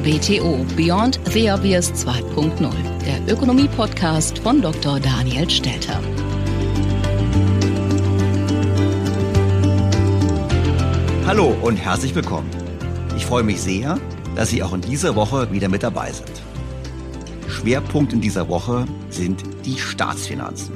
BTO 0.00 0.64
Beyond 0.76 1.18
the 1.32 1.50
Obvious 1.50 1.90
2.0, 1.92 2.70
der 3.04 3.34
Ökonomie-Podcast 3.34 4.38
von 4.38 4.60
Dr. 4.60 5.00
Daniel 5.00 5.48
Stelter. 5.48 6.00
Hallo 11.26 11.56
und 11.62 11.76
herzlich 11.76 12.14
willkommen. 12.14 12.50
Ich 13.16 13.24
freue 13.24 13.42
mich 13.42 13.60
sehr, 13.60 13.98
dass 14.34 14.50
Sie 14.50 14.62
auch 14.62 14.74
in 14.74 14.82
dieser 14.82 15.16
Woche 15.16 15.50
wieder 15.50 15.68
mit 15.68 15.82
dabei 15.82 16.12
sind. 16.12 16.42
Schwerpunkt 17.48 18.12
in 18.12 18.20
dieser 18.20 18.48
Woche 18.48 18.84
sind 19.08 19.42
die 19.64 19.78
Staatsfinanzen. 19.78 20.74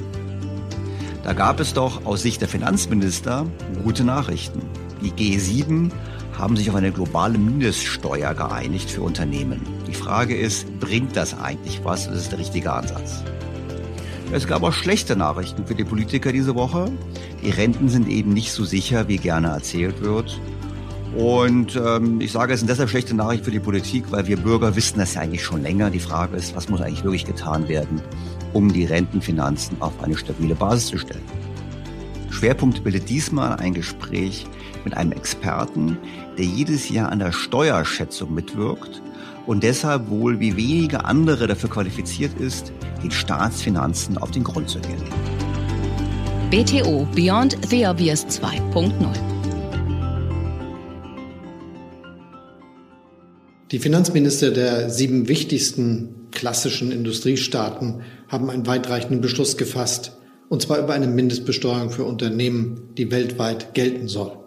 Da 1.23 1.33
gab 1.33 1.59
es 1.59 1.73
doch 1.73 2.05
aus 2.05 2.23
Sicht 2.23 2.41
der 2.41 2.47
Finanzminister 2.47 3.45
gute 3.83 4.03
Nachrichten. 4.03 4.61
Die 5.01 5.11
G7 5.11 5.91
haben 6.37 6.55
sich 6.57 6.69
auf 6.69 6.75
eine 6.75 6.91
globale 6.91 7.37
Mindeststeuer 7.37 8.33
geeinigt 8.33 8.89
für 8.89 9.01
Unternehmen. 9.01 9.61
Die 9.87 9.93
Frage 9.93 10.35
ist, 10.35 10.79
bringt 10.79 11.15
das 11.15 11.39
eigentlich 11.39 11.83
was? 11.83 12.07
Das 12.07 12.17
ist 12.17 12.31
der 12.31 12.39
richtige 12.39 12.71
Ansatz. 12.71 13.23
Es 14.33 14.47
gab 14.47 14.63
auch 14.63 14.71
schlechte 14.71 15.15
Nachrichten 15.15 15.65
für 15.65 15.75
die 15.75 15.83
Politiker 15.83 16.31
diese 16.31 16.55
Woche. 16.55 16.89
Die 17.43 17.49
Renten 17.49 17.89
sind 17.89 18.07
eben 18.07 18.33
nicht 18.33 18.53
so 18.53 18.63
sicher, 18.63 19.07
wie 19.09 19.17
gerne 19.17 19.49
erzählt 19.49 20.01
wird. 20.01 20.39
Und 21.15 21.75
ähm, 21.75 22.21
ich 22.21 22.31
sage, 22.31 22.53
es 22.53 22.61
sind 22.61 22.69
deshalb 22.69 22.89
schlechte 22.89 23.13
Nachrichten 23.13 23.45
für 23.45 23.51
die 23.51 23.59
Politik, 23.59 24.05
weil 24.11 24.27
wir 24.27 24.37
Bürger 24.37 24.75
wissen 24.77 24.99
das 24.99 25.15
ja 25.15 25.21
eigentlich 25.21 25.43
schon 25.43 25.61
länger. 25.61 25.89
Die 25.89 25.99
Frage 25.99 26.37
ist, 26.37 26.55
was 26.55 26.69
muss 26.69 26.79
eigentlich 26.79 27.03
wirklich 27.03 27.25
getan 27.25 27.67
werden, 27.67 28.01
um 28.53 28.71
die 28.71 28.85
Rentenfinanzen 28.85 29.81
auf 29.81 30.01
eine 30.01 30.17
stabile 30.17 30.55
Basis 30.55 30.87
zu 30.87 30.97
stellen. 30.97 31.25
Schwerpunkt 32.29 32.85
bildet 32.85 33.09
diesmal 33.09 33.57
ein 33.57 33.73
Gespräch 33.73 34.47
mit 34.83 34.95
einem 34.95 35.11
Experten, 35.11 35.97
der 36.37 36.45
jedes 36.45 36.89
Jahr 36.89 37.11
an 37.11 37.19
der 37.19 37.31
Steuerschätzung 37.31 38.33
mitwirkt 38.33 39.01
und 39.45 39.63
deshalb 39.63 40.09
wohl 40.09 40.39
wie 40.39 40.55
wenige 40.55 41.05
andere 41.05 41.47
dafür 41.47 41.69
qualifiziert 41.69 42.39
ist, 42.39 42.71
den 43.03 43.11
Staatsfinanzen 43.11 44.17
auf 44.17 44.31
den 44.31 44.43
Grund 44.43 44.69
zu 44.69 44.79
gehen. 44.79 45.01
BTO 46.49 47.07
Beyond 47.15 47.57
the 47.69 47.85
Obvious 47.87 48.25
2.0 48.25 48.91
Die 53.71 53.79
Finanzminister 53.79 54.51
der 54.51 54.89
sieben 54.89 55.29
wichtigsten 55.29 56.27
klassischen 56.31 56.91
Industriestaaten 56.91 58.01
haben 58.27 58.49
einen 58.49 58.67
weitreichenden 58.67 59.21
Beschluss 59.21 59.55
gefasst, 59.55 60.17
und 60.49 60.61
zwar 60.61 60.79
über 60.79 60.93
eine 60.93 61.07
Mindestbesteuerung 61.07 61.89
für 61.89 62.03
Unternehmen, 62.03 62.89
die 62.97 63.11
weltweit 63.11 63.73
gelten 63.73 64.09
soll. 64.09 64.40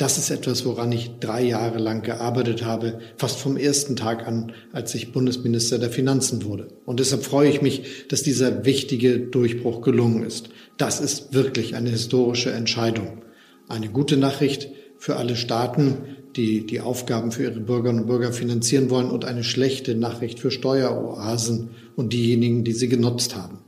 Das 0.00 0.16
ist 0.16 0.30
etwas, 0.30 0.64
woran 0.64 0.92
ich 0.92 1.10
drei 1.20 1.42
Jahre 1.42 1.78
lang 1.78 2.00
gearbeitet 2.02 2.64
habe, 2.64 3.00
fast 3.18 3.38
vom 3.38 3.58
ersten 3.58 3.96
Tag 3.96 4.26
an, 4.26 4.52
als 4.72 4.94
ich 4.94 5.12
Bundesminister 5.12 5.78
der 5.78 5.90
Finanzen 5.90 6.42
wurde. 6.42 6.68
Und 6.86 7.00
deshalb 7.00 7.22
freue 7.22 7.50
ich 7.50 7.60
mich, 7.60 8.06
dass 8.08 8.22
dieser 8.22 8.64
wichtige 8.64 9.18
Durchbruch 9.20 9.82
gelungen 9.82 10.24
ist. 10.24 10.48
Das 10.78 11.00
ist 11.00 11.34
wirklich 11.34 11.76
eine 11.76 11.90
historische 11.90 12.50
Entscheidung. 12.50 13.24
Eine 13.68 13.90
gute 13.90 14.16
Nachricht 14.16 14.70
für 14.96 15.16
alle 15.16 15.36
Staaten, 15.36 15.98
die 16.34 16.64
die 16.64 16.80
Aufgaben 16.80 17.30
für 17.30 17.42
ihre 17.42 17.60
Bürgerinnen 17.60 18.00
und 18.00 18.06
Bürger 18.06 18.32
finanzieren 18.32 18.88
wollen 18.88 19.10
und 19.10 19.26
eine 19.26 19.44
schlechte 19.44 19.94
Nachricht 19.94 20.40
für 20.40 20.50
Steueroasen 20.50 21.72
und 21.94 22.14
diejenigen, 22.14 22.64
die 22.64 22.72
sie 22.72 22.88
genutzt 22.88 23.36
haben. 23.36 23.58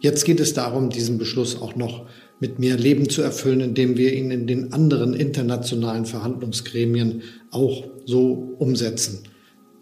Jetzt 0.00 0.24
geht 0.24 0.40
es 0.40 0.54
darum, 0.54 0.88
diesen 0.88 1.18
Beschluss 1.18 1.60
auch 1.60 1.76
noch 1.76 2.06
mit 2.42 2.58
mehr 2.58 2.76
Leben 2.76 3.08
zu 3.08 3.22
erfüllen, 3.22 3.60
indem 3.60 3.96
wir 3.96 4.12
ihn 4.12 4.32
in 4.32 4.48
den 4.48 4.72
anderen 4.72 5.14
internationalen 5.14 6.06
Verhandlungsgremien 6.06 7.22
auch 7.52 7.84
so 8.04 8.56
umsetzen. 8.58 9.20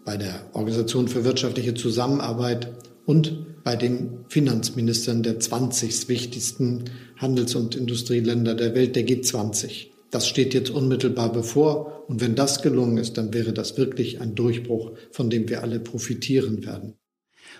Bei 0.05 0.15
der 0.15 0.45
Organisation 0.53 1.07
für 1.07 1.25
wirtschaftliche 1.25 1.73
Zusammenarbeit 1.73 2.71
und 3.07 3.63
bei 3.63 3.75
den 3.75 4.25
Finanzministern 4.29 5.23
der 5.23 5.39
20 5.39 6.07
wichtigsten 6.07 6.83
Handels- 7.17 7.55
und 7.55 7.75
Industrieländer 7.75 8.53
der 8.53 8.75
Welt, 8.75 8.95
der 8.95 9.07
G20. 9.07 9.87
Das 10.11 10.27
steht 10.27 10.53
jetzt 10.53 10.69
unmittelbar 10.69 11.31
bevor. 11.31 12.03
Und 12.07 12.21
wenn 12.21 12.35
das 12.35 12.61
gelungen 12.61 12.99
ist, 12.99 13.17
dann 13.17 13.33
wäre 13.33 13.53
das 13.53 13.75
wirklich 13.75 14.21
ein 14.21 14.35
Durchbruch, 14.35 14.91
von 15.11 15.31
dem 15.31 15.49
wir 15.49 15.63
alle 15.63 15.79
profitieren 15.79 16.63
werden. 16.63 16.93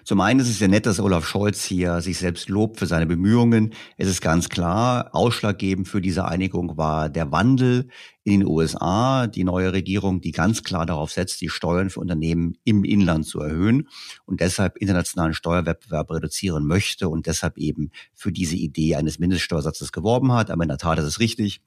Zum 0.03 0.19
einen 0.21 0.39
ist 0.39 0.49
es 0.49 0.59
ja 0.59 0.67
nett, 0.67 0.85
dass 0.85 0.99
Olaf 0.99 1.27
Scholz 1.27 1.63
hier 1.63 2.01
sich 2.01 2.17
selbst 2.17 2.49
lobt 2.49 2.79
für 2.79 2.87
seine 2.87 3.05
Bemühungen. 3.05 3.73
Es 3.97 4.07
ist 4.07 4.21
ganz 4.21 4.49
klar, 4.49 5.09
ausschlaggebend 5.13 5.87
für 5.87 6.01
diese 6.01 6.25
Einigung 6.25 6.77
war 6.77 7.09
der 7.09 7.31
Wandel 7.31 7.87
in 8.23 8.39
den 8.39 8.47
USA, 8.47 9.27
die 9.27 9.43
neue 9.43 9.73
Regierung, 9.73 10.21
die 10.21 10.31
ganz 10.31 10.63
klar 10.63 10.85
darauf 10.85 11.11
setzt, 11.11 11.41
die 11.41 11.49
Steuern 11.49 11.89
für 11.89 11.99
Unternehmen 11.99 12.57
im 12.63 12.83
Inland 12.83 13.25
zu 13.25 13.39
erhöhen 13.39 13.87
und 14.25 14.41
deshalb 14.41 14.77
internationalen 14.77 15.33
Steuerwettbewerb 15.33 16.11
reduzieren 16.11 16.65
möchte 16.65 17.09
und 17.09 17.27
deshalb 17.27 17.57
eben 17.57 17.91
für 18.13 18.31
diese 18.31 18.55
Idee 18.55 18.95
eines 18.95 19.19
Mindeststeuersatzes 19.19 19.91
geworben 19.91 20.31
hat. 20.31 20.51
Aber 20.51 20.63
in 20.63 20.69
der 20.69 20.77
Tat 20.77 20.99
ist 20.99 21.05
es 21.05 21.19
richtig. 21.19 21.61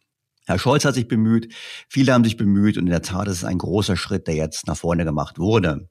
Herr 0.47 0.59
Scholz 0.59 0.85
hat 0.85 0.95
sich 0.95 1.09
bemüht, 1.09 1.55
viele 1.89 2.13
haben 2.13 2.25
sich 2.25 2.37
bemüht 2.37 2.77
und 2.77 2.85
in 2.85 2.91
der 2.91 3.03
Tat 3.03 3.29
ist 3.29 3.39
es 3.39 3.45
ein 3.45 3.59
großer 3.59 3.97
Schritt, 3.97 4.27
der 4.27 4.35
jetzt 4.35 4.67
nach 4.67 4.77
vorne 4.77 5.05
gemacht 5.05 5.39
wurde. 5.39 5.89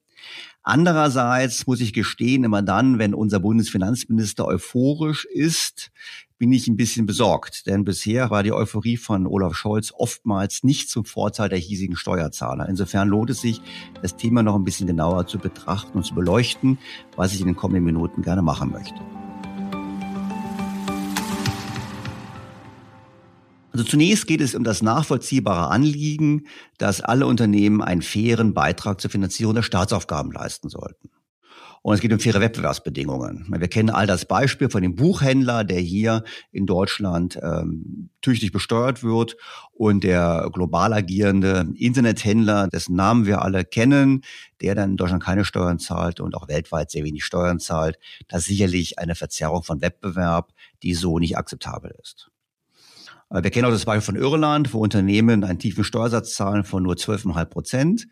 Andererseits 0.63 1.67
muss 1.67 1.81
ich 1.81 1.91
gestehen, 1.91 2.45
immer 2.45 2.61
dann, 2.61 2.97
wenn 2.97 3.13
unser 3.13 3.41
Bundesfinanzminister 3.41 4.45
euphorisch 4.45 5.25
ist, 5.25 5.91
bin 6.37 6.53
ich 6.53 6.67
ein 6.67 6.77
bisschen 6.77 7.05
besorgt. 7.05 7.67
Denn 7.67 7.83
bisher 7.83 8.29
war 8.29 8.43
die 8.43 8.53
Euphorie 8.53 8.95
von 8.95 9.27
Olaf 9.27 9.55
Scholz 9.55 9.93
oftmals 9.95 10.63
nicht 10.63 10.89
zum 10.89 11.03
Vorteil 11.03 11.49
der 11.49 11.59
hiesigen 11.59 11.97
Steuerzahler. 11.97 12.69
Insofern 12.69 13.09
lohnt 13.09 13.29
es 13.29 13.41
sich, 13.41 13.61
das 14.01 14.15
Thema 14.15 14.41
noch 14.41 14.55
ein 14.55 14.63
bisschen 14.63 14.87
genauer 14.87 15.27
zu 15.27 15.37
betrachten 15.37 15.97
und 15.97 16.05
zu 16.05 16.15
beleuchten, 16.15 16.77
was 17.17 17.33
ich 17.33 17.41
in 17.41 17.47
den 17.47 17.55
kommenden 17.57 17.83
Minuten 17.83 18.21
gerne 18.21 18.41
machen 18.41 18.71
möchte. 18.71 19.01
Also 23.73 23.85
zunächst 23.85 24.27
geht 24.27 24.39
es 24.39 24.53
um 24.53 24.63
das 24.63 24.83
nachvollziehbare 24.83 25.71
Anliegen, 25.71 26.45
dass 26.77 27.01
alle 27.01 27.25
Unternehmen 27.25 27.81
einen 27.81 28.03
fairen 28.03 28.53
Beitrag 28.53 29.01
zur 29.01 29.09
Finanzierung 29.09 29.55
der 29.55 29.63
Staatsaufgaben 29.63 30.31
leisten 30.31 30.69
sollten. 30.69 31.09
Und 31.81 31.95
es 31.95 31.99
geht 31.99 32.13
um 32.13 32.19
faire 32.19 32.39
Wettbewerbsbedingungen. 32.39 33.45
Wir 33.49 33.67
kennen 33.67 33.89
all 33.89 34.07
das 34.07 34.25
Beispiel 34.25 34.69
von 34.69 34.83
dem 34.83 34.95
Buchhändler, 34.95 35.65
der 35.65 35.79
hier 35.79 36.23
in 36.51 36.65
Deutschland 36.65 37.37
ähm, 37.41 38.09
tüchtig 38.21 38.53
besteuert 38.53 39.03
wird 39.03 39.35
und 39.73 40.03
der 40.03 40.49
global 40.53 40.93
agierende 40.93 41.67
Internethändler, 41.75 42.69
dessen 42.69 42.95
Namen 42.95 43.25
wir 43.25 43.41
alle 43.41 43.65
kennen, 43.65 44.21
der 44.61 44.75
dann 44.75 44.91
in 44.91 44.97
Deutschland 44.97 45.23
keine 45.23 45.43
Steuern 45.43 45.79
zahlt 45.79 46.21
und 46.21 46.35
auch 46.35 46.47
weltweit 46.47 46.89
sehr 46.89 47.03
wenig 47.03 47.25
Steuern 47.25 47.59
zahlt. 47.59 47.97
Das 48.29 48.43
ist 48.43 48.47
sicherlich 48.47 48.99
eine 48.99 49.15
Verzerrung 49.15 49.63
von 49.63 49.81
Wettbewerb, 49.81 50.53
die 50.83 50.93
so 50.93 51.19
nicht 51.19 51.37
akzeptabel 51.37 51.93
ist. 52.01 52.29
Äh, 53.33 53.43
wir 53.43 53.51
kennen 53.51 53.65
auch 53.65 53.71
das 53.71 53.85
Beispiel 53.85 54.13
von 54.13 54.21
Irland, 54.21 54.73
wo 54.73 54.79
Unternehmen 54.79 55.43
einen 55.43 55.59
tiefen 55.59 55.83
Steuersatz 55.83 56.35
zahlen 56.35 56.63
von 56.63 56.83
nur 56.83 56.95
12,5 56.95 57.45
Prozent 57.45 58.07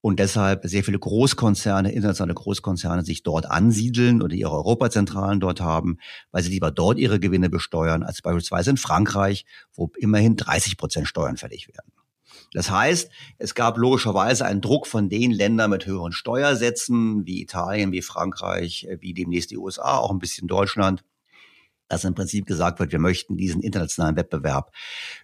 und 0.00 0.20
deshalb 0.20 0.64
sehr 0.66 0.84
viele 0.84 0.98
Großkonzerne, 0.98 1.90
internationale 1.90 2.34
Großkonzerne 2.34 3.02
sich 3.02 3.22
dort 3.22 3.46
ansiedeln 3.46 4.22
oder 4.22 4.34
ihre 4.34 4.52
Europazentralen 4.52 5.40
dort 5.40 5.60
haben, 5.60 5.98
weil 6.30 6.42
sie 6.42 6.50
lieber 6.50 6.70
dort 6.70 6.98
ihre 6.98 7.18
Gewinne 7.18 7.48
besteuern, 7.48 8.02
als 8.02 8.22
beispielsweise 8.22 8.70
in 8.70 8.76
Frankreich, 8.76 9.46
wo 9.74 9.90
immerhin 9.96 10.36
30 10.36 10.76
Prozent 10.76 11.08
Steuern 11.08 11.36
fällig 11.36 11.68
werden. 11.68 11.92
Das 12.52 12.70
heißt, 12.70 13.10
es 13.38 13.54
gab 13.54 13.76
logischerweise 13.76 14.44
einen 14.44 14.60
Druck 14.60 14.86
von 14.86 15.08
den 15.08 15.32
Ländern 15.32 15.70
mit 15.70 15.86
höheren 15.86 16.12
Steuersätzen, 16.12 17.26
wie 17.26 17.42
Italien, 17.42 17.92
wie 17.92 18.02
Frankreich, 18.02 18.86
wie 19.00 19.14
demnächst 19.14 19.50
die 19.50 19.58
USA, 19.58 19.96
auch 19.96 20.10
ein 20.10 20.18
bisschen 20.18 20.46
Deutschland, 20.46 21.02
dass 21.88 22.04
im 22.04 22.14
Prinzip 22.14 22.46
gesagt 22.46 22.78
wird, 22.80 22.92
wir 22.92 22.98
möchten 22.98 23.36
diesen 23.36 23.62
internationalen 23.62 24.16
Wettbewerb 24.16 24.72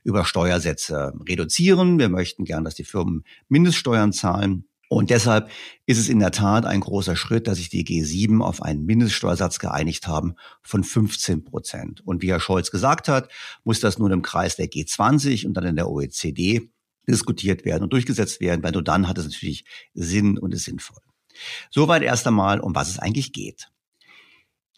über 0.05 0.25
Steuersätze 0.25 1.13
reduzieren. 1.29 1.99
Wir 1.99 2.09
möchten 2.09 2.45
gern, 2.45 2.65
dass 2.65 2.75
die 2.75 2.85
Firmen 2.85 3.25
Mindeststeuern 3.49 4.13
zahlen. 4.13 4.67
Und 4.89 5.09
deshalb 5.09 5.51
ist 5.87 5.99
es 5.99 6.11
in 6.11 6.19
der 6.19 6.33
Tat 6.33 6.67
ein 6.67 6.81
großer 6.81 7.17
Schritt, 7.17 7.47
dass 7.47 7.57
sich 7.57 7.71
die 7.71 7.83
G7 7.83 8.43
auf 8.43 8.63
einen 8.63 8.85
Mindeststeuersatz 8.85 9.59
geeinigt 9.59 10.07
haben 10.07 10.35
von 10.61 10.85
15 10.85 11.45
Prozent. 11.45 12.03
Und 12.07 12.21
wie 12.21 12.31
Herr 12.31 12.41
Scholz 12.41 12.71
gesagt 12.71 13.09
hat, 13.09 13.31
muss 13.65 13.81
das 13.81 13.99
nun 13.99 14.13
im 14.13 14.21
Kreis 14.21 14.57
der 14.57 14.67
G20 14.67 15.47
und 15.47 15.55
dann 15.55 15.65
in 15.65 15.77
der 15.77 15.89
OECD 15.89 16.71
diskutiert 17.09 17.65
werden 17.65 17.85
und 17.85 17.93
durchgesetzt 17.95 18.41
werden, 18.43 18.63
weil 18.63 18.73
nur 18.73 18.85
dann 18.85 19.09
hat 19.09 19.17
es 19.17 19.25
natürlich 19.25 19.65
Sinn 19.95 20.37
und 20.37 20.53
ist 20.53 20.65
sinnvoll. 20.65 21.01
Soweit 21.71 22.03
erst 22.03 22.27
einmal, 22.27 22.61
um 22.61 22.75
was 22.75 22.91
es 22.91 22.99
eigentlich 22.99 23.33
geht. 23.33 23.72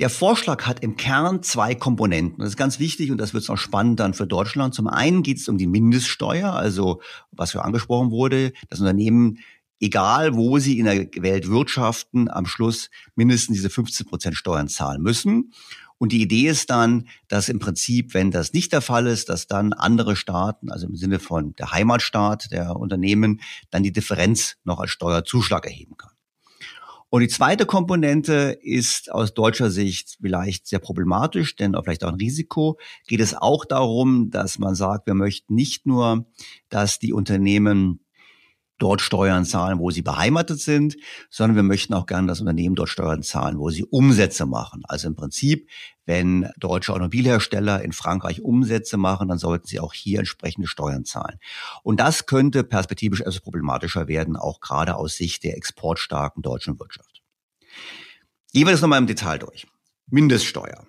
Der 0.01 0.11
Vorschlag 0.11 0.67
hat 0.67 0.83
im 0.83 0.97
Kern 0.97 1.45
zwei 1.45 1.77
Komponenten. 1.77 2.41
Das 2.41 2.49
ist 2.49 2.57
ganz 2.57 2.81
wichtig 2.81 3.13
und 3.13 3.19
das 3.19 3.33
wird 3.33 3.49
noch 3.49 3.57
spannend 3.57 4.01
dann 4.01 4.13
für 4.13 4.27
Deutschland. 4.27 4.75
Zum 4.75 4.89
einen 4.89 5.23
geht 5.23 5.39
es 5.39 5.49
um 5.49 5.57
die 5.57 5.69
Mindeststeuer, 5.69 6.53
also 6.53 7.01
was 7.31 7.53
für 7.53 7.63
angesprochen 7.63 8.11
wurde, 8.11 8.53
das 8.69 8.81
Unternehmen, 8.81 9.39
egal 9.79 10.35
wo 10.35 10.59
sie 10.59 10.81
in 10.81 10.87
der 10.87 11.07
Welt 11.23 11.49
wirtschaften, 11.49 12.29
am 12.29 12.47
Schluss 12.47 12.91
mindestens 13.15 13.59
diese 13.59 13.71
15 13.71 14.07
Prozent 14.07 14.37
Steuern 14.37 14.67
zahlen 14.67 15.01
müssen. 15.01 15.53
Und 15.97 16.11
die 16.11 16.23
Idee 16.23 16.49
ist 16.49 16.71
dann, 16.71 17.07
dass 17.29 17.49
im 17.49 17.61
Prinzip, 17.61 18.15
wenn 18.15 18.33
das 18.33 18.53
nicht 18.53 18.73
der 18.73 18.81
Fall 18.81 19.07
ist, 19.07 19.29
dass 19.29 19.47
dann 19.47 19.73
andere 19.73 20.17
Staaten, 20.17 20.73
also 20.73 20.89
im 20.89 20.97
Sinne 20.97 21.21
von 21.21 21.55
der 21.55 21.71
Heimatstaat 21.71 22.51
der 22.51 22.75
Unternehmen, 22.75 23.41
dann 23.71 23.85
die 23.85 23.93
Differenz 23.93 24.57
noch 24.65 24.81
als 24.81 24.91
Steuerzuschlag 24.91 25.67
erheben 25.67 25.97
kann. 25.97 26.14
Und 27.15 27.21
die 27.21 27.29
zweite 27.29 27.65
Komponente 27.65 28.59
ist 28.61 29.13
aus 29.13 29.35
deutscher 29.35 29.71
Sicht 29.71 30.17
vielleicht 30.21 30.67
sehr 30.67 30.81
problematisch, 30.81 31.55
denn 31.55 31.77
vielleicht 31.85 32.03
auch 32.03 32.09
ein 32.09 32.17
Risiko. 32.17 32.77
Geht 33.07 33.21
es 33.21 33.37
auch 33.37 33.65
darum, 33.65 34.31
dass 34.31 34.59
man 34.59 34.75
sagt, 34.75 35.07
wir 35.07 35.15
möchten 35.15 35.55
nicht 35.55 35.87
nur, 35.87 36.27
dass 36.71 36.99
die 36.99 37.13
Unternehmen 37.13 38.04
dort 38.79 39.01
Steuern 39.01 39.45
zahlen, 39.45 39.79
wo 39.79 39.91
sie 39.91 40.03
beheimatet 40.03 40.61
sind, 40.61 40.97
sondern 41.31 41.57
wir 41.57 41.63
möchten 41.63 41.95
auch 41.95 42.07
gerne, 42.07 42.27
dass 42.27 42.41
Unternehmen 42.41 42.75
dort 42.75 42.89
Steuern 42.89 43.23
zahlen, 43.23 43.59
wo 43.59 43.71
sie 43.71 43.85
Umsätze 43.85 44.47
machen. 44.47 44.83
Also 44.89 45.09
im 45.09 45.15
Prinzip, 45.15 45.69
wenn 46.07 46.51
deutsche 46.59 46.93
Automobilhersteller 46.93 47.83
in 47.83 47.93
Frankreich 47.93 48.43
Umsätze 48.43 48.97
machen, 48.97 49.29
dann 49.29 49.39
sollten 49.39 49.67
sie 49.67 49.81
auch 49.81 49.95
hier 49.95 50.19
entsprechende 50.19 50.69
Steuern 50.69 51.05
zahlen. 51.05 51.39
Und 51.83 52.01
das 52.01 52.27
könnte 52.27 52.65
perspektivisch 52.65 53.21
etwas 53.21 53.41
problematischer 53.41 54.09
werden, 54.09 54.37
auch 54.37 54.61
gerade 54.61 54.97
aus 54.97 55.17
Sicht 55.17 55.45
der 55.45 55.57
exportstarken 55.57 56.43
deutschen 56.43 56.79
Wirtschaft. 56.79 57.23
Gehen 58.53 58.67
wir 58.67 58.73
das 58.73 58.83
nochmal 58.83 59.01
im 59.01 59.07
Detail 59.07 59.39
durch. 59.39 59.67
Mindeststeuer. 60.07 60.87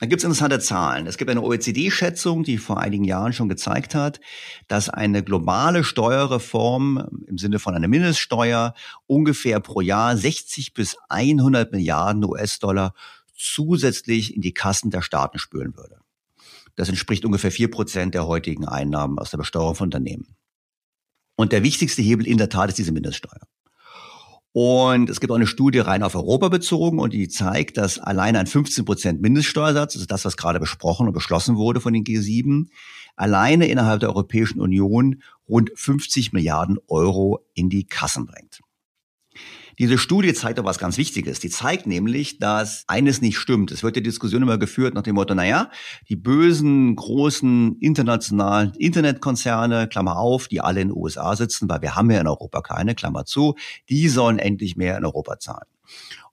Da 0.00 0.06
gibt 0.06 0.20
es 0.20 0.24
interessante 0.24 0.60
Zahlen. 0.60 1.06
Es 1.06 1.18
gibt 1.18 1.30
eine 1.30 1.42
OECD-Schätzung, 1.42 2.44
die 2.44 2.58
vor 2.58 2.78
einigen 2.78 3.04
Jahren 3.04 3.32
schon 3.32 3.48
gezeigt 3.48 3.96
hat, 3.96 4.20
dass 4.68 4.88
eine 4.88 5.24
globale 5.24 5.82
Steuerreform 5.82 7.08
im 7.26 7.36
Sinne 7.36 7.58
von 7.58 7.74
einer 7.74 7.88
Mindeststeuer 7.88 8.74
ungefähr 9.06 9.58
pro 9.58 9.80
Jahr 9.80 10.16
60 10.16 10.72
bis 10.72 10.96
100 11.08 11.72
Milliarden 11.72 12.24
US-Dollar 12.24 12.94
zusätzlich 13.36 14.36
in 14.36 14.42
die 14.42 14.54
Kassen 14.54 14.90
der 14.90 15.02
Staaten 15.02 15.38
spülen 15.38 15.76
würde. 15.76 15.98
Das 16.76 16.88
entspricht 16.88 17.24
ungefähr 17.24 17.50
vier 17.50 17.70
Prozent 17.70 18.14
der 18.14 18.28
heutigen 18.28 18.68
Einnahmen 18.68 19.18
aus 19.18 19.30
der 19.30 19.38
Besteuerung 19.38 19.74
von 19.74 19.86
Unternehmen. 19.86 20.36
Und 21.34 21.50
der 21.50 21.64
wichtigste 21.64 22.02
Hebel 22.02 22.26
in 22.26 22.38
der 22.38 22.48
Tat 22.48 22.68
ist 22.68 22.78
diese 22.78 22.92
Mindeststeuer. 22.92 23.47
Und 24.60 25.08
es 25.08 25.20
gibt 25.20 25.30
auch 25.30 25.36
eine 25.36 25.46
Studie 25.46 25.78
rein 25.78 26.02
auf 26.02 26.16
Europa 26.16 26.48
bezogen 26.48 26.98
und 26.98 27.12
die 27.12 27.28
zeigt, 27.28 27.76
dass 27.76 28.00
allein 28.00 28.34
ein 28.34 28.48
15 28.48 28.84
Prozent 28.84 29.20
Mindeststeuersatz, 29.20 29.94
also 29.94 30.04
das, 30.04 30.24
was 30.24 30.36
gerade 30.36 30.58
besprochen 30.58 31.06
und 31.06 31.12
beschlossen 31.12 31.54
wurde 31.54 31.80
von 31.80 31.92
den 31.92 32.02
G7, 32.02 32.66
alleine 33.14 33.68
innerhalb 33.68 34.00
der 34.00 34.08
Europäischen 34.08 34.60
Union 34.60 35.22
rund 35.48 35.70
50 35.76 36.32
Milliarden 36.32 36.78
Euro 36.88 37.46
in 37.54 37.68
die 37.70 37.84
Kassen 37.84 38.26
bringt. 38.26 38.58
Diese 39.78 39.96
Studie 39.96 40.34
zeigt 40.34 40.58
auch 40.58 40.64
was 40.64 40.78
ganz 40.78 40.98
Wichtiges. 40.98 41.38
Die 41.38 41.50
zeigt 41.50 41.86
nämlich, 41.86 42.40
dass 42.40 42.82
eines 42.88 43.20
nicht 43.20 43.38
stimmt. 43.38 43.70
Es 43.70 43.84
wird 43.84 43.94
die 43.94 44.02
Diskussion 44.02 44.42
immer 44.42 44.58
geführt 44.58 44.94
nach 44.94 45.02
dem 45.02 45.14
Motto, 45.14 45.36
naja, 45.36 45.70
die 46.08 46.16
bösen, 46.16 46.96
großen, 46.96 47.76
internationalen 47.78 48.72
Internetkonzerne, 48.76 49.86
Klammer 49.86 50.18
auf, 50.18 50.48
die 50.48 50.60
alle 50.60 50.80
in 50.80 50.88
den 50.88 50.96
USA 50.96 51.36
sitzen, 51.36 51.68
weil 51.68 51.80
wir 51.80 51.94
haben 51.94 52.10
ja 52.10 52.20
in 52.20 52.26
Europa 52.26 52.60
keine, 52.60 52.96
Klammer 52.96 53.24
zu, 53.24 53.54
die 53.88 54.08
sollen 54.08 54.40
endlich 54.40 54.76
mehr 54.76 54.98
in 54.98 55.04
Europa 55.04 55.38
zahlen. 55.38 55.68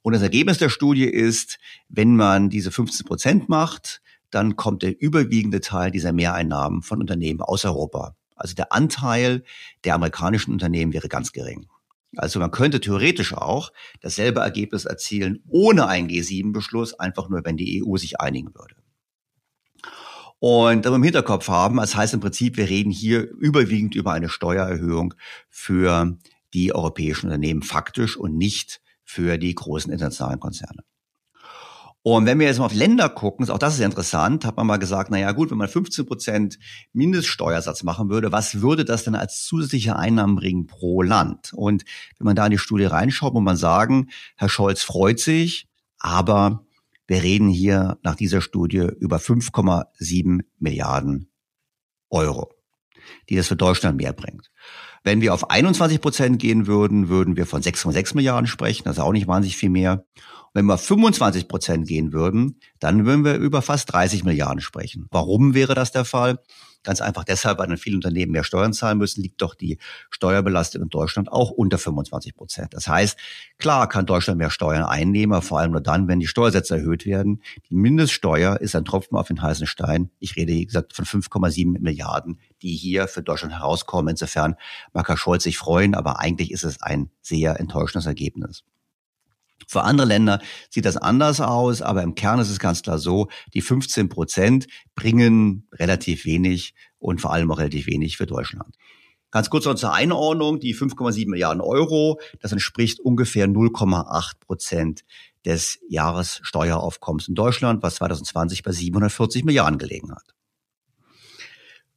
Und 0.02 0.14
das 0.14 0.24
Ergebnis 0.24 0.58
der 0.58 0.70
Studie 0.70 1.06
ist, 1.06 1.60
wenn 1.88 2.16
man 2.16 2.50
diese 2.50 2.72
15 2.72 3.06
Prozent 3.06 3.48
macht, 3.48 4.02
dann 4.32 4.56
kommt 4.56 4.82
der 4.82 5.00
überwiegende 5.00 5.62
Teil 5.62 5.92
dieser 5.92 6.14
Mehreinnahmen 6.14 6.82
von 6.82 7.00
Unternehmen 7.00 7.42
aus 7.42 7.64
Europa. 7.64 8.16
Also 8.36 8.56
der 8.56 8.74
Anteil 8.74 9.44
der 9.84 9.96
amerikanischen 9.96 10.52
Unternehmen 10.52 10.94
wäre 10.94 11.08
ganz 11.10 11.32
gering. 11.32 11.68
Also 12.18 12.40
man 12.40 12.52
könnte 12.52 12.80
theoretisch 12.80 13.34
auch 13.34 13.72
dasselbe 14.02 14.42
Ergebnis 14.42 14.86
erzielen 14.86 15.44
ohne 15.48 15.88
einen 15.88 16.08
G7-Beschluss, 16.10 17.00
einfach 17.00 17.30
nur, 17.30 17.44
wenn 17.46 17.58
die 17.58 17.84
EU 17.84 17.98
sich 17.98 18.20
einigen 18.20 18.54
würde. 18.54 18.76
Und 20.40 20.86
im 20.86 21.04
Hinterkopf 21.04 21.48
haben, 21.48 21.78
das 21.78 21.96
heißt 21.96 22.14
im 22.14 22.20
Prinzip, 22.20 22.58
wir 22.58 22.70
reden 22.70 22.92
hier 22.92 23.30
überwiegend 23.40 23.96
über 23.96 24.12
eine 24.12 24.30
Steuererhöhung 24.30 25.14
für 25.50 26.18
die 26.54 26.74
europäischen 26.74 27.28
Unternehmen 27.28 27.64
faktisch 27.64 28.18
und 28.18 28.38
nicht 28.38 28.82
für 29.04 29.38
die 29.38 29.56
großen 29.56 29.92
internationalen 29.92 30.40
Konzerne. 30.40 30.84
Und 32.08 32.28
wenn 32.28 32.38
wir 32.38 32.46
jetzt 32.46 32.60
mal 32.60 32.66
auf 32.66 32.74
Länder 32.76 33.10
gucken, 33.10 33.50
auch 33.50 33.58
das 33.58 33.74
ist 33.74 33.80
interessant, 33.80 34.46
hat 34.46 34.58
man 34.58 34.68
mal 34.68 34.78
gesagt, 34.78 35.10
na 35.10 35.18
ja, 35.18 35.32
gut, 35.32 35.50
wenn 35.50 35.58
man 35.58 35.68
15 35.68 36.06
Prozent 36.06 36.60
Mindeststeuersatz 36.94 37.82
machen 37.82 38.12
würde, 38.12 38.32
was 38.32 38.62
würde 38.62 38.86
das 38.86 39.06
denn 39.06 39.16
als 39.16 39.44
zusätzliche 39.44 39.96
Einnahmen 39.96 40.36
bringen 40.36 40.68
pro 40.68 41.02
Land? 41.02 41.52
Und 41.56 41.84
wenn 42.20 42.26
man 42.26 42.36
da 42.36 42.46
in 42.46 42.52
die 42.52 42.60
Studie 42.60 42.86
reinschaut, 42.86 43.34
muss 43.34 43.42
man 43.42 43.58
sagen, 43.58 44.12
Herr 44.36 44.50
Scholz 44.50 44.84
freut 44.84 45.20
sich, 45.20 45.68
Aber 45.98 46.64
wir 47.08 47.24
reden 47.24 47.50
hier 47.50 47.98
nach 48.04 48.16
dieser 48.16 48.42
Studie 48.42 48.88
über 49.00 49.18
5,7 49.18 50.42
Milliarden 50.60 51.32
Euro, 52.12 52.54
die 53.30 53.36
das 53.36 53.48
für 53.48 53.56
Deutschland 53.56 53.98
mehr 53.98 54.14
bringt. 54.14 54.52
Wenn 55.04 55.22
wir 55.22 55.34
auf 55.34 55.50
21 55.50 56.02
Prozent 56.02 56.40
gehen 56.40 56.68
würden, 56.68 57.10
würden 57.10 57.36
wir 57.36 57.48
von 57.48 57.64
6,6 57.64 58.16
Milliarden 58.16 58.46
sprechen. 58.46 58.84
Das 58.84 58.98
ist 58.98 59.04
auch 59.04 59.12
nicht 59.12 59.28
wahnsinnig 59.28 59.58
viel 59.58 59.72
mehr. 59.72 60.06
Wenn 60.56 60.68
wir 60.68 60.76
auf 60.76 60.86
25 60.86 61.50
Prozent 61.50 61.86
gehen 61.86 62.14
würden, 62.14 62.62
dann 62.80 63.06
würden 63.06 63.26
wir 63.26 63.36
über 63.36 63.62
fast 63.62 63.92
30 63.92 64.24
Milliarden 64.24 64.62
sprechen. 64.62 65.06
Warum 65.12 65.54
wäre 65.54 65.76
das 65.76 65.92
der 65.92 66.06
Fall? 66.06 66.40
Ganz 66.82 67.02
einfach 67.02 67.26
deshalb, 67.26 67.60
weil 67.60 67.68
dann 67.68 67.76
viele 67.76 67.98
Unternehmen 67.98 68.32
mehr 68.32 68.46
Steuern 68.46 68.72
zahlen 68.72 68.98
müssen, 68.98 69.22
liegt 69.22 69.42
doch 69.42 69.54
die 69.54 69.80
Steuerbelastung 70.12 70.82
in 70.84 70.88
Deutschland 70.88 71.30
auch 71.30 71.52
unter 71.52 71.78
25 71.78 72.36
Prozent. 72.36 72.74
Das 72.74 72.88
heißt, 72.88 73.18
klar 73.58 73.90
kann 73.90 74.06
Deutschland 74.06 74.38
mehr 74.38 74.50
Steuern 74.50 74.84
einnehmen, 74.84 75.42
vor 75.42 75.60
allem 75.60 75.72
nur 75.72 75.82
dann, 75.82 76.08
wenn 76.08 76.22
die 76.22 76.28
Steuersätze 76.28 76.78
erhöht 76.78 77.06
werden. 77.06 77.42
Die 77.70 77.76
Mindeststeuer 77.76 78.62
ist 78.62 78.78
ein 78.78 78.86
Tropfen 78.86 79.18
auf 79.18 79.28
den 79.28 79.42
heißen 79.42 79.68
Stein. 79.68 80.10
Ich 80.20 80.38
rede, 80.38 80.54
wie 80.54 80.68
gesagt, 80.68 80.96
von 80.96 81.04
5,7 81.04 81.82
Milliarden, 81.82 82.40
die 82.62 82.78
hier 82.78 83.10
für 83.10 83.22
Deutschland 83.24 83.54
herauskommen. 83.56 84.12
Insofern 84.12 84.56
mag 84.94 85.10
Herr 85.10 85.18
Scholz 85.18 85.44
sich 85.44 85.58
freuen, 85.58 85.96
aber 85.96 86.22
eigentlich 86.22 86.52
ist 86.52 86.64
es 86.64 86.82
ein 86.82 87.10
sehr 87.22 87.60
enttäuschendes 87.60 88.06
Ergebnis. 88.06 88.64
Für 89.68 89.84
andere 89.84 90.08
Länder 90.08 90.42
sieht 90.70 90.86
das 90.86 90.98
anders 90.98 91.42
aus, 91.42 91.82
aber 91.82 92.04
im 92.04 92.16
Kern 92.16 92.40
ist 92.40 92.50
es 92.50 92.60
ganz 92.60 92.82
klar 92.82 93.00
so, 93.00 93.28
die 93.54 93.62
15 93.62 94.10
Prozent 94.10 94.68
bringen 94.96 95.68
relativ 95.74 96.26
wenig 96.26 96.76
und 97.00 97.22
vor 97.22 97.34
allem 97.34 97.52
auch 97.52 97.60
relativ 97.60 97.88
wenig 97.88 98.18
für 98.18 98.26
Deutschland. 98.26 98.76
Ganz 99.32 99.50
kurz 99.50 99.66
noch 99.66 99.76
zur 99.76 99.94
Einordnung, 99.94 100.60
die 100.60 100.76
5,7 100.76 101.30
Milliarden 101.30 101.62
Euro, 101.62 102.20
das 102.40 102.52
entspricht 102.52 103.00
ungefähr 103.00 103.48
0,8 103.48 104.40
Prozent 104.40 105.04
des 105.46 105.80
Jahressteueraufkommens 105.90 107.28
in 107.28 107.36
Deutschland, 107.36 107.84
was 107.84 107.96
2020 107.96 108.64
bei 108.64 108.72
740 108.72 109.44
Milliarden 109.44 109.78
gelegen 109.78 110.12
hat. 110.12 110.35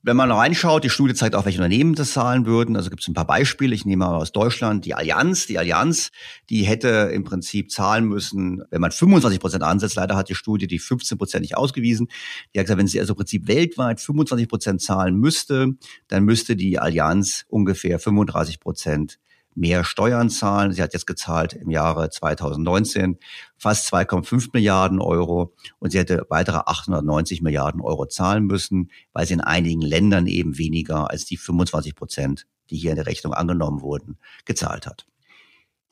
Wenn 0.02 0.17
man 0.17 0.31
reinschaut, 0.31 0.85
die 0.85 0.90
Studie 0.90 1.14
zeigt 1.14 1.35
auch, 1.35 1.45
welche 1.45 1.59
Unternehmen 1.59 1.97
das 1.97 2.12
zahlen 2.12 2.47
würden. 2.47 2.76
Also 2.76 2.88
gibt 2.88 3.02
es 3.02 3.09
ein 3.09 3.14
paar 3.14 3.26
Beispiele. 3.26 3.75
Ich 3.75 3.85
nehme 3.85 4.07
mal 4.07 4.14
aus 4.14 4.31
Deutschland 4.31 4.85
die 4.85 4.95
Allianz. 4.95 5.47
Die 5.47 5.59
Allianz, 5.59 6.11
die 6.50 6.62
hätte 6.62 7.11
im 7.12 7.25
Prinzip 7.25 7.73
zahlen 7.73 8.05
müssen, 8.05 8.62
wenn 8.71 8.81
man 8.81 8.93
25 8.93 9.40
Prozent 9.40 9.64
ansetzt. 9.64 9.97
Leider 9.97 10.17
hat 10.17 10.28
die 10.28 10.37
Studie 10.37 10.69
die 10.69 10.78
15 10.78 11.19
Prozent 11.19 11.43
nicht 11.43 11.57
ausgewiesen. 11.57 12.07
Die 12.55 12.61
hat 12.61 12.67
gesagt, 12.67 12.78
wenn 12.78 12.87
sie 12.87 13.00
also 13.00 13.14
im 13.14 13.17
Prinzip 13.17 13.49
weltweit 13.49 14.00
25 14.00 14.49
Prozent 14.49 14.83
zahlen 14.83 15.17
müsste, 15.17 15.75
dann 16.07 16.25
müsste 16.25 16.55
die 16.55 16.78
Allianz 16.78 17.45
ungefähr 17.49 17.99
35 17.99 18.61
Prozent 18.61 19.19
mehr 19.55 19.85
Steuern 19.85 20.31
zahlen. 20.31 20.73
Sie 20.73 20.83
hat 20.83 20.93
jetzt 20.93 21.07
gezahlt 21.07 21.52
im 21.52 21.71
Jahre 21.71 22.11
2019 22.11 23.19
fast 23.57 23.93
2,5 23.93 24.50
Milliarden 24.52 25.00
Euro 25.00 25.55
und 25.78 25.90
sie 25.90 25.99
hätte 25.99 26.26
weitere 26.28 26.59
890 26.59 27.43
Milliarden 27.43 27.81
Euro 27.81 28.07
zahlen 28.07 28.45
müssen, 28.45 28.90
weil 29.12 29.26
sie 29.26 29.35
in 29.35 29.40
einigen 29.40 29.83
Ländern 29.83 30.26
eben 30.26 30.59
weniger 30.59 31.11
als 31.11 31.25
die 31.25 31.37
25 31.37 31.95
Prozent, 31.95 32.47
die 32.71 32.76
hier 32.76 32.90
in 32.90 32.97
der 32.97 33.07
Rechnung 33.07 33.35
angenommen 33.35 33.83
wurden, 33.83 34.19
gezahlt 34.45 34.87
hat. 34.87 35.07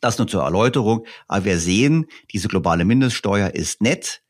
Das 0.01 0.19
nur 0.19 0.29
zur 0.29 0.43
Erläuterung. 0.43 1.07
Aber 1.27 1.45
wir 1.45 1.59
sehen, 1.59 2.07
diese 2.33 2.49
globale 2.49 2.85
Mindeststeuer 2.85 3.51
ist 3.55 3.81
nett 3.81 4.23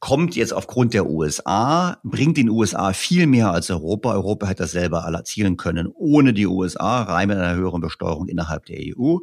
kommt 0.00 0.34
jetzt 0.34 0.54
aufgrund 0.54 0.94
der 0.94 1.06
USA, 1.06 1.98
bringt 2.02 2.38
den 2.38 2.48
USA 2.48 2.92
viel 2.94 3.26
mehr 3.26 3.52
als 3.52 3.70
Europa. 3.70 4.12
Europa 4.12 4.46
hätte 4.46 4.62
das 4.62 4.72
selber 4.72 5.00
erzielen 5.00 5.56
können 5.56 5.88
ohne 5.94 6.32
die 6.32 6.46
USA, 6.46 7.02
rein 7.02 7.28
mit 7.28 7.36
einer 7.36 7.54
höheren 7.54 7.82
Besteuerung 7.82 8.26
innerhalb 8.26 8.64
der 8.64 8.78
EU. 8.80 9.18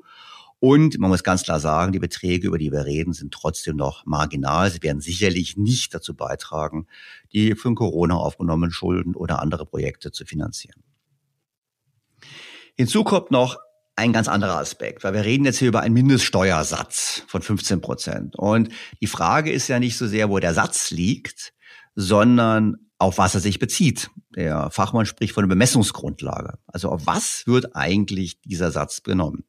Und 0.60 0.98
man 0.98 1.10
muss 1.10 1.24
ganz 1.24 1.44
klar 1.44 1.60
sagen, 1.60 1.92
die 1.92 2.00
Beträge, 2.00 2.48
über 2.48 2.58
die 2.58 2.72
wir 2.72 2.86
reden, 2.86 3.14
sind 3.14 3.34
trotzdem 3.34 3.76
noch 3.76 4.06
marginal. 4.06 4.72
Sie 4.72 4.82
werden 4.82 5.02
sicherlich 5.02 5.58
nicht 5.58 5.94
dazu 5.94 6.16
beitragen, 6.16 6.88
die 7.32 7.56
von 7.56 7.76
Corona 7.76 8.16
aufgenommenen 8.16 8.72
Schulden 8.72 9.16
oder 9.16 9.40
andere 9.42 9.66
Projekte 9.66 10.12
zu 10.12 10.26
finanzieren. 10.26 10.82
Hinzu 12.76 13.04
kommt 13.04 13.32
noch 13.32 13.58
ein 13.98 14.14
ganz 14.14 14.28
anderer 14.28 14.58
Aspekt, 14.58 15.04
weil 15.04 15.14
wir 15.14 15.26
reden 15.26 15.44
jetzt 15.46 15.58
hier 15.58 15.68
über 15.68 15.82
einen 15.82 15.94
Mindeststeuersatz 15.94 17.24
von 17.28 17.42
15 17.42 17.82
Prozent. 17.82 18.36
Und 18.36 18.70
die 19.02 19.08
Frage 19.08 19.52
ist 19.52 19.68
ja 19.68 19.80
nicht 19.80 19.98
so 19.98 20.08
sehr, 20.08 20.30
wo 20.30 20.38
der 20.40 20.54
Satz 20.54 20.92
liegt, 20.92 21.54
sondern 21.96 22.78
auf 23.00 23.18
was 23.18 23.34
er 23.34 23.42
sich 23.42 23.58
bezieht. 23.58 24.12
Der 24.36 24.70
Fachmann 24.70 25.08
spricht 25.08 25.34
von 25.34 25.44
einer 25.44 25.50
Bemessungsgrundlage. 25.50 26.60
Also 26.68 26.90
auf 26.90 27.08
was 27.08 27.48
wird 27.48 27.76
eigentlich 27.76 28.40
dieser 28.42 28.72
Satz 28.72 29.02
genommen? 29.02 29.46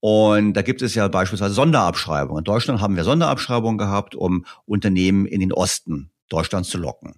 Und 0.00 0.54
da 0.54 0.62
gibt 0.62 0.82
es 0.82 0.94
ja 0.96 1.06
beispielsweise 1.06 1.54
Sonderabschreibungen. 1.54 2.40
In 2.40 2.44
Deutschland 2.44 2.80
haben 2.80 2.96
wir 2.96 3.04
Sonderabschreibungen 3.04 3.78
gehabt, 3.78 4.16
um 4.16 4.44
Unternehmen 4.64 5.26
in 5.26 5.40
den 5.40 5.52
Osten 5.52 6.10
Deutschlands 6.28 6.68
zu 6.70 6.78
locken. 6.78 7.14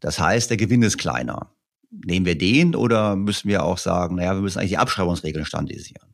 Das 0.00 0.18
heißt, 0.18 0.50
der 0.50 0.56
Gewinn 0.56 0.82
ist 0.82 0.98
kleiner 0.98 1.52
nehmen 1.92 2.26
wir 2.26 2.36
den 2.36 2.74
oder 2.74 3.16
müssen 3.16 3.48
wir 3.48 3.64
auch 3.64 3.78
sagen, 3.78 4.16
naja, 4.16 4.34
wir 4.34 4.40
müssen 4.40 4.58
eigentlich 4.58 4.72
die 4.72 4.78
Abschreibungsregeln 4.78 5.44
standardisieren? 5.44 6.08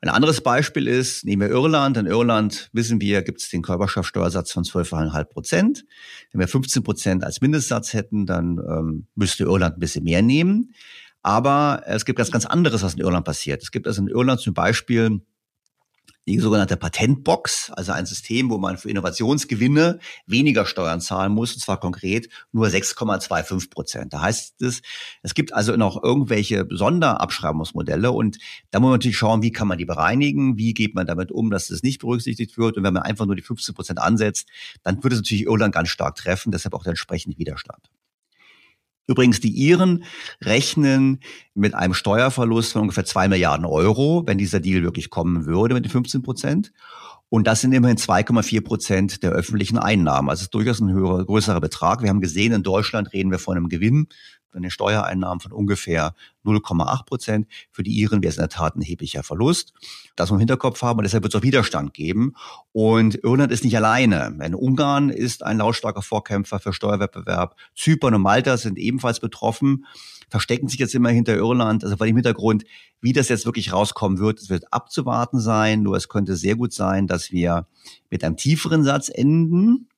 Ein 0.00 0.10
anderes 0.10 0.42
Beispiel 0.42 0.86
ist, 0.86 1.24
nehmen 1.24 1.40
wir 1.40 1.48
Irland. 1.48 1.96
In 1.96 2.04
Irland 2.04 2.68
wissen 2.74 3.00
wir, 3.00 3.22
gibt 3.22 3.40
es 3.40 3.48
den 3.48 3.62
Körperschaftssteuersatz 3.62 4.52
von 4.52 4.62
12,5 4.62 5.24
Prozent. 5.24 5.84
Wenn 6.30 6.40
wir 6.40 6.48
15 6.48 6.82
Prozent 6.82 7.24
als 7.24 7.40
Mindestsatz 7.40 7.94
hätten, 7.94 8.26
dann 8.26 8.58
ähm, 8.58 9.06
müsste 9.14 9.44
Irland 9.44 9.76
ein 9.76 9.80
bisschen 9.80 10.04
mehr 10.04 10.20
nehmen. 10.20 10.74
Aber 11.22 11.84
es 11.86 12.04
gibt 12.04 12.18
ganz, 12.18 12.30
ganz 12.30 12.44
anderes, 12.44 12.82
was 12.82 12.92
in 12.92 13.00
Irland 13.00 13.24
passiert. 13.24 13.62
Es 13.62 13.70
gibt 13.70 13.86
also 13.86 14.02
in 14.02 14.08
Irland 14.08 14.40
zum 14.40 14.52
Beispiel 14.52 15.22
die 16.26 16.38
sogenannte 16.38 16.76
Patentbox, 16.76 17.70
also 17.70 17.92
ein 17.92 18.06
System, 18.06 18.50
wo 18.50 18.58
man 18.58 18.78
für 18.78 18.88
Innovationsgewinne 18.88 19.98
weniger 20.26 20.64
Steuern 20.66 21.00
zahlen 21.00 21.32
muss, 21.32 21.52
und 21.54 21.60
zwar 21.60 21.78
konkret 21.78 22.28
nur 22.52 22.66
6,25 22.66 23.70
Prozent. 23.70 24.12
Da 24.12 24.22
heißt 24.22 24.62
es, 24.62 24.82
es 25.22 25.34
gibt 25.34 25.52
also 25.52 25.76
noch 25.76 26.02
irgendwelche 26.02 26.66
Sonderabschreibungsmodelle 26.70 28.10
und 28.10 28.38
da 28.70 28.80
muss 28.80 28.88
man 28.88 28.94
natürlich 28.94 29.18
schauen, 29.18 29.42
wie 29.42 29.52
kann 29.52 29.68
man 29.68 29.78
die 29.78 29.84
bereinigen, 29.84 30.56
wie 30.56 30.72
geht 30.72 30.94
man 30.94 31.06
damit 31.06 31.30
um, 31.30 31.50
dass 31.50 31.68
das 31.68 31.82
nicht 31.82 32.00
berücksichtigt 32.00 32.56
wird. 32.56 32.76
Und 32.76 32.84
wenn 32.84 32.94
man 32.94 33.02
einfach 33.02 33.26
nur 33.26 33.36
die 33.36 33.42
15 33.42 33.74
Prozent 33.74 33.98
ansetzt, 34.00 34.48
dann 34.82 35.02
würde 35.02 35.16
es 35.16 35.22
natürlich 35.22 35.44
Irland 35.44 35.74
ganz 35.74 35.88
stark 35.88 36.16
treffen, 36.16 36.52
deshalb 36.52 36.74
auch 36.74 36.82
der 36.82 36.90
entsprechende 36.90 37.38
Widerstand. 37.38 37.90
Übrigens, 39.06 39.40
die 39.40 39.50
Iren 39.50 40.04
rechnen 40.42 41.20
mit 41.54 41.74
einem 41.74 41.94
Steuerverlust 41.94 42.72
von 42.72 42.82
ungefähr 42.82 43.04
zwei 43.04 43.28
Milliarden 43.28 43.66
Euro, 43.66 44.22
wenn 44.26 44.38
dieser 44.38 44.60
Deal 44.60 44.82
wirklich 44.82 45.10
kommen 45.10 45.46
würde 45.46 45.74
mit 45.74 45.84
den 45.84 45.90
15 45.90 46.22
Prozent. 46.22 46.72
Und 47.28 47.46
das 47.46 47.60
sind 47.60 47.72
immerhin 47.72 47.96
2,4 47.96 48.62
Prozent 48.62 49.22
der 49.22 49.32
öffentlichen 49.32 49.76
Einnahmen. 49.76 50.30
Also 50.30 50.40
es 50.40 50.44
ist 50.44 50.54
durchaus 50.54 50.80
ein 50.80 50.92
höherer, 50.92 51.24
größerer 51.24 51.60
Betrag. 51.60 52.00
Wir 52.00 52.08
haben 52.08 52.20
gesehen, 52.20 52.52
in 52.52 52.62
Deutschland 52.62 53.12
reden 53.12 53.30
wir 53.30 53.40
von 53.40 53.56
einem 53.56 53.68
Gewinn 53.68 54.06
den 54.62 54.70
Steuereinnahmen 54.70 55.40
von 55.40 55.52
ungefähr 55.52 56.14
0,8 56.44 57.04
Prozent. 57.04 57.46
Für 57.70 57.82
die 57.82 57.92
Iren 57.92 58.22
wäre 58.22 58.30
es 58.30 58.36
in 58.36 58.42
der 58.42 58.48
Tat 58.48 58.76
ein 58.76 58.82
erheblicher 58.82 59.22
Verlust. 59.22 59.72
Das 60.16 60.30
wir 60.30 60.34
im 60.34 60.40
Hinterkopf 60.40 60.82
haben 60.82 60.98
und 60.98 61.04
deshalb 61.04 61.22
wird 61.24 61.34
es 61.34 61.38
auch 61.38 61.44
Widerstand 61.44 61.94
geben. 61.94 62.34
Und 62.72 63.16
Irland 63.22 63.52
ist 63.52 63.64
nicht 63.64 63.76
alleine. 63.76 64.36
Denn 64.40 64.54
Ungarn 64.54 65.10
ist 65.10 65.42
ein 65.42 65.58
lautstarker 65.58 66.02
Vorkämpfer 66.02 66.60
für 66.60 66.72
Steuerwettbewerb. 66.72 67.56
Zypern 67.74 68.14
und 68.14 68.22
Malta 68.22 68.56
sind 68.56 68.78
ebenfalls 68.78 69.20
betroffen 69.20 69.84
verstecken 70.34 70.68
sich 70.68 70.80
jetzt 70.80 70.94
immer 70.94 71.10
hinter 71.10 71.36
Irland. 71.36 71.84
Also 71.84 71.96
vor 71.96 72.06
dem 72.06 72.16
Hintergrund, 72.16 72.64
wie 73.00 73.12
das 73.12 73.28
jetzt 73.28 73.46
wirklich 73.46 73.72
rauskommen 73.72 74.18
wird, 74.18 74.40
es 74.40 74.50
wird 74.50 74.72
abzuwarten 74.72 75.38
sein. 75.38 75.82
Nur 75.82 75.96
es 75.96 76.08
könnte 76.08 76.36
sehr 76.36 76.56
gut 76.56 76.72
sein, 76.72 77.06
dass 77.06 77.30
wir 77.30 77.66
mit 78.10 78.24
einem 78.24 78.36
tieferen 78.36 78.82
Satz 78.82 79.08
enden. 79.08 79.88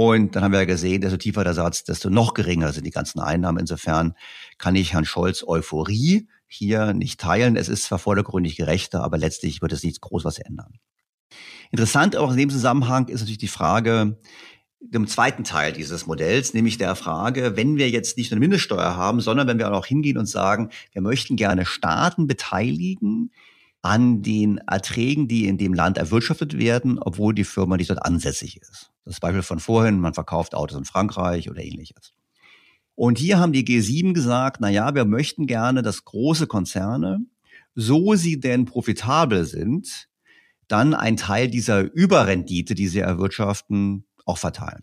Und 0.00 0.36
dann 0.36 0.44
haben 0.44 0.52
wir 0.52 0.60
ja 0.60 0.64
gesehen, 0.64 1.00
desto 1.00 1.16
tiefer 1.16 1.42
der 1.42 1.54
Satz, 1.54 1.82
desto 1.82 2.08
noch 2.08 2.32
geringer 2.32 2.72
sind 2.72 2.86
die 2.86 2.92
ganzen 2.92 3.18
Einnahmen. 3.18 3.58
Insofern 3.58 4.14
kann 4.56 4.76
ich 4.76 4.92
Herrn 4.92 5.04
Scholz 5.04 5.42
Euphorie 5.44 6.28
hier 6.46 6.94
nicht 6.94 7.18
teilen. 7.18 7.56
Es 7.56 7.68
ist 7.68 7.82
zwar 7.82 7.98
vordergründig 7.98 8.54
gerechter, 8.54 9.02
aber 9.02 9.18
letztlich 9.18 9.60
wird 9.60 9.72
es 9.72 9.82
nichts 9.82 10.00
groß 10.00 10.24
was 10.24 10.38
ändern. 10.38 10.74
Interessant 11.72 12.14
auch 12.14 12.30
in 12.30 12.36
dem 12.36 12.48
Zusammenhang 12.48 13.08
ist 13.08 13.22
natürlich 13.22 13.38
die 13.38 13.48
Frage, 13.48 14.20
dem 14.78 15.08
zweiten 15.08 15.42
Teil 15.42 15.72
dieses 15.72 16.06
Modells, 16.06 16.54
nämlich 16.54 16.78
der 16.78 16.94
Frage, 16.94 17.56
wenn 17.56 17.76
wir 17.76 17.90
jetzt 17.90 18.16
nicht 18.18 18.30
nur 18.30 18.36
eine 18.36 18.42
Mindeststeuer 18.42 18.94
haben, 18.94 19.20
sondern 19.20 19.48
wenn 19.48 19.58
wir 19.58 19.74
auch 19.74 19.86
hingehen 19.86 20.16
und 20.16 20.26
sagen, 20.26 20.70
wir 20.92 21.02
möchten 21.02 21.34
gerne 21.34 21.66
Staaten 21.66 22.28
beteiligen 22.28 23.32
an 23.82 24.22
den 24.22 24.58
Erträgen, 24.58 25.26
die 25.26 25.48
in 25.48 25.58
dem 25.58 25.74
Land 25.74 25.98
erwirtschaftet 25.98 26.56
werden, 26.56 27.00
obwohl 27.00 27.34
die 27.34 27.42
Firma 27.42 27.76
nicht 27.76 27.90
dort 27.90 28.04
ansässig 28.04 28.60
ist. 28.60 28.92
Das 29.08 29.20
Beispiel 29.20 29.42
von 29.42 29.58
vorhin, 29.58 30.00
man 30.00 30.12
verkauft 30.12 30.54
Autos 30.54 30.76
in 30.76 30.84
Frankreich 30.84 31.50
oder 31.50 31.64
ähnliches. 31.64 32.12
Und 32.94 33.16
hier 33.16 33.38
haben 33.38 33.52
die 33.52 33.64
G7 33.64 34.12
gesagt, 34.12 34.60
na 34.60 34.68
ja, 34.68 34.94
wir 34.94 35.06
möchten 35.06 35.46
gerne, 35.46 35.82
dass 35.82 36.04
große 36.04 36.46
Konzerne, 36.46 37.20
so 37.74 38.16
sie 38.16 38.38
denn 38.38 38.66
profitabel 38.66 39.46
sind, 39.46 40.08
dann 40.66 40.92
einen 40.92 41.16
Teil 41.16 41.48
dieser 41.48 41.80
Überrendite, 41.80 42.74
die 42.74 42.88
sie 42.88 42.98
erwirtschaften, 42.98 44.04
auch 44.26 44.36
verteilen. 44.36 44.82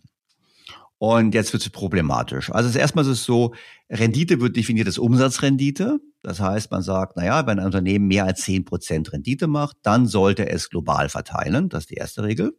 Und 0.98 1.34
jetzt 1.34 1.52
wird 1.52 1.62
es 1.62 1.70
problematisch. 1.70 2.50
Also 2.50 2.76
erstmal 2.76 3.04
ist 3.04 3.10
es 3.10 3.24
so, 3.24 3.54
Rendite 3.88 4.40
wird 4.40 4.56
definiert 4.56 4.88
als 4.88 4.98
Umsatzrendite. 4.98 6.00
Das 6.22 6.40
heißt, 6.40 6.72
man 6.72 6.82
sagt, 6.82 7.16
naja, 7.16 7.46
wenn 7.46 7.60
ein 7.60 7.66
Unternehmen 7.66 8.08
mehr 8.08 8.24
als 8.24 8.40
zehn 8.40 8.64
Prozent 8.64 9.12
Rendite 9.12 9.46
macht, 9.46 9.76
dann 9.82 10.06
sollte 10.06 10.48
es 10.48 10.68
global 10.70 11.08
verteilen. 11.10 11.68
Das 11.68 11.84
ist 11.84 11.90
die 11.90 11.96
erste 11.96 12.24
Regel. 12.24 12.56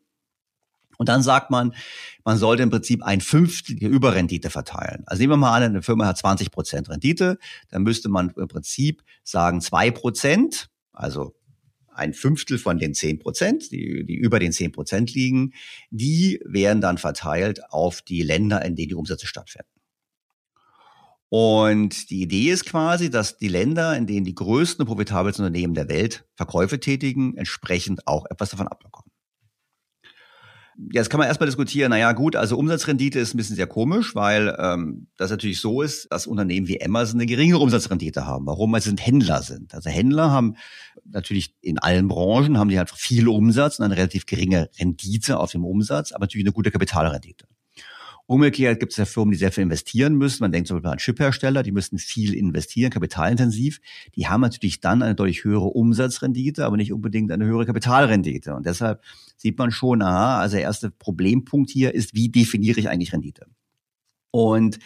Und 0.97 1.09
dann 1.09 1.21
sagt 1.21 1.51
man, 1.51 1.73
man 2.23 2.37
sollte 2.37 2.63
im 2.63 2.69
Prinzip 2.69 3.03
ein 3.03 3.21
Fünftel 3.21 3.75
der 3.75 3.89
Überrendite 3.89 4.49
verteilen. 4.49 5.03
Also 5.05 5.21
nehmen 5.21 5.33
wir 5.33 5.37
mal 5.37 5.55
an, 5.55 5.63
eine 5.63 5.81
Firma 5.83 6.05
hat 6.05 6.17
20 6.17 6.51
Prozent 6.51 6.89
Rendite, 6.89 7.37
dann 7.69 7.83
müsste 7.83 8.09
man 8.09 8.31
im 8.35 8.47
Prinzip 8.47 9.03
sagen, 9.23 9.61
zwei 9.61 9.91
Prozent, 9.91 10.69
also 10.91 11.35
ein 11.93 12.13
Fünftel 12.13 12.59
von 12.59 12.77
den 12.77 12.93
zehn 12.93 13.19
Prozent, 13.19 13.71
die, 13.71 14.05
die 14.05 14.15
über 14.15 14.39
den 14.39 14.51
zehn 14.51 14.71
Prozent 14.71 15.13
liegen, 15.13 15.53
die 15.89 16.39
werden 16.45 16.81
dann 16.81 16.97
verteilt 16.97 17.71
auf 17.71 18.01
die 18.01 18.21
Länder, 18.21 18.63
in 18.63 18.75
denen 18.75 18.89
die 18.89 18.95
Umsätze 18.95 19.25
stattfinden. 19.25 19.69
Und 21.29 22.09
die 22.09 22.21
Idee 22.21 22.51
ist 22.51 22.65
quasi, 22.65 23.09
dass 23.09 23.37
die 23.37 23.49
Länder, 23.49 23.97
in 23.97 24.07
denen 24.07 24.25
die 24.25 24.35
größten 24.35 24.83
und 24.83 24.87
profitabelsten 24.87 25.43
Unternehmen 25.43 25.73
der 25.73 25.89
Welt 25.89 26.25
Verkäufe 26.35 26.79
tätigen, 26.79 27.35
entsprechend 27.35 28.07
auch 28.07 28.25
etwas 28.29 28.51
davon 28.51 28.67
abbekommen. 28.67 29.06
Jetzt 30.91 31.09
kann 31.09 31.17
man 31.17 31.27
erstmal 31.27 31.47
diskutieren, 31.47 31.89
naja 31.89 32.11
gut, 32.11 32.35
also 32.35 32.55
Umsatzrendite 32.55 33.19
ist 33.19 33.33
ein 33.33 33.37
bisschen 33.37 33.55
sehr 33.55 33.65
komisch, 33.65 34.13
weil 34.13 34.55
ähm, 34.59 35.07
das 35.17 35.31
natürlich 35.31 35.59
so 35.59 35.81
ist, 35.81 36.11
dass 36.11 36.27
Unternehmen 36.27 36.67
wie 36.67 36.83
Amazon 36.83 37.19
eine 37.19 37.25
geringere 37.25 37.59
Umsatzrendite 37.59 38.27
haben. 38.27 38.45
Warum? 38.45 38.71
Weil 38.71 38.81
sie 38.81 38.89
sind 38.89 39.03
Händler 39.03 39.41
sind. 39.41 39.73
Also 39.73 39.89
Händler 39.89 40.29
haben 40.29 40.55
natürlich 41.03 41.55
in 41.61 41.79
allen 41.79 42.07
Branchen, 42.07 42.59
haben 42.59 42.69
die 42.69 42.77
halt 42.77 42.91
viel 42.91 43.27
Umsatz 43.27 43.79
und 43.79 43.85
eine 43.85 43.97
relativ 43.97 44.27
geringe 44.27 44.69
Rendite 44.79 45.39
auf 45.39 45.51
dem 45.51 45.65
Umsatz, 45.65 46.11
aber 46.11 46.25
natürlich 46.25 46.45
eine 46.45 46.53
gute 46.53 46.69
Kapitalrendite. 46.69 47.47
Umgekehrt 48.29 48.81
gibt 48.81 48.91
es 48.91 48.97
ja 48.97 49.05
Firmen, 49.05 49.31
die 49.31 49.37
sehr 49.37 49.53
viel 49.53 49.63
investieren 49.63 50.15
müssen. 50.15 50.43
Man 50.43 50.51
denkt 50.51 50.67
zum 50.67 50.77
Beispiel 50.77 50.91
an 50.91 50.97
Chiphersteller, 50.97 51.63
die 51.63 51.71
müssen 51.71 51.97
viel 51.97 52.33
investieren, 52.33 52.91
kapitalintensiv. 52.91 53.79
Die 54.15 54.27
haben 54.27 54.41
natürlich 54.41 54.81
dann 54.81 55.01
eine 55.01 55.15
deutlich 55.15 55.45
höhere 55.45 55.67
Umsatzrendite, 55.67 56.65
aber 56.65 56.75
nicht 56.75 56.91
unbedingt 56.91 57.31
eine 57.31 57.45
höhere 57.45 57.65
Kapitalrendite. 57.65 58.53
Und 58.53 58.65
deshalb 58.65 59.01
sieht 59.37 59.57
man 59.57 59.71
schon, 59.71 60.01
aha, 60.01 60.39
also 60.39 60.57
der 60.57 60.63
erste 60.63 60.91
Problempunkt 60.91 61.69
hier 61.69 61.95
ist, 61.95 62.15
wie 62.15 62.27
definiere 62.27 62.81
ich 62.81 62.89
eigentlich 62.89 63.13
Rendite? 63.13 63.47
Und 64.31 64.77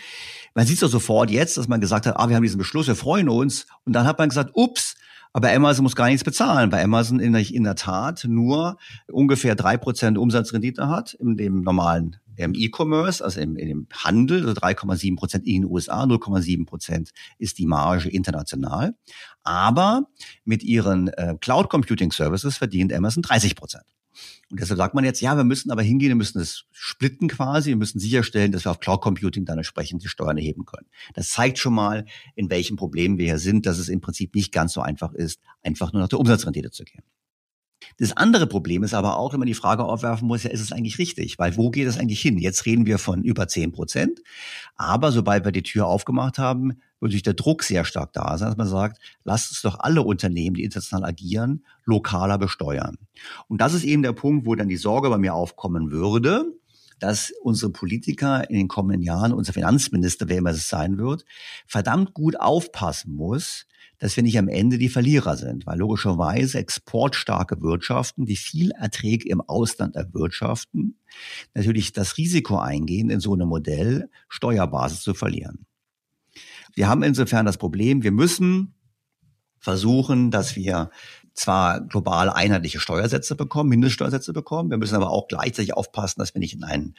man 0.53 0.67
sieht 0.67 0.75
es 0.75 0.81
doch 0.81 0.89
sofort 0.89 1.31
jetzt, 1.31 1.57
dass 1.57 1.67
man 1.67 1.81
gesagt 1.81 2.05
hat, 2.05 2.17
ah, 2.17 2.29
wir 2.29 2.35
haben 2.35 2.43
diesen 2.43 2.59
Beschluss, 2.59 2.87
wir 2.87 2.95
freuen 2.95 3.27
uns. 3.27 3.65
Und 3.85 3.93
dann 3.93 4.05
hat 4.05 4.19
man 4.19 4.29
gesagt, 4.29 4.51
ups, 4.53 4.95
aber 5.33 5.51
Amazon 5.51 5.83
muss 5.83 5.95
gar 5.95 6.07
nichts 6.07 6.23
bezahlen, 6.23 6.71
weil 6.71 6.83
Amazon 6.83 7.19
in 7.19 7.33
der, 7.33 7.49
in 7.49 7.63
der 7.63 7.75
Tat 7.75 8.25
nur 8.27 8.77
ungefähr 9.11 9.55
drei 9.55 9.77
Prozent 9.77 10.17
Umsatzrendite 10.17 10.89
hat 10.89 11.15
in 11.15 11.37
dem 11.37 11.61
normalen 11.61 12.17
im 12.37 12.53
E-Commerce, 12.55 13.23
also 13.23 13.39
im, 13.39 13.55
im 13.55 13.87
Handel, 13.91 14.47
also 14.47 14.59
3,7 14.59 15.15
Prozent 15.15 15.45
in 15.45 15.61
den 15.61 15.71
USA, 15.71 16.03
0,7 16.03 16.65
Prozent 16.65 17.11
ist 17.37 17.57
die 17.57 17.65
Marge 17.65 18.09
international. 18.09 18.95
Aber 19.43 20.07
mit 20.45 20.63
ihren 20.63 21.07
äh, 21.09 21.35
Cloud 21.39 21.69
Computing 21.69 22.11
Services 22.11 22.57
verdient 22.57 22.93
Amazon 22.93 23.23
30 23.23 23.55
Prozent. 23.55 23.85
Und 24.49 24.59
deshalb 24.59 24.77
sagt 24.77 24.93
man 24.93 25.05
jetzt, 25.05 25.21
ja, 25.21 25.37
wir 25.37 25.45
müssen 25.45 25.71
aber 25.71 25.81
hingehen, 25.81 26.09
wir 26.09 26.15
müssen 26.15 26.41
es 26.41 26.65
splitten 26.71 27.29
quasi, 27.29 27.69
wir 27.69 27.77
müssen 27.77 27.99
sicherstellen, 27.99 28.51
dass 28.51 28.65
wir 28.65 28.71
auf 28.71 28.79
Cloud 28.81 29.01
Computing 29.01 29.45
dann 29.45 29.57
entsprechend 29.57 30.03
die 30.03 30.09
Steuern 30.09 30.37
erheben 30.37 30.65
können. 30.65 30.87
Das 31.13 31.29
zeigt 31.29 31.57
schon 31.57 31.73
mal, 31.73 32.05
in 32.35 32.49
welchen 32.49 32.75
Problemen 32.75 33.17
wir 33.17 33.25
hier 33.25 33.39
sind, 33.39 33.65
dass 33.65 33.77
es 33.77 33.87
im 33.87 34.01
Prinzip 34.01 34.35
nicht 34.35 34.51
ganz 34.51 34.73
so 34.73 34.81
einfach 34.81 35.13
ist, 35.13 35.39
einfach 35.63 35.93
nur 35.93 36.01
nach 36.01 36.09
der 36.09 36.19
Umsatzrendite 36.19 36.71
zu 36.71 36.83
gehen. 36.83 37.03
Das 38.01 38.17
andere 38.17 38.47
Problem 38.47 38.81
ist 38.81 38.95
aber 38.95 39.17
auch, 39.17 39.31
wenn 39.31 39.39
man 39.39 39.47
die 39.47 39.53
Frage 39.53 39.83
aufwerfen 39.83 40.27
muss, 40.27 40.41
ja, 40.41 40.49
ist 40.49 40.59
es 40.59 40.71
eigentlich 40.71 40.97
richtig? 40.97 41.37
Weil 41.37 41.55
wo 41.55 41.69
geht 41.69 41.87
es 41.87 41.99
eigentlich 41.99 42.19
hin? 42.19 42.39
Jetzt 42.39 42.65
reden 42.65 42.87
wir 42.87 42.97
von 42.97 43.21
über 43.21 43.47
10 43.47 43.73
Prozent. 43.73 44.23
Aber 44.75 45.11
sobald 45.11 45.45
wir 45.45 45.51
die 45.51 45.61
Tür 45.61 45.85
aufgemacht 45.85 46.39
haben, 46.39 46.79
wird 46.99 47.11
sich 47.11 47.21
der 47.21 47.35
Druck 47.35 47.61
sehr 47.61 47.85
stark 47.85 48.11
da 48.13 48.39
sein, 48.39 48.47
dass 48.47 48.57
man 48.57 48.67
sagt, 48.67 48.99
lasst 49.23 49.51
uns 49.51 49.61
doch 49.61 49.79
alle 49.79 50.01
Unternehmen, 50.01 50.55
die 50.55 50.63
international 50.63 51.07
agieren, 51.07 51.63
lokaler 51.85 52.39
besteuern. 52.39 52.97
Und 53.47 53.61
das 53.61 53.75
ist 53.75 53.83
eben 53.83 54.01
der 54.01 54.13
Punkt, 54.13 54.47
wo 54.47 54.55
dann 54.55 54.67
die 54.67 54.77
Sorge 54.77 55.07
bei 55.11 55.19
mir 55.19 55.35
aufkommen 55.35 55.91
würde, 55.91 56.45
dass 57.01 57.33
unsere 57.41 57.71
Politiker 57.71 58.49
in 58.49 58.55
den 58.55 58.67
kommenden 58.67 59.01
Jahren, 59.01 59.33
unser 59.33 59.53
Finanzminister, 59.53 60.29
wer 60.29 60.37
immer 60.37 60.51
es 60.51 60.69
sein 60.69 60.97
wird, 60.97 61.25
verdammt 61.65 62.13
gut 62.13 62.39
aufpassen 62.39 63.15
muss, 63.15 63.65
dass 63.97 64.15
wir 64.15 64.23
nicht 64.23 64.37
am 64.37 64.47
Ende 64.47 64.77
die 64.77 64.89
Verlierer 64.89 65.35
sind, 65.35 65.65
weil 65.65 65.79
logischerweise 65.79 66.59
exportstarke 66.59 67.61
Wirtschaften, 67.61 68.25
die 68.25 68.35
viel 68.35 68.71
Erträge 68.71 69.27
im 69.29 69.41
Ausland 69.41 69.95
erwirtschaften, 69.95 70.99
natürlich 71.53 71.91
das 71.91 72.17
Risiko 72.17 72.57
eingehen, 72.57 73.09
in 73.09 73.19
so 73.19 73.33
einem 73.33 73.49
Modell 73.49 74.09
Steuerbasis 74.29 75.01
zu 75.01 75.13
verlieren. 75.13 75.65
Wir 76.73 76.87
haben 76.87 77.03
insofern 77.03 77.45
das 77.45 77.57
Problem, 77.57 78.03
wir 78.03 78.11
müssen 78.11 78.75
versuchen, 79.59 80.31
dass 80.31 80.55
wir 80.55 80.89
zwar 81.33 81.81
global 81.81 82.29
einheitliche 82.29 82.79
Steuersätze 82.79 83.35
bekommen, 83.35 83.69
Mindeststeuersätze 83.69 84.33
bekommen, 84.33 84.69
wir 84.69 84.77
müssen 84.77 84.95
aber 84.95 85.09
auch 85.09 85.27
gleichzeitig 85.27 85.73
aufpassen, 85.73 86.19
dass 86.19 86.33
wir 86.33 86.39
nicht 86.39 86.53
in 86.53 86.63
einen 86.63 86.95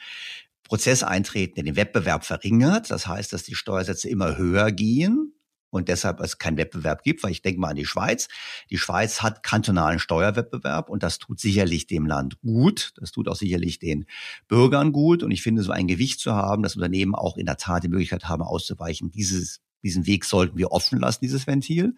Prozess 0.63 1.03
eintreten, 1.03 1.55
der 1.55 1.63
den 1.65 1.75
Wettbewerb 1.75 2.25
verringert. 2.25 2.89
Das 2.89 3.05
heißt, 3.05 3.33
dass 3.33 3.43
die 3.43 3.55
Steuersätze 3.55 4.09
immer 4.09 4.37
höher 4.37 4.71
gehen 4.71 5.33
und 5.73 5.89
deshalb 5.89 6.19
es 6.19 6.37
keinen 6.37 6.57
Wettbewerb 6.57 7.03
gibt, 7.03 7.23
weil 7.23 7.31
ich 7.31 7.41
denke 7.41 7.59
mal 7.59 7.69
an 7.69 7.75
die 7.75 7.85
Schweiz. 7.85 8.27
Die 8.69 8.77
Schweiz 8.77 9.21
hat 9.21 9.43
kantonalen 9.43 9.99
Steuerwettbewerb 9.99 10.89
und 10.89 11.03
das 11.03 11.17
tut 11.17 11.39
sicherlich 11.39 11.87
dem 11.87 12.05
Land 12.05 12.39
gut. 12.41 12.93
Das 12.97 13.11
tut 13.11 13.27
auch 13.27 13.35
sicherlich 13.35 13.79
den 13.79 14.05
Bürgern 14.47 14.91
gut. 14.91 15.23
Und 15.23 15.31
ich 15.31 15.41
finde, 15.41 15.63
so 15.63 15.71
ein 15.71 15.87
Gewicht 15.87 16.19
zu 16.19 16.33
haben, 16.33 16.63
dass 16.63 16.75
Unternehmen 16.75 17.15
auch 17.15 17.37
in 17.37 17.47
der 17.47 17.57
Tat 17.57 17.83
die 17.83 17.89
Möglichkeit 17.89 18.25
haben, 18.25 18.43
auszuweichen, 18.43 19.09
dieses, 19.09 19.61
diesen 19.81 20.05
Weg 20.05 20.25
sollten 20.25 20.57
wir 20.57 20.71
offen 20.71 20.99
lassen, 20.99 21.19
dieses 21.21 21.47
Ventil. 21.47 21.95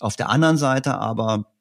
Auf 0.00 0.14
der 0.14 0.28
anderen 0.28 0.56
Seite 0.56 0.94
aber 0.94 1.52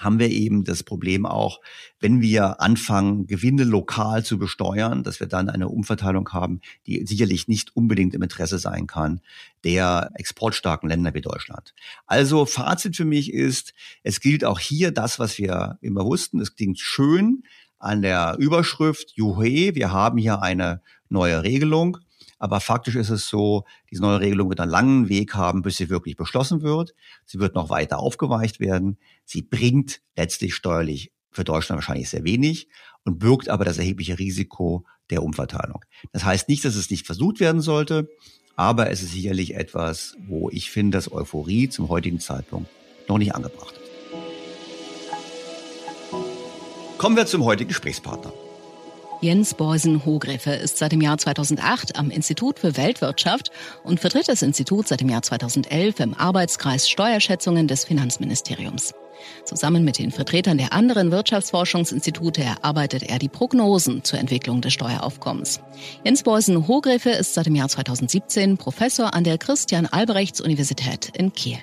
haben 0.00 0.18
wir 0.18 0.28
eben 0.28 0.64
das 0.64 0.82
Problem 0.82 1.26
auch, 1.26 1.60
wenn 2.00 2.20
wir 2.20 2.60
anfangen, 2.60 3.26
Gewinne 3.26 3.64
lokal 3.64 4.24
zu 4.24 4.38
besteuern, 4.38 5.02
dass 5.02 5.20
wir 5.20 5.26
dann 5.26 5.48
eine 5.48 5.68
Umverteilung 5.68 6.28
haben, 6.30 6.60
die 6.86 7.06
sicherlich 7.06 7.48
nicht 7.48 7.76
unbedingt 7.76 8.14
im 8.14 8.22
Interesse 8.22 8.58
sein 8.58 8.86
kann 8.86 9.20
der 9.64 10.10
exportstarken 10.14 10.88
Länder 10.88 11.14
wie 11.14 11.20
Deutschland. 11.20 11.74
Also 12.06 12.46
Fazit 12.46 12.96
für 12.96 13.04
mich 13.04 13.32
ist, 13.32 13.74
es 14.02 14.20
gilt 14.20 14.44
auch 14.44 14.58
hier 14.58 14.90
das, 14.90 15.18
was 15.18 15.38
wir 15.38 15.78
immer 15.80 16.04
wussten. 16.04 16.40
Es 16.40 16.56
klingt 16.56 16.78
schön 16.78 17.42
an 17.78 18.02
der 18.02 18.36
Überschrift, 18.38 19.12
juhe, 19.14 19.74
wir 19.74 19.92
haben 19.92 20.18
hier 20.18 20.42
eine 20.42 20.82
neue 21.08 21.42
Regelung. 21.42 21.98
Aber 22.40 22.58
faktisch 22.60 22.96
ist 22.96 23.10
es 23.10 23.28
so, 23.28 23.64
diese 23.90 24.02
neue 24.02 24.20
Regelung 24.20 24.48
wird 24.48 24.60
einen 24.60 24.70
langen 24.70 25.08
Weg 25.10 25.34
haben, 25.34 25.60
bis 25.62 25.76
sie 25.76 25.90
wirklich 25.90 26.16
beschlossen 26.16 26.62
wird. 26.62 26.94
Sie 27.26 27.38
wird 27.38 27.54
noch 27.54 27.68
weiter 27.68 27.98
aufgeweicht 27.98 28.58
werden. 28.60 28.98
Sie 29.24 29.42
bringt 29.42 30.00
letztlich 30.16 30.54
steuerlich 30.54 31.12
für 31.30 31.44
Deutschland 31.44 31.76
wahrscheinlich 31.76 32.08
sehr 32.08 32.24
wenig 32.24 32.68
und 33.04 33.18
birgt 33.18 33.50
aber 33.50 33.64
das 33.64 33.78
erhebliche 33.78 34.18
Risiko 34.18 34.86
der 35.10 35.22
Umverteilung. 35.22 35.84
Das 36.12 36.24
heißt 36.24 36.48
nicht, 36.48 36.64
dass 36.64 36.74
es 36.74 36.90
nicht 36.90 37.06
versucht 37.06 37.40
werden 37.40 37.60
sollte, 37.60 38.08
aber 38.56 38.90
es 38.90 39.02
ist 39.02 39.12
sicherlich 39.12 39.54
etwas, 39.54 40.16
wo 40.26 40.48
ich 40.50 40.70
finde, 40.70 40.96
dass 40.96 41.12
Euphorie 41.12 41.68
zum 41.68 41.88
heutigen 41.88 42.20
Zeitpunkt 42.20 42.70
noch 43.06 43.18
nicht 43.18 43.34
angebracht 43.34 43.74
ist. 43.74 43.90
Kommen 46.98 47.16
wir 47.16 47.26
zum 47.26 47.44
heutigen 47.44 47.68
Gesprächspartner. 47.68 48.32
Jens 49.22 49.52
Beusen-Hogreffe 49.52 50.52
ist 50.52 50.78
seit 50.78 50.92
dem 50.92 51.02
Jahr 51.02 51.18
2008 51.18 51.96
am 51.96 52.10
Institut 52.10 52.58
für 52.58 52.78
Weltwirtschaft 52.78 53.50
und 53.84 54.00
vertritt 54.00 54.28
das 54.28 54.40
Institut 54.40 54.88
seit 54.88 55.02
dem 55.02 55.10
Jahr 55.10 55.20
2011 55.20 56.00
im 56.00 56.14
Arbeitskreis 56.14 56.88
Steuerschätzungen 56.88 57.68
des 57.68 57.84
Finanzministeriums. 57.84 58.94
Zusammen 59.44 59.84
mit 59.84 59.98
den 59.98 60.10
Vertretern 60.10 60.56
der 60.56 60.72
anderen 60.72 61.10
Wirtschaftsforschungsinstitute 61.10 62.42
erarbeitet 62.42 63.02
er 63.02 63.18
die 63.18 63.28
Prognosen 63.28 64.04
zur 64.04 64.18
Entwicklung 64.18 64.62
des 64.62 64.72
Steueraufkommens. 64.72 65.60
Jens 66.02 66.22
Beusen-Hogreffe 66.22 67.10
ist 67.10 67.34
seit 67.34 67.44
dem 67.44 67.56
Jahr 67.56 67.68
2017 67.68 68.56
Professor 68.56 69.12
an 69.12 69.24
der 69.24 69.36
Christian-Albrechts-Universität 69.36 71.10
in 71.14 71.34
Kiel. 71.34 71.58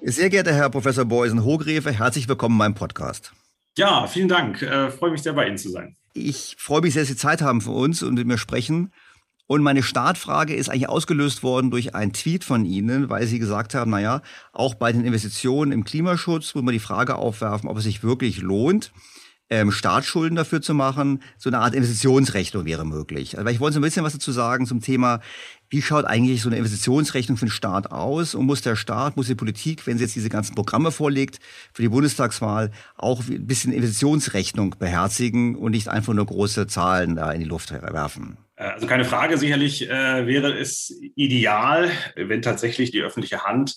Sehr 0.00 0.30
geehrter 0.30 0.54
Herr 0.54 0.70
Professor 0.70 1.04
Beusen-Hogrefe, 1.04 1.90
herzlich 1.90 2.28
willkommen 2.28 2.54
in 2.54 2.58
meinem 2.58 2.74
Podcast. 2.76 3.32
Ja, 3.78 4.08
vielen 4.08 4.26
Dank. 4.26 4.60
Äh, 4.60 4.90
freue 4.90 5.12
mich 5.12 5.22
sehr, 5.22 5.34
bei 5.34 5.46
Ihnen 5.46 5.56
zu 5.56 5.70
sein. 5.70 5.94
Ich 6.12 6.56
freue 6.58 6.80
mich 6.80 6.94
sehr, 6.94 7.02
dass 7.02 7.08
Sie 7.08 7.16
Zeit 7.16 7.42
haben 7.42 7.60
für 7.60 7.70
uns 7.70 8.02
und 8.02 8.14
mit 8.14 8.26
mir 8.26 8.36
sprechen. 8.36 8.92
Und 9.46 9.62
meine 9.62 9.84
Startfrage 9.84 10.52
ist 10.52 10.68
eigentlich 10.68 10.88
ausgelöst 10.88 11.44
worden 11.44 11.70
durch 11.70 11.94
einen 11.94 12.12
Tweet 12.12 12.42
von 12.42 12.64
Ihnen, 12.64 13.08
weil 13.08 13.28
Sie 13.28 13.38
gesagt 13.38 13.76
haben, 13.76 13.92
naja, 13.92 14.22
auch 14.52 14.74
bei 14.74 14.90
den 14.90 15.04
Investitionen 15.04 15.70
im 15.70 15.84
Klimaschutz 15.84 16.56
muss 16.56 16.64
man 16.64 16.72
die 16.72 16.80
Frage 16.80 17.14
aufwerfen, 17.14 17.68
ob 17.68 17.78
es 17.78 17.84
sich 17.84 18.02
wirklich 18.02 18.42
lohnt, 18.42 18.92
ähm, 19.50 19.70
Staatsschulden 19.72 20.36
dafür 20.36 20.60
zu 20.60 20.74
machen. 20.74 21.22
So 21.36 21.50
eine 21.50 21.58
Art 21.58 21.74
Investitionsrechnung 21.74 22.64
wäre 22.64 22.84
möglich. 22.84 23.38
Also 23.38 23.50
ich 23.50 23.60
wollte 23.60 23.74
so 23.74 23.80
ein 23.80 23.82
bisschen 23.82 24.04
was 24.04 24.12
dazu 24.12 24.32
sagen 24.32 24.66
zum 24.66 24.80
Thema, 24.80 25.20
wie 25.70 25.82
schaut 25.82 26.06
eigentlich 26.06 26.40
so 26.40 26.48
eine 26.48 26.56
Investitionsrechnung 26.56 27.36
für 27.36 27.46
den 27.46 27.50
Staat 27.50 27.90
aus? 27.92 28.34
Und 28.34 28.46
muss 28.46 28.62
der 28.62 28.76
Staat, 28.76 29.16
muss 29.16 29.26
die 29.26 29.34
Politik, 29.34 29.86
wenn 29.86 29.98
sie 29.98 30.04
jetzt 30.04 30.16
diese 30.16 30.30
ganzen 30.30 30.54
Programme 30.54 30.90
vorlegt 30.90 31.40
für 31.72 31.82
die 31.82 31.88
Bundestagswahl, 31.88 32.70
auch 32.96 33.22
ein 33.28 33.46
bisschen 33.46 33.72
Investitionsrechnung 33.72 34.76
beherzigen 34.78 35.56
und 35.56 35.72
nicht 35.72 35.88
einfach 35.88 36.14
nur 36.14 36.26
große 36.26 36.66
Zahlen 36.66 37.16
da 37.16 37.32
in 37.32 37.40
die 37.40 37.46
Luft 37.46 37.70
werfen? 37.72 38.38
Äh, 38.56 38.64
also 38.64 38.86
keine 38.86 39.04
Frage, 39.04 39.36
sicherlich 39.36 39.88
äh, 39.88 40.26
wäre 40.26 40.58
es 40.58 40.94
ideal, 41.16 41.90
wenn 42.16 42.42
tatsächlich 42.42 42.90
die 42.90 43.02
öffentliche 43.02 43.44
Hand 43.44 43.76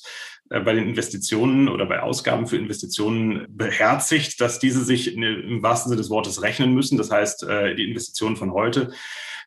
bei 0.59 0.73
den 0.73 0.89
Investitionen 0.89 1.69
oder 1.69 1.85
bei 1.85 2.01
Ausgaben 2.01 2.45
für 2.45 2.57
Investitionen 2.57 3.45
beherzigt, 3.49 4.41
dass 4.41 4.59
diese 4.59 4.83
sich 4.83 5.15
im 5.15 5.63
wahrsten 5.63 5.89
Sinne 5.89 6.01
des 6.01 6.09
Wortes 6.09 6.41
rechnen 6.41 6.73
müssen. 6.73 6.97
Das 6.97 7.09
heißt, 7.09 7.43
äh, 7.43 7.75
die 7.75 7.87
Investitionen 7.87 8.35
von 8.35 8.51
heute 8.51 8.91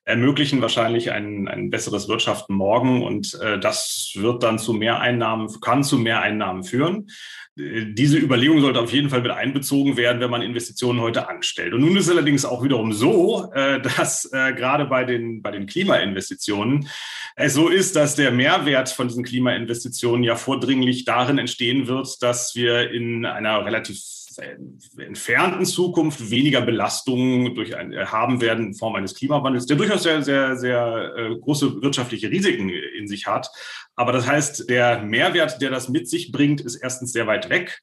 ermöglichen 0.05 0.61
wahrscheinlich 0.61 1.13
ein, 1.13 1.49
ein 1.49 1.71
besseres 1.71 2.09
Wirtschaften 2.09 2.55
morgen 2.55 3.03
und 3.03 3.35
äh, 3.41 3.59
das 3.59 4.13
wird 4.17 4.43
dann 4.43 4.59
zu 4.59 4.73
Mehreinnahmen, 4.75 5.49
kann 5.61 5.83
zu 5.83 5.99
Mehreinnahmen 5.99 6.65
führen. 6.65 7.09
Diese 7.57 8.19
Überlegung 8.19 8.61
sollte 8.61 8.81
auf 8.81 8.93
jeden 8.93 9.11
Fall 9.11 9.23
mit 9.23 9.31
einbezogen 9.31 9.97
werden, 9.97 10.21
wenn 10.21 10.31
man 10.31 10.43
Investitionen 10.43 11.01
heute 11.01 11.29
anstellt. 11.29 11.73
Und 11.73 11.83
nun 11.83 11.97
ist 11.97 12.07
es 12.07 12.11
allerdings 12.11 12.45
auch 12.45 12.65
wiederum 12.65 12.93
so, 12.93 13.49
dass 13.55 14.29
gerade 14.31 14.87
bei 14.87 15.05
den, 15.05 15.41
bei 15.41 15.53
den 15.53 15.67
Klimainvestitionen 15.67 16.89
es 17.37 17.55
so 17.55 17.69
ist, 17.69 17.95
dass 17.95 18.17
der 18.17 18.33
Mehrwert 18.33 18.89
von 18.89 19.07
diesen 19.07 19.25
Klimainvestitionen 19.25 20.25
ja 20.25 20.35
vordringlich 20.35 21.05
darin 21.05 21.39
entstehen 21.39 21.87
wird, 21.87 22.23
dass 22.23 22.57
wir 22.57 22.91
in 22.91 23.25
einer 23.25 23.65
relativ 23.65 24.01
entfernten 24.39 25.65
Zukunft 25.65 26.31
weniger 26.31 26.61
Belastungen 26.61 27.55
durch 27.55 27.77
ein, 27.77 27.93
äh, 27.93 28.07
haben 28.07 28.41
werden 28.41 28.69
in 28.69 28.75
Form 28.75 28.95
eines 28.95 29.15
Klimawandels, 29.15 29.67
der 29.67 29.77
durchaus 29.77 30.03
sehr, 30.03 30.23
sehr, 30.23 30.57
sehr 30.57 31.15
äh, 31.17 31.37
große 31.37 31.83
wirtschaftliche 31.83 32.31
Risiken 32.31 32.69
in 32.69 33.09
sich 33.09 33.27
hat. 33.27 33.49
Aber 33.97 34.13
das 34.13 34.27
heißt, 34.27 34.69
der 34.69 35.03
Mehrwert, 35.03 35.61
der 35.61 35.71
das 35.71 35.89
mit 35.89 36.09
sich 36.09 36.33
bringt, 36.33 36.61
ist 36.61 36.77
erstens 36.77 37.13
sehr 37.13 37.27
weit 37.27 37.49
weg. 37.49 37.83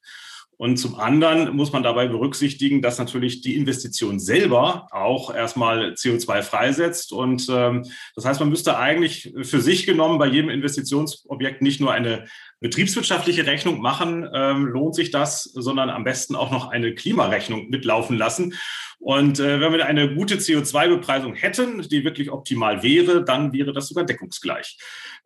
Und 0.61 0.77
zum 0.77 0.93
anderen 0.99 1.55
muss 1.55 1.71
man 1.71 1.81
dabei 1.81 2.05
berücksichtigen, 2.05 2.83
dass 2.83 2.99
natürlich 2.99 3.41
die 3.41 3.55
Investition 3.55 4.19
selber 4.19 4.87
auch 4.91 5.33
erstmal 5.33 5.93
CO2 5.93 6.43
freisetzt. 6.43 7.13
Und 7.13 7.47
ähm, 7.49 7.83
das 8.15 8.25
heißt, 8.25 8.39
man 8.39 8.49
müsste 8.49 8.77
eigentlich 8.77 9.33
für 9.41 9.59
sich 9.59 9.87
genommen 9.87 10.19
bei 10.19 10.27
jedem 10.27 10.51
Investitionsobjekt 10.51 11.63
nicht 11.63 11.81
nur 11.81 11.91
eine 11.91 12.27
betriebswirtschaftliche 12.59 13.47
Rechnung 13.47 13.81
machen, 13.81 14.29
ähm, 14.35 14.67
lohnt 14.67 14.93
sich 14.93 15.09
das, 15.09 15.45
sondern 15.45 15.89
am 15.89 16.03
besten 16.03 16.35
auch 16.35 16.51
noch 16.51 16.69
eine 16.69 16.93
Klimarechnung 16.93 17.69
mitlaufen 17.71 18.15
lassen. 18.15 18.53
Und 18.99 19.39
äh, 19.39 19.59
wenn 19.59 19.73
wir 19.73 19.87
eine 19.87 20.13
gute 20.13 20.35
CO2-Bepreisung 20.35 21.33
hätten, 21.33 21.81
die 21.89 22.03
wirklich 22.03 22.29
optimal 22.29 22.83
wäre, 22.83 23.25
dann 23.25 23.51
wäre 23.51 23.73
das 23.73 23.87
sogar 23.87 24.05
deckungsgleich. 24.05 24.77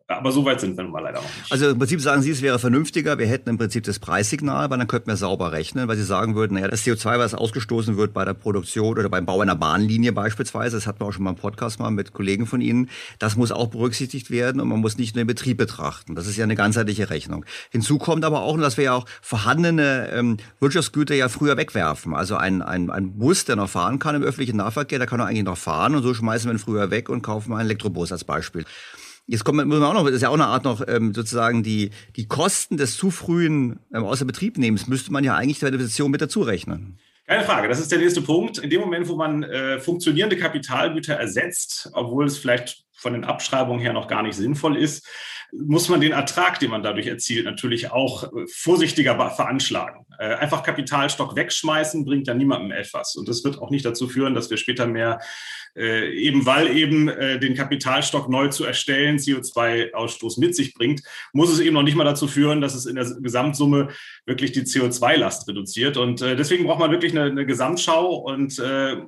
Aber 0.08 0.30
so 0.30 0.44
weit 0.44 0.60
sind 0.60 0.76
wir 0.76 0.84
nun 0.84 0.92
mal 0.92 1.02
leider 1.02 1.20
noch 1.20 1.36
nicht. 1.36 1.50
Also 1.50 1.70
im 1.70 1.78
Prinzip 1.80 2.00
sagen 2.00 2.22
Sie, 2.22 2.30
es 2.30 2.40
wäre 2.40 2.60
vernünftiger, 2.60 3.18
wir 3.18 3.26
hätten 3.26 3.48
im 3.48 3.58
Prinzip 3.58 3.82
das 3.82 3.98
Preissignal, 3.98 4.70
weil 4.70 4.78
dann 4.78 4.86
könnten 4.86 5.08
wir 5.08 5.16
sauber 5.16 5.50
rechnen, 5.50 5.88
weil 5.88 5.96
Sie 5.96 6.04
sagen 6.04 6.36
würden, 6.36 6.54
naja, 6.54 6.68
das 6.68 6.84
CO2, 6.84 7.18
was 7.18 7.34
ausgestoßen 7.34 7.96
wird 7.96 8.14
bei 8.14 8.24
der 8.24 8.34
Produktion 8.34 8.96
oder 8.98 9.08
beim 9.08 9.26
Bau 9.26 9.40
einer 9.40 9.56
Bahnlinie 9.56 10.12
beispielsweise, 10.12 10.76
das 10.76 10.86
hatten 10.86 11.00
wir 11.00 11.06
auch 11.06 11.12
schon 11.12 11.24
mal 11.24 11.30
im 11.30 11.36
Podcast 11.36 11.80
mal 11.80 11.90
mit 11.90 12.12
Kollegen 12.12 12.46
von 12.46 12.60
Ihnen, 12.60 12.88
das 13.18 13.34
muss 13.34 13.50
auch 13.50 13.66
berücksichtigt 13.66 14.30
werden 14.30 14.60
und 14.60 14.68
man 14.68 14.78
muss 14.78 14.96
nicht 14.96 15.16
nur 15.16 15.24
den 15.24 15.26
Betrieb 15.26 15.58
betrachten. 15.58 16.14
Das 16.14 16.28
ist 16.28 16.36
ja 16.36 16.44
eine 16.44 16.54
ganzheitliche 16.54 17.10
Rechnung. 17.10 17.44
Hinzu 17.70 17.98
kommt 17.98 18.24
aber 18.24 18.42
auch, 18.42 18.56
dass 18.58 18.76
wir 18.76 18.84
ja 18.84 18.92
auch 18.92 19.06
vorhandene 19.22 20.10
ähm, 20.12 20.36
Wirtschaftsgüter 20.60 21.16
ja 21.16 21.28
früher 21.28 21.56
wegwerfen. 21.56 22.14
Also 22.14 22.36
ein, 22.36 22.62
ein, 22.62 22.90
ein 22.90 23.18
Bus, 23.18 23.44
der 23.44 23.56
noch 23.56 23.70
fahren 23.70 23.98
kann 23.98 24.14
im 24.14 24.22
öffentlichen 24.22 24.58
Nahverkehr, 24.58 25.00
der 25.00 25.08
kann 25.08 25.18
doch 25.18 25.26
eigentlich 25.26 25.42
noch 25.42 25.58
fahren 25.58 25.96
und 25.96 26.04
so 26.04 26.14
schmeißen 26.14 26.48
wir 26.48 26.54
ihn 26.54 26.60
früher 26.60 26.92
weg 26.92 27.08
und 27.08 27.22
kaufen 27.22 27.52
einen 27.52 27.62
Elektrobus 27.62 28.12
als 28.12 28.22
Beispiel. 28.22 28.64
Jetzt 29.26 29.44
kommt 29.44 29.56
man, 29.56 29.66
muss 29.66 29.80
man 29.80 29.88
auch 29.88 29.94
noch, 29.94 30.04
das 30.04 30.14
ist 30.14 30.22
ja 30.22 30.28
auch 30.28 30.34
eine 30.34 30.46
Art 30.46 30.64
noch 30.64 30.86
ähm, 30.86 31.12
sozusagen 31.12 31.62
die, 31.62 31.90
die 32.14 32.26
Kosten 32.26 32.76
des 32.76 32.96
zu 32.96 33.10
frühen 33.10 33.80
ähm, 33.92 34.04
Außerbetriebnehmens 34.04 34.86
müsste 34.86 35.12
man 35.12 35.24
ja 35.24 35.34
eigentlich 35.34 35.58
der 35.58 35.70
Investition 35.70 36.10
mit 36.10 36.20
dazu 36.20 36.42
rechnen. 36.42 36.98
Keine 37.26 37.42
Frage, 37.42 37.68
das 37.68 37.80
ist 37.80 37.90
der 37.90 37.98
nächste 37.98 38.22
Punkt. 38.22 38.58
In 38.58 38.70
dem 38.70 38.80
Moment, 38.80 39.08
wo 39.08 39.16
man 39.16 39.42
äh, 39.42 39.80
funktionierende 39.80 40.36
Kapitalgüter 40.36 41.14
ersetzt, 41.14 41.90
obwohl 41.92 42.26
es 42.26 42.38
vielleicht 42.38 42.84
von 42.92 43.14
den 43.14 43.24
Abschreibungen 43.24 43.80
her 43.80 43.92
noch 43.92 44.06
gar 44.06 44.22
nicht 44.22 44.36
sinnvoll 44.36 44.76
ist, 44.76 45.04
muss 45.64 45.88
man 45.88 46.00
den 46.00 46.12
Ertrag, 46.12 46.58
den 46.58 46.70
man 46.70 46.82
dadurch 46.82 47.06
erzielt, 47.06 47.44
natürlich 47.44 47.90
auch 47.90 48.24
äh, 48.24 48.46
vorsichtiger 48.52 49.16
veranschlagen. 49.30 50.06
Äh, 50.18 50.34
einfach 50.34 50.62
Kapitalstock 50.62 51.36
wegschmeißen 51.36 52.04
bringt 52.04 52.26
ja 52.26 52.34
niemandem 52.34 52.72
etwas. 52.72 53.16
Und 53.16 53.28
das 53.28 53.44
wird 53.44 53.58
auch 53.58 53.70
nicht 53.70 53.84
dazu 53.84 54.08
führen, 54.08 54.34
dass 54.34 54.50
wir 54.50 54.56
später 54.56 54.86
mehr, 54.86 55.20
äh, 55.74 56.12
eben 56.12 56.46
weil 56.46 56.76
eben 56.76 57.06
den 57.06 57.54
Kapitalstock 57.54 58.28
neu 58.28 58.48
zu 58.48 58.64
erstellen 58.64 59.18
CO2-Ausstoß 59.18 60.40
mit 60.40 60.54
sich 60.54 60.74
bringt, 60.74 61.02
muss 61.32 61.50
es 61.50 61.60
eben 61.60 61.74
noch 61.74 61.82
nicht 61.82 61.96
mal 61.96 62.04
dazu 62.04 62.26
führen, 62.26 62.60
dass 62.60 62.74
es 62.74 62.86
in 62.86 62.96
der 62.96 63.06
Gesamtsumme 63.20 63.88
wirklich 64.24 64.52
die 64.52 64.62
CO2-Last 64.62 65.48
reduziert. 65.48 65.96
Und 65.96 66.20
deswegen 66.20 66.64
braucht 66.64 66.80
man 66.80 66.90
wirklich 66.90 67.12
eine, 67.12 67.30
eine 67.30 67.46
Gesamtschau 67.46 68.14
und 68.16 68.54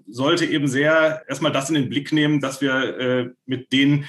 sollte 0.07 0.45
eben 0.47 0.69
sehr 0.69 1.23
erstmal 1.29 1.53
das 1.53 1.69
in 1.69 1.75
den 1.75 1.89
Blick 1.89 2.13
nehmen, 2.13 2.41
dass 2.41 2.61
wir 2.61 3.35
mit 3.47 3.73
den 3.73 4.07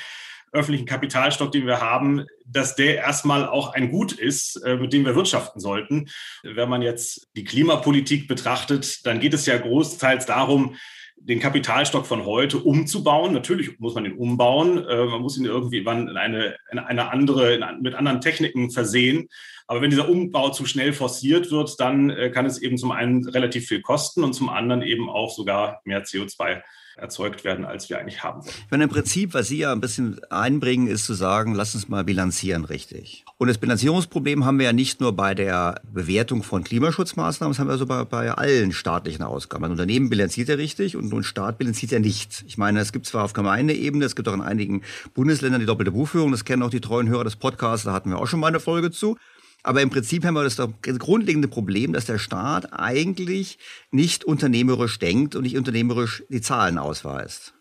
öffentlichen 0.52 0.86
Kapitalstock, 0.86 1.52
den 1.52 1.66
wir 1.66 1.82
haben, 1.82 2.26
dass 2.46 2.76
der 2.76 2.96
erstmal 2.96 3.48
auch 3.48 3.74
ein 3.74 3.92
Gut 3.92 4.14
ist, 4.14 4.58
äh, 4.64 4.78
mit 4.78 4.94
dem 4.94 5.06
wir 5.06 5.16
wirtschaften 5.16 5.60
sollten. 5.60 6.10
Wenn 6.44 6.70
man 6.70 6.82
jetzt 6.82 7.28
die 7.36 7.44
Klimapolitik 7.44 8.28
betrachtet, 8.28 9.06
dann 9.06 9.20
geht 9.20 9.34
es 9.34 9.46
ja 9.46 9.58
großteils 9.58 10.26
darum, 10.26 10.76
den 11.22 11.40
Kapitalstock 11.40 12.06
von 12.06 12.26
heute 12.26 12.58
umzubauen. 12.58 13.34
Natürlich 13.34 13.80
muss 13.80 13.96
man 13.96 14.06
ihn 14.06 14.14
umbauen. 14.14 14.86
Äh, 14.86 15.06
man 15.06 15.22
muss 15.22 15.38
ihn 15.38 15.46
irgendwie 15.46 15.80
in 15.80 15.88
eine, 15.88 16.58
in 16.72 16.80
eine 16.80 17.12
andere, 17.12 17.54
in, 17.54 17.64
mit 17.82 17.96
anderen 17.96 18.22
Techniken 18.22 18.72
versehen. 18.72 19.28
Aber 19.68 19.82
wenn 19.82 19.92
dieser 19.92 20.10
Umbau 20.10 20.50
zu 20.50 20.66
schnell 20.66 20.94
forciert 20.94 21.52
wird, 21.52 21.80
dann 21.80 22.10
äh, 22.10 22.32
kann 22.32 22.46
es 22.46 22.62
eben 22.62 22.78
zum 22.78 22.92
einen 22.92 23.28
relativ 23.28 23.68
viel 23.68 23.82
kosten 23.82 24.24
und 24.24 24.34
zum 24.34 24.50
anderen 24.50 24.82
eben 24.82 25.10
auch 25.10 25.30
sogar 25.30 25.82
mehr 25.86 26.04
CO2 26.04 26.62
erzeugt 26.98 27.44
werden, 27.44 27.66
als 27.66 27.90
wir 27.90 28.00
eigentlich 28.00 28.24
haben 28.24 28.44
wollen. 28.44 28.54
Wenn 28.70 28.82
im 28.82 28.90
Prinzip, 28.90 29.34
was 29.34 29.48
Sie 29.48 29.58
ja 29.58 29.72
ein 29.72 29.82
bisschen 29.82 30.20
einbringen, 30.30 30.88
ist 30.88 31.06
zu 31.06 31.14
sagen, 31.14 31.56
lass 31.56 31.76
uns 31.76 31.88
mal 31.88 32.04
bilanzieren 32.04 32.66
richtig. 32.66 33.26
Und 33.38 33.48
das 33.48 33.58
Bilanzierungsproblem 33.58 34.46
haben 34.46 34.60
wir 34.60 34.66
ja 34.66 34.74
nicht 34.74 35.00
nur 35.00 35.16
bei 35.16 35.34
der 35.34 35.82
Bewertung 35.92 36.44
von 36.44 36.64
Klimaschutzmaßnahmen, 36.64 37.54
das 37.54 37.60
haben 37.60 37.68
wir 37.68 37.78
so 37.78 37.86
bei, 37.86 38.04
bei 38.04 38.32
allen 38.32 38.72
staatlichen 38.72 39.24
Ausgaben. 39.24 39.66
Ein 39.66 39.72
Unternehmen 39.72 40.10
bilanziert 40.10 40.50
ja 40.50 40.56
richtig 40.56 40.96
und 40.96 41.14
ein 41.14 41.24
Staat 41.24 41.58
bilanziert 41.58 41.92
ja 41.92 42.00
nicht. 42.00 42.44
Ich 42.48 42.58
meine, 42.58 42.80
es 42.80 42.92
gibt 42.92 43.06
zwar 43.06 43.24
auf 43.24 43.34
Gemeindeebene, 43.34 44.06
es 44.06 44.16
gibt 44.16 44.28
auch 44.28 44.34
in 44.34 44.42
einigen 44.42 44.84
Bundesländern 45.14 45.62
die 45.62 45.66
doppelte 45.68 45.92
Buchführung, 45.92 46.32
das 46.32 46.46
kennen 46.46 46.64
auch 46.64 46.70
die 46.70 46.82
treuen 46.82 47.08
Hörer 47.08 47.24
des 47.24 47.36
Podcasts, 47.36 47.86
da 47.86 47.94
hatten 47.94 48.10
wir 48.10 48.18
auch 48.18 48.28
schon 48.28 48.40
mal 48.40 48.48
eine 48.48 48.60
Folge 48.60 48.92
zu. 48.92 49.18
Aber 49.64 49.82
im 49.82 49.90
Prinzip 49.90 50.24
haben 50.24 50.36
wir 50.36 50.44
das 50.44 50.58
grundlegende 51.00 51.48
Problem, 51.48 51.94
dass 51.94 52.06
der 52.06 52.18
Staat 52.18 52.74
eigentlich 52.74 53.58
nicht 53.92 54.24
unternehmerisch 54.24 55.00
denkt 55.00 55.36
und 55.36 55.44
nicht 55.44 55.58
unternehmerisch 55.58 56.24
die 56.30 56.42
Zahlen 56.42 56.78
ausweist. 56.78 57.54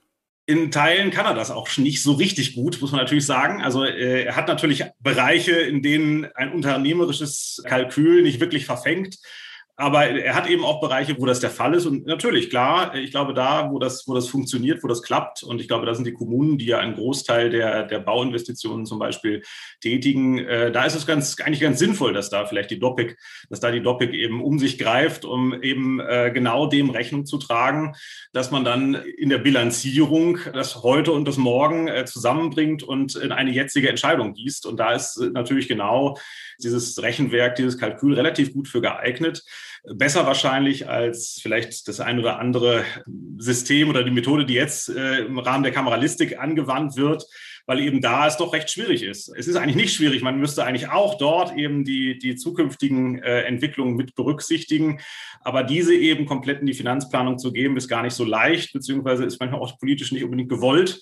In 0.47 0.71
Teilen 0.71 1.11
kann 1.11 1.27
er 1.27 1.35
das 1.35 1.51
auch 1.51 1.69
nicht 1.77 2.03
so 2.03 2.13
richtig 2.13 2.55
gut, 2.55 2.81
muss 2.81 2.93
man 2.93 3.01
natürlich 3.03 3.27
sagen. 3.27 3.61
Also 3.61 3.85
äh, 3.85 4.25
er 4.25 4.37
hat 4.37 4.49
natürlich 4.49 4.85
Bereiche, 5.01 5.53
in 5.53 5.83
denen 5.83 6.25
ein 6.37 6.53
unternehmerisches 6.53 7.63
Kalkül 7.67 8.23
nicht 8.23 8.41
wirklich 8.41 8.65
verfängt. 8.65 9.19
Aber 9.81 10.07
er 10.07 10.35
hat 10.35 10.51
eben 10.51 10.65
auch 10.65 10.81
Bereiche, 10.81 11.17
wo 11.21 11.25
das 11.25 11.39
der 11.39 11.51
Fall 11.51 11.73
ist. 11.73 11.87
Und 11.87 12.05
natürlich, 12.05 12.51
klar, 12.51 12.97
ich 12.97 13.13
glaube, 13.13 13.33
da, 13.33 13.71
wo 13.71 13.79
das, 13.79 14.09
wo 14.09 14.15
das 14.15 14.27
funktioniert, 14.27 14.83
wo 14.83 14.89
das 14.89 15.05
klappt, 15.05 15.45
und 15.45 15.61
ich 15.61 15.69
glaube, 15.69 15.87
da 15.87 15.95
sind 15.95 16.05
die 16.05 16.13
Kommunen, 16.13 16.59
die 16.59 16.67
ja 16.67 16.79
einen 16.79 16.97
Großteil 16.97 17.49
der, 17.49 17.85
der 17.85 18.01
Bauinvestitionen 18.01 18.87
zum 18.87 18.99
Beispiel 18.99 19.41
tätigen, 19.81 20.39
äh, 20.39 20.73
da 20.73 20.83
ist 20.83 20.97
es 20.97 21.07
ganz, 21.07 21.39
eigentlich 21.41 21.61
ganz 21.61 21.79
sinnvoll, 21.79 22.13
dass 22.13 22.29
da 22.29 22.45
vielleicht 22.45 22.73
die 22.73 22.81
DOPIC, 22.81 23.17
dass 23.51 23.61
da 23.61 23.71
die 23.71 23.81
DOPIC 23.81 24.15
eben 24.15 24.43
um 24.43 24.59
sich 24.59 24.79
greift, 24.79 25.25
um 25.25 25.63
eben 25.63 26.01
äh, 26.01 26.33
genau 26.35 26.67
dem 26.67 26.91
Rechnung 26.91 27.25
zu 27.25 27.39
tragen, 27.39 27.95
dass 28.33 28.51
man 28.51 28.65
dann 28.65 28.95
in 28.95 29.29
der 29.29 29.39
Bilanzierung 29.39 30.41
das 30.53 30.83
heute 30.83 31.13
und 31.13 31.29
das 31.29 31.37
morgen 31.37 31.87
äh, 31.87 32.05
zusammenbringt 32.05 32.83
und 32.83 33.15
in 33.15 33.31
eine 33.31 33.53
jetzige 33.53 33.89
Entscheidung 33.89 34.35
gießt. 34.35 34.67
Und 34.67 34.81
da 34.81 34.91
ist 34.91 35.21
natürlich 35.35 35.69
genau 35.69 36.19
dieses 36.61 37.01
Rechenwerk, 37.01 37.55
dieses 37.55 37.79
Kalkül 37.79 38.15
relativ 38.15 38.53
gut 38.53 38.67
für 38.67 38.81
geeignet. 38.81 39.45
Besser 39.85 40.27
wahrscheinlich 40.27 40.89
als 40.89 41.39
vielleicht 41.41 41.89
das 41.89 42.01
ein 42.01 42.19
oder 42.19 42.39
andere 42.39 42.85
System 43.39 43.89
oder 43.89 44.05
die 44.05 44.11
Methode, 44.11 44.45
die 44.45 44.55
jetzt 44.55 44.89
äh, 44.89 45.21
im 45.21 45.39
Rahmen 45.39 45.63
der 45.63 45.73
Kameralistik 45.73 46.39
angewandt 46.39 46.97
wird, 46.97 47.25
weil 47.67 47.81
eben 47.81 48.01
da 48.01 48.27
es 48.27 48.39
doch 48.39 48.55
recht 48.55 48.71
schwierig 48.71 49.03
ist. 49.03 49.29
Es 49.37 49.47
ist 49.47 49.57
eigentlich 49.57 49.77
nicht 49.77 49.95
schwierig. 49.95 50.23
Man 50.23 50.41
müsste 50.41 50.65
eigentlich 50.65 50.89
auch 50.89 51.19
dort 51.19 51.55
eben 51.57 51.85
die, 51.85 52.19
die 52.19 52.35
zukünftigen 52.35 53.23
äh, 53.23 53.43
Entwicklungen 53.43 53.95
mit 53.95 54.15
berücksichtigen. 54.15 55.01
Aber 55.43 55.63
diese 55.63 55.95
eben 55.95 56.25
komplett 56.25 56.61
in 56.61 56.67
die 56.67 56.75
Finanzplanung 56.75 57.39
zu 57.39 57.53
geben, 57.53 57.77
ist 57.77 57.89
gar 57.89 58.03
nicht 58.03 58.15
so 58.15 58.25
leicht, 58.25 58.73
beziehungsweise 58.73 59.25
ist 59.25 59.39
manchmal 59.39 59.61
auch 59.61 59.79
politisch 59.79 60.13
nicht 60.13 60.25
unbedingt 60.25 60.49
gewollt. 60.49 61.01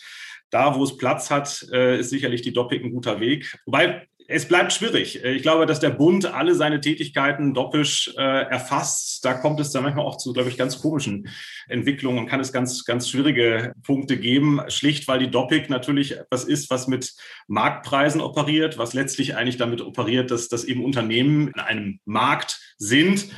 Da, 0.51 0.75
wo 0.75 0.83
es 0.83 0.97
Platz 0.97 1.31
hat, 1.31 1.67
äh, 1.73 2.01
ist 2.01 2.11
sicherlich 2.11 2.43
die 2.43 2.53
Doppik 2.53 2.85
ein 2.85 2.93
guter 2.93 3.21
Weg. 3.21 3.59
Wobei 3.65 4.09
es 4.29 4.49
bleibt 4.49 4.73
schwierig. 4.73 5.23
Ich 5.23 5.43
glaube, 5.43 5.67
dass 5.67 5.81
der 5.81 5.91
Bund 5.91 6.27
alle 6.27 6.55
seine 6.55 6.81
Tätigkeiten 6.81 7.55
doppelt 7.55 8.15
äh, 8.17 8.23
erfasst. 8.23 9.25
Da 9.25 9.35
kommt 9.35 9.61
es 9.61 9.71
dann 9.71 9.85
manchmal 9.85 10.05
auch 10.05 10.17
zu, 10.17 10.33
glaube 10.33 10.49
ich, 10.49 10.57
ganz 10.57 10.81
komischen 10.81 11.29
Entwicklungen 11.69 12.19
und 12.19 12.27
kann 12.27 12.41
es 12.41 12.53
ganz, 12.53 12.85
ganz 12.85 13.09
schwierige 13.09 13.73
Punkte 13.85 14.17
geben. 14.17 14.61
Schlicht, 14.69 15.07
weil 15.09 15.21
die 15.21 15.31
Doppik 15.31 15.71
natürlich 15.71 16.17
etwas 16.17 16.45
ist, 16.45 16.71
was 16.71 16.89
mit 16.89 17.15
Marktpreisen 17.47 18.21
operiert, 18.21 18.79
was 18.79 18.95
letztlich 18.95 19.37
eigentlich 19.37 19.59
damit 19.59 19.81
operiert, 19.81 20.31
dass, 20.31 20.49
dass 20.49 20.65
eben 20.65 20.85
Unternehmen 20.85 21.49
in 21.49 21.61
einem 21.61 22.01
Markt 22.05 22.75
sind. 22.79 23.29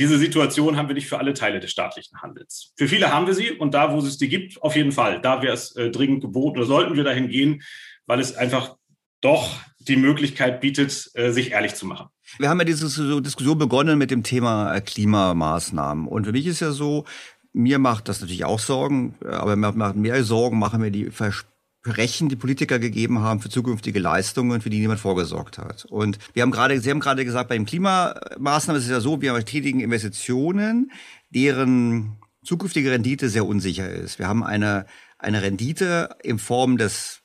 Diese 0.00 0.18
Situation 0.18 0.78
haben 0.78 0.88
wir 0.88 0.94
nicht 0.94 1.08
für 1.08 1.18
alle 1.18 1.34
Teile 1.34 1.60
des 1.60 1.70
staatlichen 1.70 2.22
Handels. 2.22 2.72
Für 2.78 2.88
viele 2.88 3.12
haben 3.12 3.26
wir 3.26 3.34
sie 3.34 3.50
und 3.50 3.74
da, 3.74 3.92
wo 3.92 3.98
es 3.98 4.16
die 4.16 4.30
gibt, 4.30 4.62
auf 4.62 4.74
jeden 4.74 4.92
Fall. 4.92 5.20
Da 5.20 5.42
wäre 5.42 5.52
es 5.52 5.76
äh, 5.76 5.90
dringend 5.90 6.22
geboten 6.22 6.56
oder 6.56 6.66
sollten 6.66 6.96
wir 6.96 7.04
dahin 7.04 7.28
gehen, 7.28 7.62
weil 8.06 8.18
es 8.18 8.34
einfach 8.34 8.76
doch 9.20 9.60
die 9.80 9.96
Möglichkeit 9.96 10.60
bietet, 10.60 11.10
äh, 11.14 11.30
sich 11.32 11.52
ehrlich 11.52 11.74
zu 11.74 11.86
machen. 11.86 12.08
Wir 12.38 12.48
haben 12.48 12.58
ja 12.58 12.64
diese 12.64 13.22
Diskussion 13.22 13.58
begonnen 13.58 13.98
mit 13.98 14.10
dem 14.10 14.22
Thema 14.22 14.74
äh, 14.74 14.80
Klimamaßnahmen. 14.80 16.06
Und 16.06 16.26
für 16.26 16.32
mich 16.32 16.46
ist 16.46 16.60
ja 16.60 16.72
so, 16.72 17.04
mir 17.52 17.78
macht 17.78 18.08
das 18.08 18.20
natürlich 18.20 18.44
auch 18.44 18.60
Sorgen, 18.60 19.16
aber 19.24 19.56
mir 19.56 19.72
macht 19.72 19.96
mehr 19.96 20.22
Sorgen 20.22 20.58
machen 20.58 20.80
mir 20.80 20.90
die 20.90 21.10
Versprechen, 21.10 22.28
die 22.28 22.36
Politiker 22.36 22.78
gegeben 22.78 23.20
haben 23.20 23.40
für 23.40 23.48
zukünftige 23.48 23.98
Leistungen, 23.98 24.60
für 24.60 24.70
die 24.70 24.78
niemand 24.78 25.00
vorgesorgt 25.00 25.58
hat. 25.58 25.86
Und 25.86 26.18
wir 26.34 26.42
haben 26.42 26.52
gerade, 26.52 26.78
Sie 26.80 26.90
haben 26.90 27.00
gerade 27.00 27.24
gesagt, 27.24 27.48
bei 27.48 27.56
den 27.56 27.66
Klimamaßnahmen 27.66 28.78
ist 28.78 28.86
es 28.86 28.92
ja 28.92 29.00
so, 29.00 29.20
wir 29.20 29.34
tätigen 29.44 29.80
Investitionen, 29.80 30.92
deren 31.30 32.18
zukünftige 32.44 32.90
Rendite 32.90 33.28
sehr 33.28 33.46
unsicher 33.46 33.90
ist. 33.90 34.18
Wir 34.18 34.28
haben 34.28 34.44
eine, 34.44 34.86
eine 35.18 35.42
Rendite 35.42 36.16
in 36.22 36.38
Form 36.38 36.76
des 36.76 37.19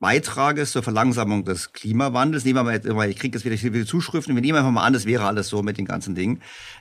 Beitrages 0.00 0.72
zur 0.72 0.82
Verlangsamung 0.82 1.44
des 1.44 1.74
Klimawandels. 1.74 2.46
Nehmen 2.46 2.66
wir 2.66 2.94
mal, 2.94 3.10
ich 3.10 3.18
kriege 3.18 3.36
jetzt 3.36 3.44
wieder 3.44 3.58
viele 3.58 3.84
Zuschriften, 3.84 4.34
wir 4.34 4.40
nehmen 4.40 4.56
einfach 4.56 4.70
mal 4.70 4.82
an, 4.82 4.94
das 4.94 5.04
wäre 5.04 5.26
alles 5.26 5.48
so 5.48 5.62
mit 5.62 5.76
den 5.76 5.84
ganzen 5.84 6.14
Dingen. 6.14 6.40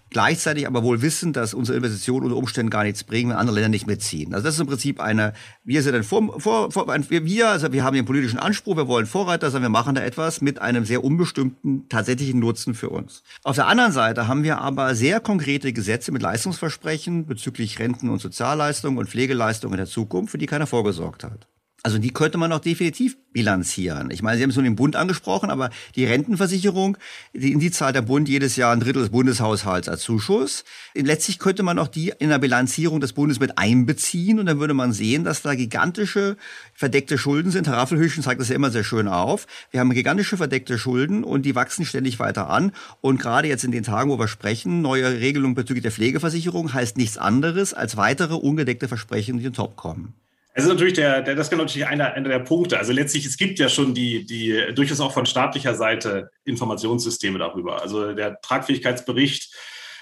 Gleichzeitig 0.10 0.65
aber 0.65 0.84
wohl 0.84 1.01
wissen, 1.01 1.34
dass 1.34 1.53
unsere 1.53 1.77
Investitionen 1.77 2.27
unter 2.27 2.38
Umständen 2.38 2.69
gar 2.69 2.86
nichts 2.86 3.03
bringen, 3.03 3.32
wenn 3.32 3.38
andere 3.38 3.55
Länder 3.55 3.69
nicht 3.69 3.88
mitziehen. 3.88 4.34
Also 4.34 4.45
das 4.45 4.55
ist 4.55 4.62
im 4.62 4.67
Prinzip 4.67 5.01
eine, 5.01 5.34
wir 5.65 5.84
sind 5.84 5.95
ein 5.95 6.03
vor, 6.03 6.39
vor, 6.39 6.71
vor 6.71 6.88
wir, 6.88 7.49
also 7.49 7.73
wir 7.73 7.84
haben 7.84 7.95
den 7.95 8.05
politischen 8.05 8.39
Anspruch, 8.39 8.77
wir 8.77 8.88
wollen 8.88 9.05
Vorreiter 9.05 9.51
sein, 9.51 9.63
wir 9.63 9.69
machen 9.69 9.95
da 9.95 10.01
etwas 10.01 10.39
mit 10.39 10.62
einem 10.62 10.86
sehr 10.86 11.03
unbestimmten 11.03 11.89
tatsächlichen 11.89 12.39
Nutzen 12.39 12.73
für 12.73 12.89
uns. 12.89 13.23
Auf 13.43 13.58
der 13.58 13.67
anderen 13.67 13.91
Seite 13.91 14.29
haben 14.29 14.43
wir 14.43 14.60
aber 14.60 14.95
sehr 14.95 15.19
konkrete 15.19 15.73
Gesetze 15.73 16.13
mit 16.13 16.21
Leistungsversprechen 16.21 17.25
bezüglich 17.25 17.79
Renten 17.79 18.10
und 18.10 18.19
Sozialleistungen 18.19 18.97
und 18.97 19.10
Pflegeleistungen 19.10 19.73
in 19.73 19.79
der 19.79 19.88
Zukunft, 19.88 20.32
für 20.32 20.38
die 20.38 20.45
keiner 20.45 20.67
vorgesorgt 20.67 21.25
hat. 21.25 21.47
Also 21.82 21.98
die 21.98 22.12
könnte 22.12 22.38
man 22.38 22.52
auch 22.52 22.60
definitiv 22.60 23.18
bilanzieren. 23.32 24.12
Ich 24.12 24.22
meine, 24.22 24.38
Sie 24.38 24.44
haben 24.44 24.50
es 24.50 24.58
nur 24.58 24.63
den 24.63 24.76
Bund 24.76 24.98
angesprochen, 24.98 25.50
aber 25.50 25.70
die 25.96 26.04
Rentenversicherung, 26.04 26.98
die, 27.34 27.54
in 27.54 27.60
die 27.60 27.72
zahlt 27.72 27.96
der 27.96 28.02
Bund 28.02 28.28
jedes 28.28 28.58
Jahr 28.58 28.74
ein 28.74 28.82
Drittel 28.82 29.02
des 29.02 29.12
Bundeshaushalts 29.12 29.88
als 29.88 30.02
Zuschuss. 30.02 30.65
Letztlich 30.94 31.39
könnte 31.39 31.63
man 31.63 31.80
auch 31.80 31.88
die 31.88 32.12
in 32.20 32.30
der 32.30 32.39
Bilanzierung 32.39 33.00
des 33.00 33.13
Bundes 33.13 33.39
mit 33.39 33.58
einbeziehen 33.58 34.39
und 34.39 34.48
dann 34.48 34.60
würde 34.60 34.74
man 34.74 34.92
sehen, 34.92 35.24
dass 35.24 35.42
da 35.42 35.56
gigantische 35.56 36.36
verdeckte 36.74 37.18
Schulden 37.18 37.52
sind. 37.52 37.68
Herr 37.68 37.78
Raffelhüschen 37.78 38.24
zeigt 38.24 38.42
das 38.42 38.50
ja 38.50 38.56
immer 38.56 38.72
sehr 38.72 38.84
schön 38.84 39.08
auf. 39.08 39.48
Wir 39.72 39.80
haben 39.80 39.92
gigantische 39.92 40.36
verdeckte 40.36 40.78
Schulden 40.78 41.24
und 41.24 41.44
die 41.44 41.56
wachsen 41.56 41.86
ständig 41.86 42.20
weiter 42.20 42.50
an. 42.50 42.74
Und 43.00 43.22
gerade 43.22 43.48
jetzt 43.48 43.63
in 43.63 43.72
den 43.72 43.84
Tagen, 43.84 44.10
wo 44.10 44.20
wir 44.20 44.28
sprechen, 44.28 44.82
neue 44.82 45.20
Regelungen 45.20 45.56
bezüglich 45.56 45.84
der 45.84 45.92
Pflegeversicherung 45.92 46.74
heißt 46.74 46.98
nichts 46.98 47.18
anderes 47.18 47.74
als 47.74 47.96
weitere 47.96 48.34
ungedeckte 48.34 48.89
Versprechen, 48.89 49.38
die 49.38 49.46
in 49.46 49.52
den 49.52 49.56
Top 49.56 49.78
kommen. 49.78 50.13
Es 50.60 50.65
ist 50.65 50.72
natürlich 50.72 50.95
der, 50.95 51.22
der, 51.22 51.36
das 51.36 51.48
ist 51.48 51.58
natürlich 51.58 51.88
einer, 51.88 52.12
einer 52.15 52.28
der 52.28 52.39
Punkte. 52.39 52.78
Also 52.78 52.91
letztlich, 52.91 53.26
es 53.26 53.38
gibt 53.38 53.60
ja 53.60 53.69
schon 53.69 53.93
die, 53.93 54.26
die 54.26 54.74
durchaus 54.76 55.00
auch 55.00 55.13
von 55.13 55.26
staatlicher 55.26 55.74
Seite 55.74 56.32
Informationssysteme 56.43 57.39
darüber. 57.39 57.82
Also 57.82 58.12
der 58.12 58.41
Tragfähigkeitsbericht 58.41 59.56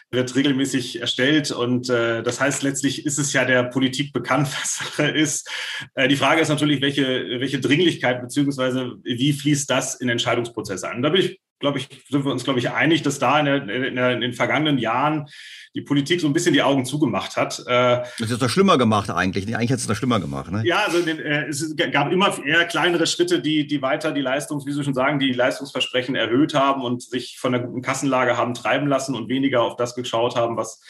wird 0.09 0.35
regelmäßig 0.35 0.99
erstellt 0.99 1.51
und 1.51 1.91
äh, 1.91 2.23
das 2.23 2.39
heißt 2.41 2.63
letztlich 2.63 3.05
ist 3.05 3.19
es 3.19 3.33
ja 3.33 3.45
der 3.45 3.65
Politik 3.65 4.13
bekannt, 4.13 4.47
was 4.59 4.77
Sache 4.77 5.07
ist. 5.07 5.47
Äh, 5.93 6.07
die 6.07 6.15
Frage 6.15 6.41
ist 6.41 6.49
natürlich, 6.49 6.81
welche, 6.81 7.39
welche 7.39 7.59
Dringlichkeit 7.59 8.19
beziehungsweise 8.19 8.95
wie 9.03 9.33
fließt 9.33 9.69
das 9.69 9.93
in 9.93 10.09
Entscheidungsprozesse 10.09 10.89
an? 10.89 11.03
Da 11.03 11.09
bin 11.09 11.21
ich 11.21 11.39
glaube 11.59 11.79
ich, 11.79 11.89
sind 12.09 12.23
wir 12.23 12.31
uns, 12.31 12.43
glaube 12.43 12.59
ich, 12.59 12.69
einig, 12.71 13.01
dass 13.01 13.19
da 13.19 13.39
in, 13.39 13.45
der, 13.45 13.55
in, 13.69 13.95
der, 13.95 14.11
in, 14.11 14.21
den 14.21 14.33
vergangenen 14.33 14.77
Jahren 14.77 15.27
die 15.75 15.81
Politik 15.81 16.21
so 16.21 16.27
ein 16.27 16.33
bisschen 16.33 16.53
die 16.53 16.61
Augen 16.61 16.85
zugemacht 16.85 17.35
hat. 17.35 17.59
Äh, 17.67 18.03
das 18.19 18.31
ist 18.31 18.41
doch 18.41 18.49
schlimmer 18.49 18.77
gemacht 18.77 19.09
eigentlich. 19.09 19.45
Eigentlich 19.55 19.71
hat 19.71 19.79
es 19.79 19.87
doch 19.87 19.95
schlimmer 19.95 20.19
gemacht. 20.19 20.51
Ne? 20.51 20.61
Ja, 20.65 20.85
also 20.85 20.99
äh, 20.99 21.47
es 21.47 21.75
gab 21.91 22.11
immer 22.11 22.37
eher 22.45 22.65
kleinere 22.65 23.07
Schritte, 23.07 23.41
die, 23.41 23.67
die 23.67 23.81
weiter 23.81 24.11
die 24.11 24.21
Leistungs, 24.21 24.65
wie 24.65 24.71
Sie 24.71 24.83
schon 24.83 24.93
sagen, 24.93 25.19
die 25.19 25.33
Leistungsversprechen 25.33 26.15
erhöht 26.15 26.53
haben 26.53 26.81
und 26.81 27.01
sich 27.01 27.37
von 27.39 27.51
der 27.51 27.61
guten 27.61 27.81
Kassenlage 27.81 28.37
haben 28.37 28.53
treiben 28.53 28.87
lassen 28.87 29.15
und 29.15 29.29
weniger 29.29 29.61
auf 29.61 29.75
das 29.75 29.95
geschaut 29.95 30.35
haben, 30.35 30.57
was 30.57 30.81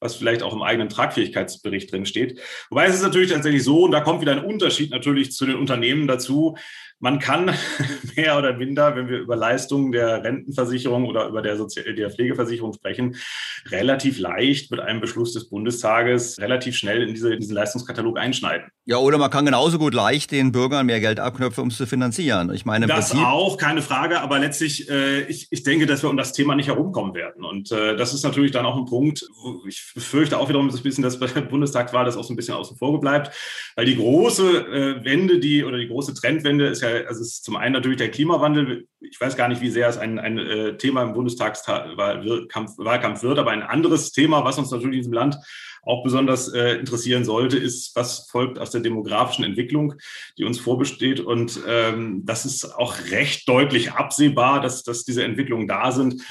was 0.00 0.16
vielleicht 0.16 0.42
auch 0.42 0.52
im 0.52 0.62
eigenen 0.62 0.88
Tragfähigkeitsbericht 0.88 1.90
drin 1.90 2.04
steht. 2.04 2.40
Wobei 2.68 2.86
es 2.86 2.94
ist 2.94 3.02
natürlich 3.02 3.30
tatsächlich 3.32 3.64
so, 3.64 3.84
und 3.84 3.92
da 3.92 4.00
kommt 4.00 4.20
wieder 4.20 4.32
ein 4.32 4.44
Unterschied 4.44 4.90
natürlich 4.90 5.32
zu 5.32 5.46
den 5.46 5.56
Unternehmen 5.56 6.06
dazu, 6.06 6.56
man 7.00 7.18
kann 7.18 7.54
mehr 8.16 8.38
oder 8.38 8.54
minder, 8.54 8.96
wenn 8.96 9.08
wir 9.08 9.18
über 9.18 9.36
Leistungen 9.36 9.92
der 9.92 10.24
Rentenversicherung 10.24 11.06
oder 11.06 11.28
über 11.28 11.42
der, 11.42 11.56
Sozi 11.56 11.94
der 11.94 12.10
Pflegeversicherung 12.10 12.72
sprechen, 12.72 13.16
relativ 13.70 14.18
leicht 14.18 14.70
mit 14.70 14.80
einem 14.80 15.00
Beschluss 15.00 15.32
des 15.32 15.48
Bundestages 15.48 16.38
relativ 16.40 16.76
schnell 16.76 17.02
in, 17.02 17.14
diese, 17.14 17.34
in 17.34 17.40
diesen 17.40 17.54
Leistungskatalog 17.54 18.18
einschneiden. 18.18 18.68
Ja, 18.86 18.98
oder 18.98 19.18
man 19.18 19.30
kann 19.30 19.46
genauso 19.46 19.78
gut 19.78 19.94
leicht 19.94 20.30
den 20.30 20.52
Bürgern 20.52 20.86
mehr 20.86 21.00
Geld 21.00 21.18
abknöpfen, 21.18 21.62
um 21.62 21.68
es 21.68 21.76
zu 21.76 21.86
finanzieren. 21.86 22.52
Ich 22.54 22.64
meine, 22.64 22.86
das 22.86 23.10
Prinzip 23.10 23.26
auch, 23.26 23.56
keine 23.56 23.82
Frage, 23.82 24.20
aber 24.20 24.38
letztlich, 24.38 24.88
äh, 24.90 25.22
ich, 25.22 25.48
ich 25.50 25.62
denke, 25.62 25.86
dass 25.86 26.02
wir 26.02 26.10
um 26.10 26.16
das 26.16 26.32
Thema 26.32 26.54
nicht 26.54 26.68
herumkommen 26.68 27.14
werden. 27.14 27.44
Und 27.44 27.72
äh, 27.72 27.96
das 27.96 28.14
ist 28.14 28.24
natürlich 28.24 28.52
dann 28.52 28.66
auch 28.66 28.76
ein 28.76 28.84
Punkt, 28.84 29.26
wo 29.42 29.62
ich 29.66 29.92
befürchte 29.94 30.38
auch 30.38 30.48
wiederum 30.48 30.70
so 30.70 30.78
ein 30.78 30.82
bisschen, 30.82 31.02
dass 31.02 31.18
bei 31.20 31.26
der 31.26 31.42
Bundestagswahl 31.42 32.04
das 32.04 32.16
auch 32.16 32.24
so 32.24 32.32
ein 32.32 32.36
bisschen 32.36 32.54
außen 32.54 32.76
vor 32.76 33.00
bleibt, 33.00 33.34
weil 33.76 33.86
die 33.86 33.96
große 33.96 34.66
äh, 34.66 35.04
Wende, 35.04 35.38
die 35.38 35.64
oder 35.64 35.78
die 35.78 35.88
große 35.88 36.14
Trendwende 36.14 36.66
ist 36.66 36.82
ja 36.82 36.83
also 36.84 37.20
es 37.20 37.28
ist 37.28 37.44
zum 37.44 37.56
einen 37.56 37.72
natürlich 37.72 37.98
der 37.98 38.10
Klimawandel. 38.10 38.88
Ich 39.10 39.20
weiß 39.20 39.36
gar 39.36 39.48
nicht, 39.48 39.60
wie 39.60 39.70
sehr 39.70 39.88
es 39.88 39.98
ein, 39.98 40.18
ein 40.18 40.38
äh, 40.38 40.76
Thema 40.76 41.02
im 41.02 41.12
Bundestagswahlkampf 41.12 42.78
Wahlkampf 42.78 43.22
wird, 43.22 43.38
aber 43.38 43.50
ein 43.50 43.62
anderes 43.62 44.12
Thema, 44.12 44.44
was 44.44 44.58
uns 44.58 44.70
natürlich 44.70 44.96
in 44.96 45.00
diesem 45.00 45.12
Land 45.12 45.38
auch 45.86 46.02
besonders 46.02 46.48
äh, 46.52 46.76
interessieren 46.76 47.24
sollte, 47.24 47.58
ist, 47.58 47.94
was 47.94 48.28
folgt 48.30 48.58
aus 48.58 48.70
der 48.70 48.80
demografischen 48.80 49.44
Entwicklung, 49.44 49.94
die 50.38 50.44
uns 50.44 50.58
vorbesteht. 50.58 51.20
Und 51.20 51.60
ähm, 51.68 52.22
das 52.24 52.44
ist 52.44 52.64
auch 52.76 52.96
recht 53.10 53.48
deutlich 53.48 53.92
absehbar, 53.92 54.60
dass, 54.60 54.82
dass 54.82 55.04
diese 55.04 55.24
Entwicklungen 55.24 55.68
da 55.68 55.92
sind 55.92 56.22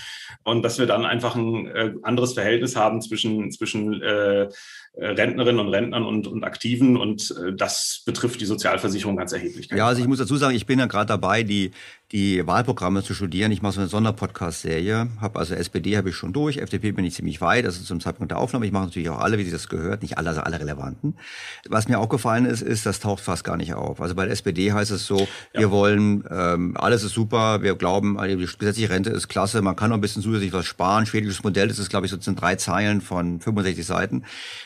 und 0.44 0.64
dass 0.64 0.80
wir 0.80 0.86
dann 0.86 1.06
einfach 1.06 1.36
ein 1.36 1.68
äh, 1.68 1.94
anderes 2.02 2.34
Verhältnis 2.34 2.76
haben 2.76 3.02
zwischen, 3.02 3.52
zwischen 3.52 4.02
äh, 4.02 4.50
Rentnerinnen 4.96 5.60
und 5.60 5.74
Rentnern 5.74 6.04
und, 6.04 6.28
und 6.28 6.44
Aktiven 6.44 6.98
und 6.98 7.32
äh, 7.32 7.54
das 7.56 8.04
betrifft 8.06 8.42
die 8.42 8.46
Sozialversicherung 8.46 9.18
ganz 9.18 9.32
erheblich. 9.32 9.70
Ja, 9.72 9.88
also 9.88 10.02
ich 10.02 10.08
muss 10.08 10.20
dazu 10.20 10.36
sagen, 10.36 10.56
ich 10.56 10.66
bin 10.66 10.80
ja 10.80 10.86
gerade 10.86 11.08
dabei, 11.08 11.44
die, 11.44 11.72
die 12.14 12.46
Wahlprogramme 12.46 13.02
zu 13.02 13.16
studieren. 13.16 13.52
Ich 13.52 13.64
mache 13.64 13.74
so 13.74 13.80
eine 13.80 13.90
Sonderpodcast-Serie, 13.90 15.08
habe 15.20 15.40
also 15.40 15.56
SPD 15.56 15.98
habe 15.98 16.10
ich 16.10 16.16
schon 16.16 16.32
durch, 16.32 16.58
FDP 16.58 16.92
bin 16.92 17.06
ich 17.06 17.16
ziemlich 17.16 17.42
weit, 17.42 17.66
das 17.66 17.78
ist 17.78 17.88
zum 17.88 18.00
Zeitpunkt 18.00 18.30
der 18.30 18.38
Aufnahme. 18.38 18.68
Ich 18.68 18.72
mache 18.72 18.86
natürlich 18.86 19.10
auch 19.10 19.18
alle, 19.18 19.40
wie 19.40 19.44
sich 19.44 19.52
das 19.52 19.68
gehört, 19.68 20.04
nicht 20.04 20.20
alle, 20.20 20.30
also 20.30 20.42
alle 20.42 20.60
relevanten. 20.60 21.16
Was 21.68 21.88
mir 21.88 21.98
auch 21.98 22.10
gefallen 22.10 22.46
ist, 22.46 22.62
ist, 22.62 22.86
das 22.86 23.00
taucht 23.00 23.24
fast 23.24 23.44
gar 23.44 23.58
nicht 23.58 23.74
auf. 23.74 24.00
Also 24.00 24.14
bei 24.14 24.26
der 24.26 24.32
SPD 24.32 24.72
heißt 24.72 24.92
es 24.92 25.08
so, 25.08 25.18
ja. 25.54 25.62
wir 25.62 25.72
wollen, 25.72 26.24
ähm, 26.30 26.78
alles 26.78 27.04
ist 27.04 27.14
super, 27.14 27.64
wir 27.64 27.74
glauben, 27.74 28.20
die 28.24 28.36
gesetzliche 28.36 28.92
Rente 28.92 29.10
ist 29.10 29.28
klasse, 29.28 29.64
man 29.64 29.76
kann 29.76 29.90
noch 29.90 29.98
ein 29.98 30.02
bisschen 30.02 30.22
zusätzlich 30.22 30.54
was 30.54 30.68
sparen. 30.68 31.08
Schwedisches 31.08 31.44
Modell, 31.44 31.68
das 31.68 31.80
ist, 31.80 31.90
glaube 31.90 32.06
ich, 32.06 32.12
so 32.12 32.22
sind 32.22 32.40
drei 32.40 32.56
Zeilen 32.58 33.02
von 33.02 33.40
65 33.40 33.84
Seiten. 33.84 34.24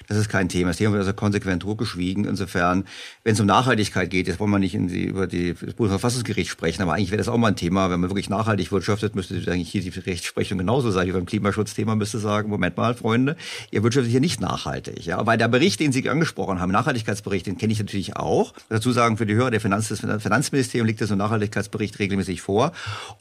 Das 0.09 0.17
ist 0.17 0.27
kein 0.27 0.49
Thema. 0.49 0.71
Das 0.71 0.77
Thema 0.77 0.91
wird 0.91 1.01
also 1.01 1.13
konsequent 1.13 1.63
hochgeschwiegen. 1.63 2.25
Insofern, 2.25 2.83
wenn 3.23 3.33
es 3.33 3.39
um 3.39 3.45
Nachhaltigkeit 3.45 4.09
geht, 4.09 4.27
jetzt 4.27 4.41
wollen 4.41 4.51
wir 4.51 4.59
nicht 4.59 4.75
in 4.75 4.89
die, 4.89 5.05
über 5.05 5.27
die, 5.27 5.53
das 5.53 5.75
Bundesverfassungsgericht 5.75 6.49
sprechen, 6.49 6.81
aber 6.81 6.93
eigentlich 6.93 7.11
wäre 7.11 7.19
das 7.19 7.29
auch 7.29 7.36
mal 7.37 7.49
ein 7.49 7.55
Thema. 7.55 7.89
Wenn 7.89 7.99
man 7.99 8.09
wirklich 8.09 8.29
nachhaltig 8.29 8.71
wirtschaftet, 8.71 9.15
müsste 9.15 9.35
eigentlich 9.51 9.69
hier 9.69 9.81
die 9.81 9.89
Rechtsprechung 9.89 10.57
genauso 10.57 10.91
sein 10.91 11.07
wie 11.07 11.11
beim 11.11 11.25
Klimaschutzthema, 11.25 11.95
müsste 11.95 12.19
sagen, 12.19 12.49
Moment 12.49 12.77
mal, 12.77 12.95
Freunde, 12.95 13.35
ihr 13.71 13.83
wirtschaftet 13.83 14.11
hier 14.11 14.19
nicht 14.19 14.41
nachhaltig. 14.41 15.05
Ja, 15.05 15.25
weil 15.25 15.37
der 15.37 15.47
Bericht, 15.47 15.79
den 15.79 15.91
Sie 15.91 16.07
angesprochen 16.09 16.59
haben, 16.59 16.71
Nachhaltigkeitsbericht, 16.71 17.47
den 17.47 17.57
kenne 17.57 17.73
ich 17.73 17.79
natürlich 17.79 18.15
auch. 18.15 18.53
Dazu 18.69 18.91
sagen 18.91 19.17
für 19.17 19.25
die 19.25 19.35
Hörer, 19.35 19.51
der 19.51 19.61
Finanz, 19.61 19.87
das 19.87 19.99
Finanzministerium 19.99 20.87
legt 20.87 20.99
so 20.99 21.05
einen 21.05 21.19
Nachhaltigkeitsbericht 21.19 21.99
regelmäßig 21.99 22.41
vor. 22.41 22.71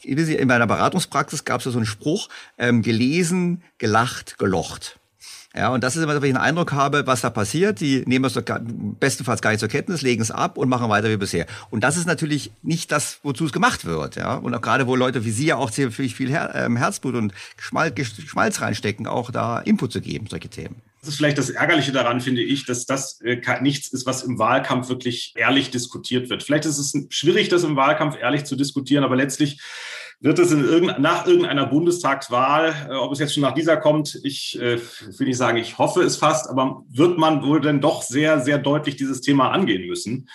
In 0.03 0.49
meiner 0.49 0.67
Beratungspraxis 0.67 1.45
gab 1.45 1.61
es 1.61 1.73
so 1.73 1.79
einen 1.79 1.87
Spruch, 1.87 2.29
ähm, 2.59 2.83
gelesen, 2.83 3.63
gelacht, 3.79 4.39
gelocht. 4.39 4.99
Ja, 5.57 5.71
und 5.71 5.83
das 5.83 5.97
ist 5.97 6.03
immer, 6.03 6.21
wenn 6.21 6.29
ich 6.29 6.37
einen 6.37 6.45
Eindruck 6.45 6.73
habe, 6.73 7.07
was 7.07 7.23
da 7.23 7.31
passiert. 7.31 7.81
Die 7.81 8.05
nehmen 8.07 8.27
es 8.27 8.39
bestenfalls 9.01 9.41
gar 9.41 9.51
nicht 9.51 9.61
zur 9.61 9.71
Kenntnis, 9.71 10.03
legen 10.03 10.21
es 10.21 10.31
ab 10.31 10.59
und 10.59 10.69
machen 10.69 10.91
weiter 10.91 11.09
wie 11.09 11.17
bisher. 11.17 11.47
Und 11.71 11.83
das 11.83 11.97
ist 11.97 12.07
natürlich 12.07 12.51
nicht 12.63 12.93
das, 12.93 13.21
wozu 13.23 13.47
es 13.47 13.53
gemacht 13.53 13.87
wird. 13.87 14.17
Ja, 14.17 14.35
und 14.35 14.55
auch 14.55 14.61
gerade, 14.61 14.87
wo 14.87 14.97
Leute 14.97 15.25
wie 15.25 15.31
Sie 15.31 15.47
ja 15.47 15.57
auch 15.57 15.71
ziemlich 15.71 16.15
viel 16.15 16.31
ähm, 16.55 16.77
Herzblut 16.77 17.15
und 17.15 17.33
Schmalz, 17.57 17.95
Schmalz 18.27 18.61
reinstecken, 18.61 19.07
auch 19.07 19.31
da 19.31 19.59
Input 19.61 19.93
zu 19.93 20.03
geben, 20.03 20.27
solche 20.29 20.49
Themen. 20.49 20.77
Das 21.01 21.11
ist 21.11 21.17
vielleicht 21.17 21.39
das 21.39 21.51
Ärgerliche 21.51 21.93
daran, 21.93 22.21
finde 22.21 22.43
ich, 22.43 22.67
dass 22.67 22.85
das 22.85 23.21
äh, 23.23 23.41
nichts 23.63 23.89
ist, 23.93 24.07
was 24.07 24.25
im 24.25 24.39
Wahlkampf 24.39 24.89
wirklich 24.89 25.33
ehrlich 25.37 25.71
diskutiert 25.71 26.29
wird. 26.29 26.43
Vielleicht 26.43 26.67
ist 26.67 26.79
es 26.79 26.95
schwierig, 27.11 27.49
das 27.49 27.63
im 27.63 27.77
Wahlkampf 27.77 28.17
ehrlich 28.21 28.45
zu 28.45 28.57
diskutieren, 28.57 29.05
aber 29.05 29.17
letztlich 29.17 29.61
wird 30.21 30.39
es 30.39 30.51
in 30.51 30.65
irgendein, 30.65 31.03
nach 31.03 31.27
irgendeiner 31.27 31.67
Bundestagswahl, 31.67 32.89
äh, 32.89 32.95
ob 32.95 33.13
es 33.13 33.19
jetzt 33.19 33.35
schon 33.35 33.43
nach 33.43 33.55
dieser 33.55 33.77
kommt, 33.77 34.19
ich 34.25 34.59
äh, 34.61 34.79
will 35.19 35.27
nicht 35.27 35.37
sagen, 35.37 35.59
ich 35.59 35.79
hoffe 35.79 36.03
es 36.03 36.17
fast, 36.17 36.49
aber 36.49 36.83
wird 36.89 37.19
man 37.19 37.43
wohl 37.43 37.61
dann 37.61 37.81
doch 37.81 38.03
sehr, 38.03 38.41
sehr 38.41 38.59
deutlich 38.59 38.97
dieses 38.97 39.21
Thema 39.21 39.51
angehen 39.51 39.87
müssen. 39.87 40.29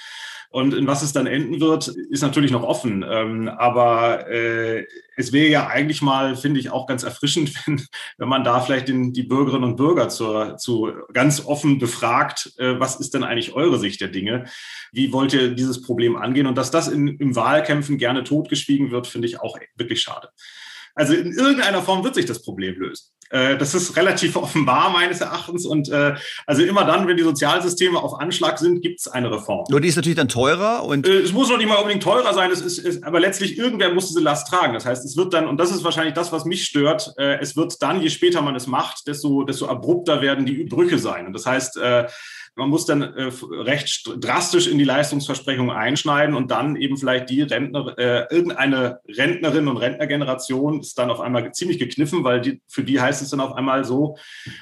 Und 0.52 0.74
in 0.74 0.86
was 0.86 1.02
es 1.02 1.14
dann 1.14 1.28
enden 1.28 1.62
wird, 1.62 1.88
ist 1.88 2.22
natürlich 2.22 2.52
noch 2.52 2.64
offen. 2.64 3.06
Ähm, 3.10 3.48
aber 3.48 4.30
äh, 4.30 4.86
es 5.16 5.32
wäre 5.32 5.48
ja 5.48 5.68
eigentlich 5.68 6.02
mal, 6.02 6.36
finde 6.36 6.60
ich, 6.60 6.70
auch 6.70 6.88
ganz 6.88 7.04
erfrischend, 7.04 7.54
wenn, 7.66 7.86
wenn 8.18 8.28
man 8.28 8.44
da 8.44 8.60
vielleicht 8.60 8.90
den, 8.90 9.14
die 9.14 9.24
Bürgerinnen 9.24 9.64
und 9.64 9.78
Bürger 9.78 10.10
zur, 10.10 10.58
zu 10.58 10.92
ganz 11.14 11.46
offen 11.46 11.80
befragt, 11.80 12.52
äh, 12.58 12.78
was 12.80 13.00
ist 13.00 13.14
denn 13.14 13.24
eigentlich 13.24 13.54
eure 13.54 13.80
Sicht 13.80 14.02
der 14.02 14.10
Dinge? 14.10 14.44
Wie 14.92 15.14
wollt 15.14 15.32
ihr 15.34 15.56
dieses 15.56 15.82
Problem 15.82 16.18
angehen? 16.18 16.48
Und 16.48 16.58
dass 16.58 16.70
das 16.70 16.90
in, 16.90 17.08
im 17.08 17.36
Wahlkämpfen 17.38 17.98
gerne 17.98 18.26
totgeschwiegen 18.26 18.92
wird, 18.92 19.08
finde 19.08 19.30
ich 19.30 19.40
auch 19.40 19.58
wirklich 19.78 20.02
schade. 20.02 20.30
Also 20.96 21.14
in 21.14 21.34
irgendeiner 21.34 21.82
Form 21.82 22.04
wird 22.04 22.16
sich 22.16 22.26
das 22.26 22.42
Problem 22.42 22.76
lösen. 22.80 23.12
Äh, 23.32 23.58
das 23.58 23.74
ist 23.74 23.96
relativ 23.96 24.36
offenbar 24.36 24.92
meines 24.92 25.22
Erachtens. 25.22 25.66
Und 25.66 25.90
äh, 25.90 26.16
also 26.46 26.64
immer 26.64 26.86
dann, 26.86 27.08
wenn 27.08 27.18
die 27.18 27.24
Sozialsysteme 27.24 28.00
auf 28.00 28.20
Anschlag 28.20 28.60
sind, 28.60 28.82
gibt 28.82 29.00
es 29.00 29.08
eine 29.08 29.32
Reform. 29.32 29.66
Nur 29.70 29.82
die 29.82 29.88
ist 29.88 29.96
natürlich 29.96 30.18
dann 30.18 30.28
teurer 30.28 30.84
und. 30.84 31.08
Äh, 31.08 31.20
es 31.20 31.32
muss 31.32 31.50
noch 31.50 31.58
nicht 31.58 31.68
mal 31.68 31.76
unbedingt 31.76 32.04
teurer 32.04 32.34
sein, 32.34 32.52
es 32.52 32.62
ist, 32.62 32.80
ist, 32.80 33.04
aber 33.04 33.20
letztlich 33.20 33.58
irgendwer 33.58 33.94
muss 33.94 34.08
diese 34.08 34.20
Last 34.20 34.48
tragen. 34.48 34.74
Das 34.74 34.86
heißt, 34.86 35.06
es 35.06 35.16
wird 35.16 35.34
dann, 35.34 35.48
und 35.48 35.58
das 35.58 35.72
ist 35.72 35.84
wahrscheinlich 35.84 36.14
das, 36.14 36.32
was 36.32 36.46
mich 36.46 36.66
stört, 36.66 37.14
äh, 37.18 37.40
es 37.40 37.56
wird 37.56 37.82
dann, 37.82 38.02
je 38.02 38.10
später 38.10 38.42
man 38.42 38.56
es 38.56 38.68
macht, 38.68 39.08
desto, 39.08 39.44
desto 39.44 39.68
abrupter 39.68 40.22
werden 40.22 40.46
die 40.46 40.66
Brüche 40.66 41.00
sein. 41.00 41.26
Und 41.26 41.34
das 41.34 41.46
heißt, 41.46 41.78
äh, 41.78 42.08
man 42.56 42.70
muss 42.70 42.86
dann 42.86 43.02
äh, 43.02 43.32
recht 43.52 44.10
drastisch 44.18 44.68
in 44.68 44.78
die 44.78 44.84
Leistungsversprechung 44.84 45.72
einschneiden 45.72 46.36
und 46.36 46.52
dann 46.52 46.76
eben 46.76 46.98
vielleicht 46.98 47.30
die 47.30 47.42
Rentner, 47.42 47.98
äh, 47.98 48.26
irgendeine 48.30 49.00
Rentnerin 49.08 49.68
und 49.68 49.78
Rentnergeneration 49.78 50.82
ist 50.82 50.98
dann 50.98 51.10
auf 51.12 51.22
einmal 51.22 51.54
ziemlich 51.54 51.80
gekniffen, 51.80 52.24
weil 52.24 52.42
die, 52.42 52.62
für 52.68 52.84
die 52.84 53.00
heißt 53.00 53.22
es 53.22 53.30
dann 53.30 53.40
auf 53.40 53.54
einmal 53.54 53.86
so, 53.86 54.18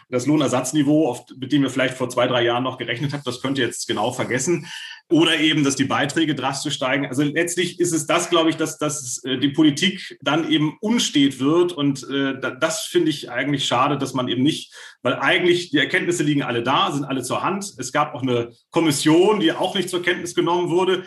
das 0.09 0.27
Lohnersatzniveau, 0.27 1.07
auf, 1.07 1.25
mit 1.37 1.51
dem 1.51 1.63
wir 1.63 1.69
vielleicht 1.69 1.95
vor 1.95 2.09
zwei, 2.09 2.27
drei 2.27 2.43
Jahren 2.43 2.63
noch 2.63 2.77
gerechnet 2.77 3.13
haben, 3.13 3.23
das 3.25 3.41
könnt 3.41 3.57
ihr 3.57 3.65
jetzt 3.65 3.87
genau 3.87 4.11
vergessen. 4.11 4.67
Oder 5.11 5.39
eben, 5.39 5.63
dass 5.63 5.75
die 5.75 5.85
Beiträge 5.85 6.35
drastisch 6.35 6.75
steigen. 6.75 7.07
Also 7.07 7.23
letztlich 7.23 7.79
ist 7.79 7.93
es 7.93 8.05
das, 8.05 8.29
glaube 8.29 8.51
ich, 8.51 8.57
dass, 8.57 8.77
dass 8.77 9.23
äh, 9.23 9.39
die 9.39 9.49
Politik 9.49 10.19
dann 10.21 10.51
eben 10.51 10.77
unstet 10.81 11.39
wird. 11.39 11.71
Und 11.71 12.07
äh, 12.09 12.39
das 12.59 12.83
finde 12.83 13.09
ich 13.09 13.31
eigentlich 13.31 13.65
schade, 13.65 13.97
dass 13.97 14.13
man 14.13 14.27
eben 14.27 14.43
nicht, 14.43 14.71
weil 15.01 15.15
eigentlich 15.15 15.71
die 15.71 15.79
Erkenntnisse 15.79 16.21
liegen 16.21 16.43
alle 16.43 16.61
da, 16.61 16.91
sind 16.91 17.05
alle 17.05 17.23
zur 17.23 17.41
Hand. 17.41 17.73
Es 17.77 17.91
gab 17.91 18.13
auch 18.13 18.21
eine 18.21 18.51
Kommission, 18.69 19.39
die 19.39 19.51
auch 19.51 19.73
nicht 19.73 19.89
zur 19.89 20.03
Kenntnis 20.03 20.35
genommen 20.35 20.69
wurde. 20.69 21.03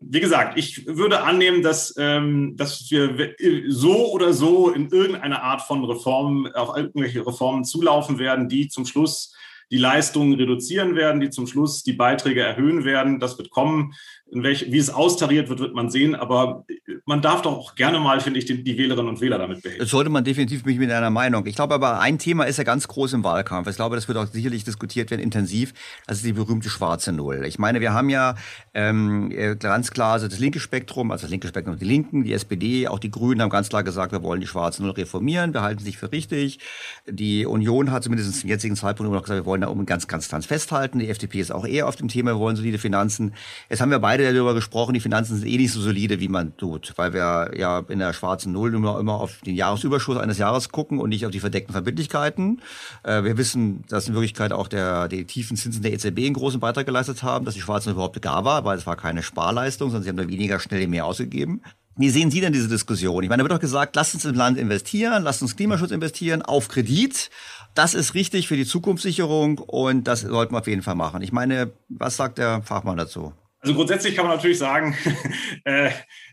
Wie 0.00 0.20
gesagt, 0.20 0.58
ich 0.58 0.86
würde 0.88 1.22
annehmen, 1.22 1.62
dass, 1.62 1.94
ähm, 1.96 2.56
dass 2.56 2.90
wir 2.90 3.36
so 3.68 4.10
oder 4.10 4.32
so 4.32 4.70
in 4.70 4.88
irgendeiner 4.88 5.44
Art 5.44 5.62
von 5.62 5.84
Reformen, 5.84 6.52
auf 6.54 6.76
irgendwelche 6.76 7.24
Reformen 7.24 7.64
zulaufen 7.64 8.18
werden, 8.18 8.48
die 8.48 8.66
zum 8.66 8.84
Schluss 8.84 9.32
die 9.74 9.80
Leistungen 9.80 10.34
reduzieren 10.34 10.94
werden, 10.94 11.20
die 11.20 11.30
zum 11.30 11.48
Schluss 11.48 11.82
die 11.82 11.94
Beiträge 11.94 12.42
erhöhen 12.42 12.84
werden. 12.84 13.18
Das 13.18 13.38
wird 13.38 13.50
kommen. 13.50 13.94
In 14.34 14.42
welch, 14.42 14.70
wie 14.70 14.78
es 14.78 14.90
austariert 14.90 15.48
wird, 15.48 15.60
wird 15.60 15.74
man 15.74 15.90
sehen. 15.90 16.14
Aber 16.14 16.64
man 17.06 17.22
darf 17.22 17.42
doch 17.42 17.52
auch 17.52 17.74
gerne 17.74 17.98
mal, 17.98 18.20
finde 18.20 18.38
ich, 18.38 18.46
die, 18.46 18.62
die 18.62 18.76
Wählerinnen 18.76 19.08
und 19.08 19.20
Wähler 19.20 19.38
damit 19.38 19.62
behelfen. 19.62 19.80
Das 19.80 19.90
sollte 19.90 20.10
man 20.10 20.24
definitiv 20.24 20.64
mich 20.64 20.78
mit 20.78 20.90
einer 20.90 21.10
Meinung. 21.10 21.46
Ich 21.46 21.54
glaube 21.54 21.74
aber, 21.74 22.00
ein 22.00 22.18
Thema 22.18 22.44
ist 22.44 22.56
ja 22.56 22.64
ganz 22.64 22.88
groß 22.88 23.12
im 23.12 23.24
Wahlkampf. 23.24 23.68
Ich 23.68 23.76
glaube, 23.76 23.96
das 23.96 24.08
wird 24.08 24.18
auch 24.18 24.26
sicherlich 24.26 24.64
diskutiert 24.64 25.10
werden, 25.10 25.22
intensiv. 25.22 25.72
Das 26.06 26.18
ist 26.18 26.26
die 26.26 26.32
berühmte 26.32 26.68
schwarze 26.68 27.12
Null. 27.12 27.44
Ich 27.46 27.58
meine, 27.58 27.80
wir 27.80 27.92
haben 27.92 28.08
ja 28.08 28.34
ähm, 28.72 29.30
äh, 29.30 29.56
ganz 29.56 29.90
klar 29.90 30.14
also 30.14 30.28
das 30.28 30.38
linke 30.38 30.60
Spektrum, 30.60 31.10
also 31.10 31.22
das 31.22 31.30
linke 31.30 31.48
Spektrum 31.48 31.78
die 31.78 31.84
Linken, 31.84 32.24
die 32.24 32.32
SPD, 32.32 32.88
auch 32.88 32.98
die 32.98 33.10
Grünen 33.10 33.42
haben 33.42 33.50
ganz 33.50 33.68
klar 33.68 33.84
gesagt, 33.84 34.12
wir 34.12 34.22
wollen 34.22 34.40
die 34.40 34.46
schwarze 34.46 34.82
Null 34.82 34.92
reformieren. 34.92 35.52
Wir 35.52 35.62
halten 35.62 35.82
sich 35.82 35.98
für 35.98 36.10
richtig. 36.12 36.58
Die 37.06 37.46
Union 37.46 37.90
hat 37.90 38.04
zumindest 38.04 38.40
zum 38.40 38.50
jetzigen 38.50 38.76
Zeitpunkt 38.76 39.08
immer 39.08 39.16
noch 39.16 39.24
gesagt, 39.24 39.40
wir 39.40 39.46
wollen 39.46 39.60
da 39.60 39.68
oben 39.68 39.86
ganz, 39.86 40.08
ganz, 40.08 40.28
ganz 40.28 40.46
festhalten. 40.46 40.98
Die 40.98 41.08
FDP 41.08 41.40
ist 41.40 41.52
auch 41.52 41.66
eher 41.66 41.86
auf 41.86 41.96
dem 41.96 42.08
Thema, 42.08 42.32
wir 42.32 42.38
wollen 42.38 42.56
solide 42.56 42.78
Finanzen. 42.78 43.34
Jetzt 43.68 43.80
haben 43.80 43.90
wir 43.90 43.98
beide 43.98 44.23
darüber 44.32 44.54
gesprochen, 44.54 44.94
die 44.94 45.00
Finanzen 45.00 45.36
sind 45.36 45.46
eh 45.46 45.56
nicht 45.56 45.72
so 45.72 45.80
solide, 45.80 46.20
wie 46.20 46.28
man 46.28 46.56
tut, 46.56 46.92
weil 46.96 47.12
wir 47.12 47.52
ja 47.56 47.82
in 47.88 47.98
der 47.98 48.12
schwarzen 48.12 48.52
Null 48.52 48.74
immer, 48.74 48.98
immer 48.98 49.20
auf 49.20 49.40
den 49.44 49.54
Jahresüberschuss 49.54 50.16
eines 50.16 50.38
Jahres 50.38 50.70
gucken 50.70 50.98
und 50.98 51.10
nicht 51.10 51.26
auf 51.26 51.32
die 51.32 51.40
verdeckten 51.40 51.72
Verbindlichkeiten. 51.72 52.60
Äh, 53.02 53.24
wir 53.24 53.36
wissen, 53.36 53.84
dass 53.88 54.08
in 54.08 54.14
Wirklichkeit 54.14 54.52
auch 54.52 54.68
der, 54.68 55.08
die 55.08 55.24
tiefen 55.24 55.56
Zinsen 55.56 55.82
der 55.82 55.92
EZB 55.92 56.18
einen 56.18 56.34
großen 56.34 56.60
Beitrag 56.60 56.86
geleistet 56.86 57.22
haben, 57.22 57.44
dass 57.44 57.54
die 57.54 57.60
schwarze 57.60 57.88
Null 57.88 57.94
überhaupt 57.94 58.20
gar 58.22 58.44
war, 58.44 58.64
weil 58.64 58.78
es 58.78 58.86
war 58.86 58.96
keine 58.96 59.22
Sparleistung, 59.22 59.90
sondern 59.90 60.04
sie 60.04 60.08
haben 60.08 60.16
da 60.16 60.28
weniger 60.28 60.60
schnell 60.60 60.86
mehr 60.86 61.06
ausgegeben. 61.06 61.60
Wie 61.96 62.10
sehen 62.10 62.30
Sie 62.32 62.40
denn 62.40 62.52
diese 62.52 62.68
Diskussion? 62.68 63.22
Ich 63.22 63.28
meine, 63.28 63.42
da 63.42 63.44
wird 63.44 63.56
doch 63.56 63.60
gesagt, 63.60 63.94
lasst 63.94 64.14
uns 64.14 64.24
im 64.24 64.34
Land 64.34 64.58
investieren, 64.58 65.22
lasst 65.22 65.42
uns 65.42 65.54
Klimaschutz 65.54 65.92
investieren, 65.92 66.42
auf 66.42 66.66
Kredit. 66.66 67.30
Das 67.74 67.94
ist 67.94 68.14
richtig 68.14 68.48
für 68.48 68.56
die 68.56 68.66
Zukunftssicherung 68.66 69.58
und 69.58 70.08
das 70.08 70.22
sollten 70.22 70.54
wir 70.54 70.58
auf 70.58 70.66
jeden 70.66 70.82
Fall 70.82 70.96
machen. 70.96 71.22
Ich 71.22 71.30
meine, 71.30 71.72
was 71.88 72.16
sagt 72.16 72.38
der 72.38 72.62
Fachmann 72.62 72.96
dazu? 72.96 73.32
Also 73.64 73.76
grundsätzlich 73.76 74.14
kann 74.14 74.26
man 74.26 74.36
natürlich 74.36 74.58
sagen, 74.58 74.94
äh, 75.64 75.90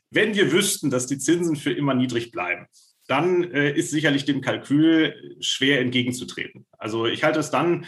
wenn 0.09 0.35
wir 0.35 0.51
wüssten, 0.51 0.89
dass 0.89 1.07
die 1.07 1.17
Zinsen 1.17 1.55
für 1.55 1.71
immer 1.71 1.93
niedrig 1.93 2.31
bleiben, 2.31 2.65
dann 3.07 3.49
äh, 3.53 3.71
ist 3.71 3.89
sicherlich 3.89 4.25
dem 4.25 4.41
Kalkül 4.41 5.37
schwer 5.39 5.79
entgegenzutreten. 5.79 6.65
Also 6.77 7.05
ich 7.05 7.23
halte 7.23 7.39
es 7.39 7.49
dann, 7.49 7.85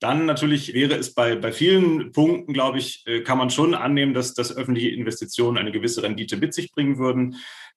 dann 0.00 0.24
natürlich 0.24 0.72
wäre 0.72 0.94
es 0.94 1.12
bei, 1.12 1.36
bei 1.36 1.52
vielen 1.52 2.10
Punkten, 2.12 2.54
glaube 2.54 2.78
ich, 2.78 3.06
äh, 3.06 3.20
kann 3.20 3.36
man 3.36 3.50
schon 3.50 3.74
annehmen, 3.74 4.14
dass, 4.14 4.32
dass 4.32 4.56
öffentliche 4.56 4.88
Investitionen 4.88 5.58
eine 5.58 5.72
gewisse 5.72 6.02
Rendite 6.02 6.38
mit 6.38 6.54
sich 6.54 6.72
bringen 6.72 6.96
würden. 6.96 7.36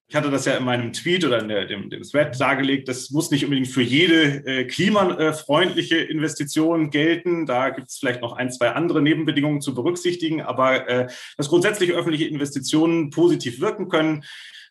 Ich 0.10 0.16
hatte 0.16 0.32
das 0.32 0.46
ja 0.46 0.58
in 0.58 0.66
meinem 0.66 0.92
Tweet 0.92 1.24
oder 1.24 1.40
in 1.40 1.48
der, 1.50 1.68
dem, 1.68 1.92
dem 1.92 2.02
Thread 2.02 2.40
dargelegt. 2.42 2.88
Das 2.88 3.12
muss 3.12 3.30
nicht 3.30 3.44
unbedingt 3.44 3.68
für 3.68 3.84
jede 3.84 4.44
äh, 4.44 4.66
klimafreundliche 4.66 5.98
Investition 5.98 6.90
gelten. 6.90 7.46
Da 7.46 7.70
gibt 7.70 7.90
es 7.90 8.00
vielleicht 8.00 8.22
noch 8.22 8.34
ein, 8.34 8.52
zwei 8.52 8.72
andere 8.72 9.04
Nebenbedingungen 9.04 9.62
zu 9.62 9.76
berücksichtigen. 9.76 10.42
Aber 10.42 10.90
äh, 10.90 11.08
dass 11.38 11.50
grundsätzlich 11.50 11.92
öffentliche 11.92 12.26
Investitionen 12.26 13.12
positiv 13.12 13.62
wirken 13.62 13.88
können, 13.88 14.24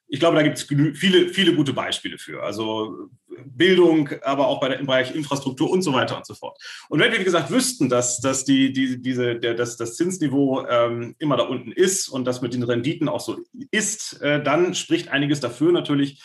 ich 0.09 0.19
glaube, 0.19 0.37
da 0.37 0.43
gibt 0.43 0.57
es 0.57 0.65
viele, 0.65 1.29
viele 1.29 1.55
gute 1.55 1.73
Beispiele 1.73 2.19
für. 2.19 2.43
Also 2.43 3.09
Bildung, 3.45 4.11
aber 4.23 4.49
auch 4.49 4.61
bei 4.61 4.69
der, 4.69 4.79
im 4.79 4.87
Bereich 4.87 5.15
Infrastruktur 5.15 5.71
und 5.71 5.83
so 5.83 5.93
weiter 5.93 6.17
und 6.17 6.27
so 6.27 6.35
fort. 6.35 6.59
Und 6.89 7.01
wenn 7.01 7.13
wir, 7.13 7.21
wie 7.21 7.25
gesagt, 7.25 7.51
wüssten, 7.51 7.89
dass, 7.89 8.21
dass, 8.21 8.45
die, 8.45 8.73
die, 8.73 9.01
diese, 9.01 9.37
der, 9.37 9.55
dass 9.55 9.77
das 9.77 9.97
Zinsniveau 9.97 10.67
ähm, 10.67 11.15
immer 11.19 11.37
da 11.37 11.45
unten 11.45 11.73
ist 11.73 12.09
und 12.09 12.25
das 12.25 12.43
mit 12.43 12.55
den 12.55 12.63
Renditen 12.63 13.09
auch 13.09 13.21
so 13.21 13.39
ist, 13.71 14.21
äh, 14.21 14.43
dann 14.43 14.75
spricht 14.75 15.09
einiges 15.09 15.41
dafür 15.41 15.73
natürlich, 15.73 16.23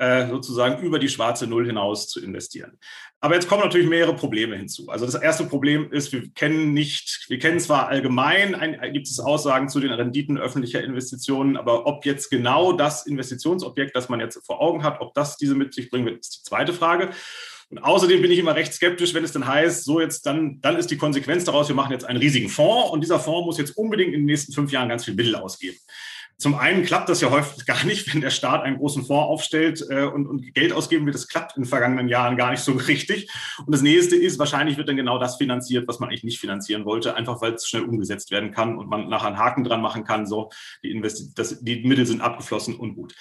äh, 0.00 0.26
sozusagen 0.28 0.82
über 0.82 0.98
die 0.98 1.10
schwarze 1.10 1.46
Null 1.46 1.66
hinaus 1.66 2.08
zu 2.08 2.24
investieren. 2.24 2.78
Aber 3.20 3.34
jetzt 3.34 3.48
kommen 3.48 3.62
natürlich 3.62 3.86
mehrere 3.86 4.16
Probleme 4.16 4.56
hinzu. 4.56 4.88
Also 4.88 5.04
das 5.04 5.14
erste 5.14 5.44
Problem 5.44 5.92
ist, 5.92 6.10
wir 6.12 6.30
kennen 6.32 6.72
nicht, 6.72 7.26
wir 7.28 7.38
kennen 7.38 7.60
zwar 7.60 7.88
allgemein, 7.88 8.54
ein, 8.54 8.80
gibt 8.94 9.06
es 9.08 9.20
Aussagen 9.20 9.68
zu 9.68 9.78
den 9.78 9.92
Renditen 9.92 10.38
öffentlicher 10.38 10.82
Investitionen, 10.82 11.58
aber 11.58 11.86
ob 11.86 12.06
jetzt 12.06 12.30
genau 12.30 12.72
das 12.72 13.06
Investitionsobjekt, 13.06 13.94
das 13.94 14.08
man 14.08 14.20
jetzt 14.20 14.40
vor 14.46 14.62
Augen 14.62 14.84
hat, 14.84 15.02
ob 15.02 15.12
das 15.12 15.36
diese 15.36 15.54
mit 15.54 15.74
sich 15.74 15.90
bringen 15.90 16.06
wird, 16.06 16.20
ist 16.20 16.38
die 16.38 16.48
zweite 16.48 16.72
Frage. 16.72 17.10
Und 17.68 17.78
außerdem 17.78 18.22
bin 18.22 18.30
ich 18.30 18.38
immer 18.38 18.56
recht 18.56 18.72
skeptisch, 18.72 19.12
wenn 19.12 19.22
es 19.22 19.32
dann 19.32 19.46
heißt, 19.46 19.84
so 19.84 20.00
jetzt 20.00 20.24
dann, 20.24 20.62
dann 20.62 20.76
ist 20.76 20.90
die 20.90 20.96
Konsequenz 20.96 21.44
daraus, 21.44 21.68
wir 21.68 21.76
machen 21.76 21.92
jetzt 21.92 22.06
einen 22.06 22.18
riesigen 22.18 22.48
Fonds 22.48 22.90
und 22.90 23.02
dieser 23.02 23.20
Fonds 23.20 23.44
muss 23.44 23.58
jetzt 23.58 23.76
unbedingt 23.76 24.14
in 24.14 24.22
den 24.22 24.26
nächsten 24.26 24.54
fünf 24.54 24.72
Jahren 24.72 24.88
ganz 24.88 25.04
viel 25.04 25.14
Mittel 25.14 25.36
ausgeben. 25.36 25.76
Zum 26.40 26.54
einen 26.54 26.84
klappt 26.84 27.10
das 27.10 27.20
ja 27.20 27.30
häufig 27.30 27.66
gar 27.66 27.84
nicht, 27.84 28.12
wenn 28.12 28.22
der 28.22 28.30
Staat 28.30 28.62
einen 28.62 28.78
großen 28.78 29.04
Fonds 29.04 29.28
aufstellt 29.28 29.84
äh, 29.90 30.04
und, 30.04 30.26
und, 30.26 30.54
Geld 30.54 30.72
ausgeben 30.72 31.04
wird. 31.04 31.14
Das 31.14 31.28
klappt 31.28 31.56
in 31.56 31.62
den 31.62 31.68
vergangenen 31.68 32.08
Jahren 32.08 32.36
gar 32.36 32.50
nicht 32.50 32.62
so 32.62 32.72
richtig. 32.88 33.30
Und 33.58 33.72
das 33.72 33.82
nächste 33.82 34.16
ist, 34.16 34.38
wahrscheinlich 34.38 34.78
wird 34.78 34.88
dann 34.88 34.96
genau 34.96 35.18
das 35.18 35.36
finanziert, 35.36 35.86
was 35.86 36.00
man 36.00 36.08
eigentlich 36.08 36.24
nicht 36.24 36.40
finanzieren 36.40 36.84
wollte, 36.86 37.14
einfach 37.14 37.40
weil 37.42 37.54
es 37.54 37.68
schnell 37.68 37.84
umgesetzt 37.84 38.30
werden 38.30 38.52
kann 38.52 38.78
und 38.78 38.88
man 38.88 39.08
nachher 39.08 39.28
einen 39.28 39.38
Haken 39.38 39.64
dran 39.64 39.82
machen 39.82 40.04
kann. 40.04 40.26
So, 40.26 40.50
die, 40.82 40.90
Investi 40.90 41.32
das, 41.34 41.60
die 41.60 41.82
Mittel 41.86 42.06
sind 42.06 42.22
abgeflossen 42.22 42.74
und 42.76 42.94
gut. 42.94 43.14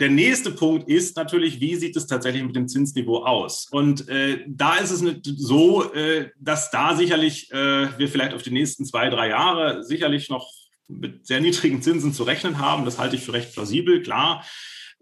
Der 0.00 0.08
nächste 0.08 0.50
Punkt 0.50 0.88
ist 0.88 1.16
natürlich, 1.16 1.60
wie 1.60 1.76
sieht 1.76 1.96
es 1.96 2.06
tatsächlich 2.06 2.42
mit 2.42 2.56
dem 2.56 2.66
Zinsniveau 2.66 3.24
aus? 3.24 3.68
Und 3.70 4.08
äh, 4.08 4.44
da 4.48 4.76
ist 4.76 4.90
es 4.90 5.04
so, 5.22 5.92
äh, 5.92 6.30
dass 6.40 6.70
da 6.70 6.96
sicherlich 6.96 7.52
äh, 7.52 7.98
wir 7.98 8.08
vielleicht 8.08 8.34
auf 8.34 8.42
die 8.42 8.50
nächsten 8.50 8.84
zwei, 8.84 9.10
drei 9.10 9.28
Jahre 9.28 9.84
sicherlich 9.84 10.28
noch 10.28 10.50
mit 10.88 11.26
sehr 11.26 11.40
niedrigen 11.40 11.82
Zinsen 11.82 12.12
zu 12.12 12.24
rechnen 12.24 12.58
haben. 12.58 12.84
Das 12.84 12.98
halte 12.98 13.16
ich 13.16 13.22
für 13.22 13.32
recht 13.32 13.52
plausibel, 13.52 14.02
klar. 14.02 14.44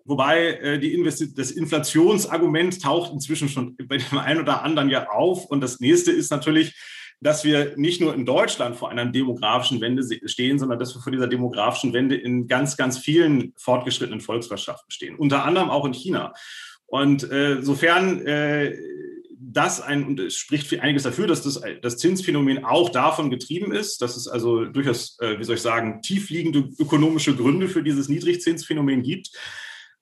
Wobei 0.04 0.54
äh, 0.54 0.78
die 0.78 0.94
Investi 0.94 1.34
das 1.34 1.50
Inflationsargument 1.50 2.82
taucht 2.82 3.12
inzwischen 3.12 3.48
schon 3.48 3.76
bei 3.76 3.98
dem 3.98 4.18
einen 4.18 4.40
oder 4.40 4.62
anderen 4.62 4.88
ja 4.88 5.10
auf. 5.10 5.46
Und 5.46 5.60
das 5.60 5.80
nächste 5.80 6.10
ist 6.10 6.30
natürlich, 6.30 6.74
dass 7.20 7.44
wir 7.44 7.76
nicht 7.76 8.00
nur 8.00 8.14
in 8.14 8.24
Deutschland 8.24 8.76
vor 8.76 8.90
einer 8.90 9.04
demografischen 9.04 9.80
Wende 9.80 10.02
stehen, 10.26 10.58
sondern 10.58 10.78
dass 10.78 10.94
wir 10.94 11.02
vor 11.02 11.12
dieser 11.12 11.28
demografischen 11.28 11.92
Wende 11.92 12.16
in 12.16 12.46
ganz, 12.46 12.76
ganz 12.76 12.98
vielen 12.98 13.52
fortgeschrittenen 13.56 14.20
Volkswirtschaften 14.20 14.90
stehen, 14.90 15.16
unter 15.16 15.44
anderem 15.44 15.68
auch 15.68 15.84
in 15.84 15.92
China. 15.92 16.32
Und 16.86 17.30
äh, 17.30 17.62
sofern 17.62 18.26
äh, 18.26 18.74
das 19.52 19.80
ein, 19.80 20.04
und 20.04 20.20
es 20.20 20.36
spricht 20.36 20.72
einiges 20.80 21.02
dafür, 21.02 21.26
dass 21.26 21.42
das, 21.42 21.60
das 21.82 21.96
Zinsphänomen 21.96 22.64
auch 22.64 22.90
davon 22.90 23.30
getrieben 23.30 23.72
ist, 23.72 24.02
dass 24.02 24.16
es 24.16 24.28
also 24.28 24.64
durchaus, 24.64 25.18
äh, 25.20 25.38
wie 25.38 25.44
soll 25.44 25.56
ich 25.56 25.62
sagen, 25.62 26.02
tiefliegende 26.02 26.68
ökonomische 26.78 27.34
Gründe 27.34 27.68
für 27.68 27.82
dieses 27.82 28.08
Niedrigzinsphänomen 28.08 29.02
gibt. 29.02 29.30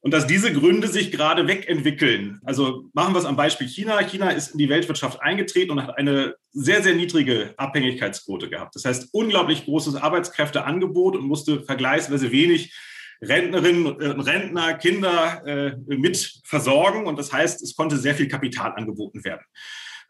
Und 0.00 0.14
dass 0.14 0.28
diese 0.28 0.52
Gründe 0.52 0.86
sich 0.86 1.10
gerade 1.10 1.48
wegentwickeln. 1.48 2.40
Also 2.44 2.88
machen 2.92 3.14
wir 3.14 3.18
es 3.18 3.24
am 3.24 3.34
Beispiel 3.34 3.66
China. 3.66 3.98
China 4.04 4.30
ist 4.30 4.52
in 4.52 4.58
die 4.58 4.68
Weltwirtschaft 4.68 5.20
eingetreten 5.20 5.72
und 5.72 5.82
hat 5.82 5.98
eine 5.98 6.36
sehr, 6.52 6.84
sehr 6.84 6.94
niedrige 6.94 7.52
Abhängigkeitsquote 7.56 8.48
gehabt. 8.48 8.76
Das 8.76 8.84
heißt, 8.84 9.08
unglaublich 9.12 9.64
großes 9.64 9.96
Arbeitskräfteangebot 9.96 11.16
und 11.16 11.26
musste 11.26 11.64
vergleichsweise 11.64 12.30
wenig 12.30 12.72
Rentnerinnen 13.20 13.86
und 13.86 14.20
Rentner, 14.20 14.74
Kinder 14.74 15.42
äh, 15.46 15.76
mit 15.86 16.40
versorgen. 16.44 17.06
Und 17.06 17.18
das 17.18 17.32
heißt, 17.32 17.62
es 17.62 17.74
konnte 17.74 17.96
sehr 17.96 18.14
viel 18.14 18.28
Kapital 18.28 18.72
angeboten 18.72 19.24
werden. 19.24 19.42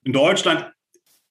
In 0.05 0.13
Deutschland 0.13 0.71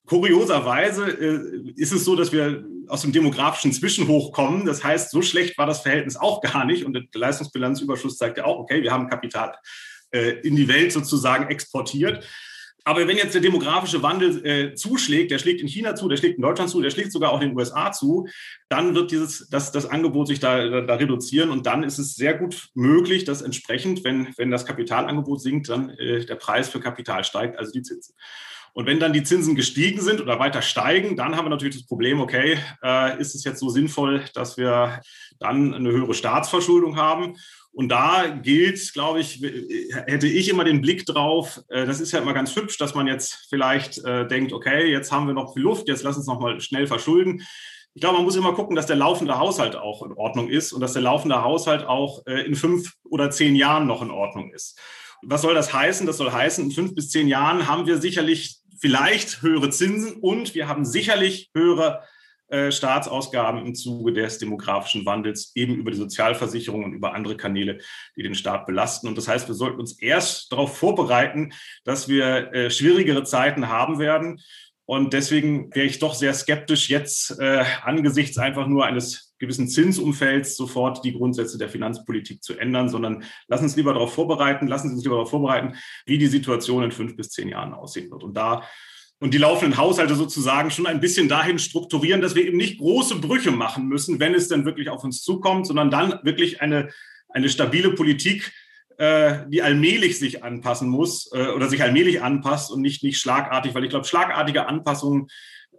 Kurioserweise 0.07 1.05
äh, 1.05 1.73
ist 1.75 1.91
es 1.91 2.05
so, 2.05 2.15
dass 2.15 2.31
wir 2.31 2.63
aus 2.87 3.01
dem 3.01 3.11
demografischen 3.11 3.73
Zwischenhoch 3.73 4.31
kommen. 4.31 4.65
Das 4.65 4.81
heißt, 4.81 5.11
so 5.11 5.21
schlecht 5.21 5.57
war 5.57 5.65
das 5.65 5.81
Verhältnis 5.81 6.15
auch 6.15 6.41
gar 6.41 6.63
nicht. 6.63 6.85
Und 6.85 6.93
der 6.93 7.03
Leistungsbilanzüberschuss 7.13 8.17
zeigt 8.17 8.37
ja 8.37 8.45
auch, 8.45 8.57
okay, 8.57 8.81
wir 8.81 8.91
haben 8.93 9.09
Kapital 9.09 9.53
äh, 10.11 10.39
in 10.39 10.55
die 10.55 10.69
Welt 10.69 10.93
sozusagen 10.93 11.49
exportiert. 11.49 12.25
Aber 12.87 13.05
wenn 13.05 13.17
jetzt 13.17 13.33
der 13.33 13.41
demografische 13.41 14.01
Wandel 14.01 14.45
äh, 14.45 14.73
zuschlägt, 14.73 15.29
der 15.31 15.39
schlägt 15.39 15.59
in 15.59 15.67
China 15.67 15.93
zu, 15.93 16.07
der 16.07 16.15
schlägt 16.15 16.37
in 16.37 16.41
Deutschland 16.41 16.69
zu, 16.69 16.81
der 16.81 16.89
schlägt 16.89 17.11
sogar 17.11 17.33
auch 17.33 17.41
in 17.41 17.49
den 17.49 17.57
USA 17.57 17.91
zu, 17.91 18.29
dann 18.69 18.95
wird 18.95 19.11
dieses, 19.11 19.49
das, 19.49 19.73
das 19.73 19.85
Angebot 19.85 20.29
sich 20.29 20.39
da, 20.39 20.65
da, 20.69 20.79
da 20.79 20.93
reduzieren 20.95 21.49
und 21.49 21.65
dann 21.65 21.83
ist 21.83 21.97
es 21.97 22.15
sehr 22.15 22.33
gut 22.35 22.69
möglich, 22.75 23.25
dass 23.25 23.41
entsprechend, 23.41 24.05
wenn, 24.05 24.29
wenn 24.37 24.51
das 24.51 24.65
Kapitalangebot 24.65 25.41
sinkt, 25.41 25.67
dann 25.67 25.89
äh, 25.89 26.25
der 26.25 26.35
Preis 26.35 26.69
für 26.69 26.79
Kapital 26.79 27.25
steigt, 27.25 27.59
also 27.59 27.73
die 27.73 27.81
Zinsen. 27.81 28.15
Und 28.71 28.85
wenn 28.85 29.01
dann 29.01 29.11
die 29.11 29.23
Zinsen 29.23 29.55
gestiegen 29.55 29.99
sind 29.99 30.21
oder 30.21 30.39
weiter 30.39 30.61
steigen, 30.61 31.17
dann 31.17 31.35
haben 31.35 31.43
wir 31.43 31.49
natürlich 31.49 31.75
das 31.75 31.85
Problem, 31.85 32.21
okay, 32.21 32.57
äh, 32.81 33.19
ist 33.19 33.35
es 33.35 33.43
jetzt 33.43 33.59
so 33.59 33.67
sinnvoll, 33.67 34.23
dass 34.33 34.55
wir 34.55 35.01
dann 35.39 35.73
eine 35.73 35.91
höhere 35.91 36.13
Staatsverschuldung 36.13 36.95
haben? 36.95 37.35
Und 37.77 37.89
da 37.89 38.25
gilt, 38.41 38.91
glaube 38.93 39.19
ich, 39.19 39.39
hätte 40.07 40.25
ich 40.25 40.49
immer 40.49 40.63
den 40.63 40.81
Blick 40.81 41.05
drauf, 41.05 41.61
äh, 41.69 41.85
das 41.85 41.99
ist 41.99 42.11
ja 42.11 42.17
immer 42.17 42.33
ganz 42.33 42.55
hübsch, 42.55 42.79
dass 42.79 42.95
man 42.95 43.05
jetzt 43.05 43.45
vielleicht 43.51 44.03
äh, 44.03 44.27
denkt, 44.27 44.51
okay, 44.51 44.91
jetzt 44.91 45.11
haben 45.11 45.27
wir 45.27 45.35
noch 45.35 45.53
viel 45.53 45.61
Luft, 45.61 45.87
jetzt 45.87 46.01
lass 46.01 46.17
uns 46.17 46.25
noch 46.25 46.39
mal 46.39 46.59
schnell 46.59 46.87
verschulden. 46.87 47.43
Ich 47.93 48.01
glaube, 48.01 48.15
man 48.15 48.25
muss 48.25 48.35
immer 48.35 48.53
gucken, 48.53 48.75
dass 48.75 48.87
der 48.87 48.95
laufende 48.95 49.37
Haushalt 49.37 49.75
auch 49.75 50.03
in 50.03 50.13
Ordnung 50.13 50.49
ist 50.49 50.73
und 50.73 50.81
dass 50.81 50.93
der 50.93 51.03
laufende 51.03 51.43
Haushalt 51.43 51.85
auch 51.85 52.25
äh, 52.25 52.47
in 52.47 52.55
fünf 52.55 52.93
oder 53.03 53.29
zehn 53.29 53.55
Jahren 53.55 53.85
noch 53.85 54.01
in 54.01 54.09
Ordnung 54.09 54.51
ist. 54.51 54.79
Was 55.21 55.43
soll 55.43 55.53
das 55.53 55.71
heißen? 55.71 56.07
Das 56.07 56.17
soll 56.17 56.31
heißen, 56.31 56.63
in 56.63 56.71
fünf 56.71 56.95
bis 56.95 57.11
zehn 57.11 57.27
Jahren 57.27 57.67
haben 57.67 57.85
wir 57.85 57.99
sicherlich 57.99 58.55
vielleicht 58.79 59.43
höhere 59.43 59.69
Zinsen 59.69 60.13
und 60.13 60.55
wir 60.55 60.67
haben 60.67 60.83
sicherlich 60.83 61.51
höhere 61.53 62.01
äh, 62.49 62.71
Staatsausgaben 62.71 63.65
im 63.65 63.75
Zuge 63.75 64.13
des 64.13 64.37
demografischen 64.37 65.05
Wandels, 65.05 65.51
eben 65.55 65.75
über 65.75 65.91
die 65.91 65.97
Sozialversicherung 65.97 66.83
und 66.83 66.93
über 66.93 67.13
andere 67.13 67.35
Kanäle, 67.35 67.79
die 68.15 68.23
den 68.23 68.35
Staat 68.35 68.65
belasten. 68.65 69.07
Und 69.07 69.17
das 69.17 69.27
heißt, 69.27 69.47
wir 69.47 69.55
sollten 69.55 69.79
uns 69.79 69.99
erst 69.99 70.51
darauf 70.51 70.77
vorbereiten, 70.77 71.51
dass 71.83 72.07
wir 72.07 72.53
äh, 72.53 72.69
schwierigere 72.69 73.23
Zeiten 73.23 73.67
haben 73.67 73.99
werden. 73.99 74.39
Und 74.85 75.11
deswegen 75.11 75.75
wäre 75.75 75.85
ich 75.85 75.99
doch 75.99 76.13
sehr 76.13 76.33
skeptisch, 76.33 76.89
jetzt 76.89 77.37
äh, 77.39 77.65
angesichts 77.83 78.37
einfach 78.37 78.67
nur 78.67 78.85
eines 78.85 79.35
gewissen 79.39 79.67
Zinsumfelds 79.67 80.55
sofort 80.55 81.03
die 81.03 81.13
Grundsätze 81.13 81.57
der 81.57 81.67
Finanzpolitik 81.67 82.41
zu 82.41 82.57
ändern, 82.57 82.87
sondern 82.87 83.23
lassen 83.47 83.65
uns 83.65 83.75
lieber 83.75 83.93
darauf 83.93 84.13
vorbereiten, 84.13 84.67
lassen 84.67 84.87
Sie 84.87 84.95
uns 84.95 85.03
lieber 85.03 85.15
darauf 85.15 85.29
vorbereiten, 85.29 85.75
wie 86.05 86.17
die 86.17 86.27
Situation 86.27 86.83
in 86.83 86.91
fünf 86.91 87.17
bis 87.17 87.29
zehn 87.29 87.49
Jahren 87.49 87.73
aussehen 87.73 88.09
wird. 88.09 88.23
Und 88.23 88.35
da 88.35 88.63
und 89.19 89.33
die 89.33 89.39
laufenden 89.39 89.77
Haushalte 89.77 90.15
sozusagen 90.15 90.69
schon 90.69 90.85
ein 90.85 90.99
bisschen 90.99 91.27
dahin 91.27 91.57
strukturieren, 91.57 92.21
dass 92.21 92.35
wir 92.35 92.45
eben 92.45 92.57
nicht 92.57 92.77
große 92.77 93.15
Brüche 93.15 93.51
machen 93.51 93.87
müssen, 93.87 94.19
wenn 94.19 94.35
es 94.35 94.47
denn 94.47 94.65
wirklich 94.65 94.89
auf 94.89 95.03
uns 95.03 95.23
zukommt, 95.23 95.65
sondern 95.65 95.89
dann 95.89 96.19
wirklich 96.23 96.61
eine, 96.61 96.89
eine 97.29 97.49
stabile 97.49 97.91
Politik, 97.93 98.51
äh, 98.97 99.47
die 99.47 99.63
allmählich 99.63 100.19
sich 100.19 100.43
anpassen 100.43 100.89
muss 100.89 101.31
äh, 101.33 101.47
oder 101.47 101.67
sich 101.67 101.81
allmählich 101.81 102.21
anpasst 102.21 102.71
und 102.71 102.81
nicht, 102.81 103.03
nicht 103.03 103.19
schlagartig, 103.19 103.73
weil 103.73 103.83
ich 103.83 103.89
glaube, 103.89 104.05
schlagartige 104.05 104.67
Anpassungen, 104.67 105.27